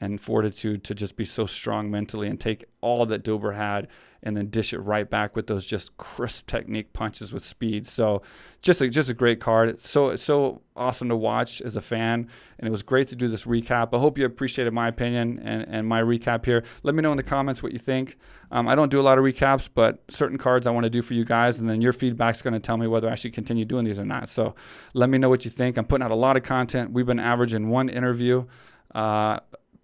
and 0.00 0.20
fortitude 0.20 0.84
to 0.84 0.94
just 0.94 1.16
be 1.16 1.24
so 1.24 1.46
strong 1.46 1.90
mentally 1.90 2.28
and 2.28 2.40
take 2.40 2.64
all 2.80 3.06
that 3.06 3.24
Dober 3.24 3.52
had 3.52 3.88
and 4.22 4.36
then 4.36 4.48
dish 4.48 4.72
it 4.72 4.78
right 4.78 5.08
back 5.08 5.36
with 5.36 5.46
those 5.46 5.64
just 5.64 5.96
crisp 5.98 6.48
technique 6.48 6.92
punches 6.92 7.32
with 7.32 7.44
speed. 7.44 7.86
So 7.86 8.22
just 8.60 8.80
a, 8.80 8.88
just 8.88 9.08
a 9.08 9.14
great 9.14 9.38
card. 9.38 9.68
It's 9.68 9.88
so 9.88 10.16
so 10.16 10.62
awesome 10.74 11.08
to 11.08 11.16
watch 11.16 11.60
as 11.62 11.76
a 11.76 11.80
fan, 11.80 12.28
and 12.58 12.66
it 12.66 12.70
was 12.70 12.82
great 12.82 13.08
to 13.08 13.16
do 13.16 13.28
this 13.28 13.44
recap. 13.44 13.94
I 13.94 13.98
hope 13.98 14.18
you 14.18 14.24
appreciated 14.24 14.72
my 14.72 14.88
opinion 14.88 15.40
and, 15.44 15.62
and 15.68 15.86
my 15.86 16.02
recap 16.02 16.44
here. 16.44 16.64
Let 16.82 16.94
me 16.94 17.02
know 17.02 17.12
in 17.12 17.16
the 17.16 17.22
comments 17.22 17.62
what 17.62 17.72
you 17.72 17.78
think. 17.78 18.16
Um, 18.50 18.66
I 18.66 18.74
don't 18.74 18.90
do 18.90 19.00
a 19.00 19.02
lot 19.02 19.16
of 19.16 19.24
recaps, 19.24 19.68
but 19.72 20.02
certain 20.08 20.38
cards 20.38 20.66
I 20.66 20.70
want 20.70 20.84
to 20.84 20.90
do 20.90 21.02
for 21.02 21.14
you 21.14 21.24
guys, 21.24 21.60
and 21.60 21.68
then 21.68 21.80
your 21.80 21.92
feedback 21.92 22.34
is 22.34 22.42
going 22.42 22.54
to 22.54 22.60
tell 22.60 22.76
me 22.76 22.88
whether 22.88 23.08
I 23.08 23.14
should 23.14 23.32
continue 23.32 23.64
doing 23.64 23.84
these 23.84 24.00
or 24.00 24.04
not. 24.04 24.28
So 24.28 24.54
let 24.92 25.08
me 25.08 25.18
know 25.18 25.28
what 25.28 25.44
you 25.44 25.50
think. 25.50 25.76
I'm 25.76 25.84
putting 25.84 26.04
out 26.04 26.10
a 26.10 26.16
lot 26.16 26.36
of 26.36 26.42
content. 26.42 26.90
We've 26.90 27.06
been 27.06 27.20
averaging 27.20 27.68
one 27.68 27.88
interview. 27.88 28.46
Uh, 28.94 29.38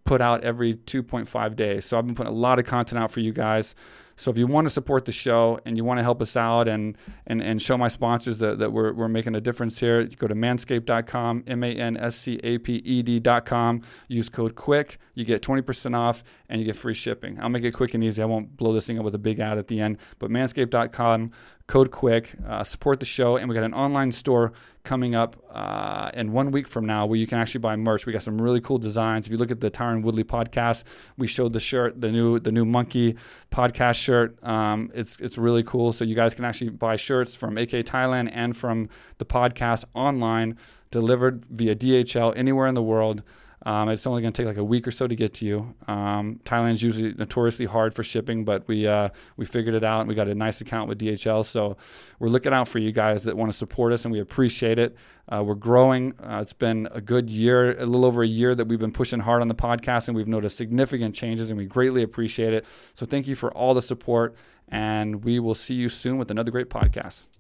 put 0.05 0.21
out 0.21 0.45
every 0.45 0.75
2.5 0.75 1.57
days. 1.57 1.85
So 1.85 1.99
I've 1.99 2.07
been 2.07 2.15
putting 2.15 2.33
a 2.33 2.37
lot 2.37 2.59
of 2.59 2.67
content 2.67 3.03
out 3.03 3.11
for 3.11 3.21
you 3.21 3.33
guys. 3.33 3.75
So 4.17 4.31
if 4.31 4.38
you 4.38 4.47
want 4.47 4.67
to 4.67 4.71
support 4.71 5.05
the 5.05 5.12
show 5.12 5.59
and 5.65 5.77
you 5.77 5.85
want 5.85 5.99
to 5.99 6.03
help 6.03 6.21
us 6.23 6.37
out 6.37 6.69
and 6.69 6.97
and, 7.27 7.43
and 7.43 7.61
show 7.61 7.77
my 7.77 7.88
sponsors 7.88 8.38
that, 8.38 8.59
that 8.59 8.73
we're, 8.73 8.93
we're 8.93 9.09
making 9.09 9.35
a 9.35 9.41
difference 9.41 9.79
here, 9.81 10.05
go 10.05 10.27
to 10.27 10.35
manscaped.com, 10.35 11.45
M 11.47 11.65
A 11.65 11.75
N 11.75 11.97
S 11.97 12.17
C 12.17 12.38
A 12.45 12.59
P 12.59 12.75
E 12.77 13.03
D.com. 13.03 13.83
Use 14.09 14.29
code 14.29 14.55
QUICK. 14.55 14.99
You 15.15 15.25
get 15.25 15.43
20% 15.43 15.97
off 15.97 16.23
and 16.49 16.61
you 16.61 16.67
get 16.67 16.77
free 16.77 16.95
shipping. 16.95 17.41
I'll 17.41 17.49
make 17.49 17.65
it 17.65 17.73
quick 17.73 17.95
and 17.95 18.05
easy. 18.05 18.23
I 18.23 18.27
won't 18.27 18.57
blow 18.57 18.73
this 18.73 18.87
thing 18.87 18.99
up 18.99 19.05
with 19.05 19.15
a 19.15 19.19
big 19.19 19.41
ad 19.41 19.59
at 19.59 19.69
the 19.69 19.81
end. 19.81 19.99
But 20.19 20.31
manscaped.com, 20.31 21.33
code 21.73 21.91
quick 21.91 22.35
uh, 22.47 22.63
support 22.63 23.01
the 23.01 23.07
show 23.07 23.39
and 23.39 23.49
we 23.49 23.55
got 23.55 23.65
an 23.65 23.73
online 23.73 24.13
store 24.13 24.53
coming 24.83 25.15
up 25.15 25.43
uh, 25.51 26.11
in 26.13 26.31
one 26.31 26.51
week 26.51 26.69
from 26.69 26.85
now 26.85 27.07
where 27.07 27.19
you 27.19 27.27
can 27.27 27.39
actually 27.39 27.61
buy 27.61 27.75
merch. 27.77 28.05
We 28.05 28.13
got 28.13 28.23
some 28.23 28.37
really 28.37 28.61
cool 28.61 28.77
designs. 28.77 29.25
If 29.25 29.33
you 29.33 29.39
look 29.39 29.51
at 29.51 29.59
the 29.59 29.71
tyron 29.71 30.03
woodley 30.03 30.23
podcast 30.23 30.85
we 31.17 31.27
showed 31.27 31.55
the 31.55 31.61
shirt 31.61 31.99
the 31.99 32.13
new 32.13 32.39
the 32.39 32.53
new 32.53 32.67
monkey 32.67 33.17
podcast 33.51 33.95
shirt. 33.95 34.37
Um, 34.44 34.90
it's 34.92 35.19
it's 35.19 35.38
really 35.38 35.63
cool. 35.63 35.94
So 35.94 36.05
you 36.05 36.15
guys 36.15 36.35
can 36.35 36.44
actually 36.44 36.69
buy 36.69 36.96
shirts 36.96 37.35
from 37.35 37.57
AKA 37.57 37.85
Thailand 37.85 38.29
and 38.35 38.55
from 38.55 38.90
the 39.17 39.25
podcast 39.25 39.87
online 39.94 40.59
delivered 40.90 41.46
via 41.46 41.75
dhl 41.75 42.37
anywhere 42.37 42.67
in 42.67 42.75
the 42.75 42.83
world 42.83 43.23
um, 43.65 43.88
it's 43.88 44.06
only 44.06 44.23
going 44.23 44.33
to 44.33 44.42
take 44.42 44.46
like 44.46 44.56
a 44.56 44.65
week 44.65 44.88
or 44.88 44.90
so 44.90 45.06
to 45.06 45.15
get 45.15 45.35
to 45.35 45.46
you. 45.46 45.75
Um, 45.87 46.40
Thailand's 46.44 46.83
usually 46.83 47.15
notoriously 47.15 47.67
hard 47.67 47.94
for 47.94 48.02
shipping, 48.02 48.44
but 48.44 48.67
we 48.67 48.87
uh, 48.87 49.10
we 49.37 49.44
figured 49.44 49.75
it 49.75 49.85
out 49.85 50.00
and 50.00 50.08
we 50.08 50.15
got 50.15 50.29
a 50.29 50.35
nice 50.35 50.60
account 50.60 50.88
with 50.88 50.98
DHL. 50.98 51.44
So 51.44 51.77
we're 52.19 52.29
looking 52.29 52.52
out 52.52 52.67
for 52.67 52.79
you 52.79 52.92
guys 52.92 53.25
that 53.25 53.37
want 53.37 53.52
to 53.52 53.56
support 53.56 53.92
us, 53.92 54.04
and 54.04 54.13
we 54.13 54.21
appreciate 54.21 54.79
it. 54.79 54.96
Uh, 55.29 55.42
we're 55.44 55.54
growing. 55.54 56.13
Uh, 56.21 56.40
it's 56.42 56.52
been 56.52 56.88
a 56.90 57.00
good 57.00 57.31
year, 57.31 57.79
a 57.79 57.87
little 57.87 58.04
over 58.04 58.23
a 58.23 58.27
year 58.27 58.54
that 58.54 58.67
we've 58.67 58.81
been 58.81 58.92
pushing 58.92 59.21
hard 59.21 59.42
on 59.42 59.48
the 59.48 59.54
podcast, 59.54 60.08
and 60.08 60.17
we've 60.17 60.29
noticed 60.29 60.56
significant 60.56 61.15
changes, 61.15 61.50
and 61.50 61.58
we 61.58 61.65
greatly 61.65 62.02
appreciate 62.02 62.52
it. 62.52 62.65
So 62.94 63.06
thank 63.06 63.29
you 63.29 63.37
for 63.37 63.52
all 63.52 63.75
the 63.75 63.83
support, 63.83 64.35
and 64.69 65.25
we 65.25 65.38
will 65.38 65.54
see 65.54 65.75
you 65.75 65.88
soon 65.88 66.19
with 66.19 66.31
another 66.31 66.50
great 66.50 66.69
podcast. 66.69 67.38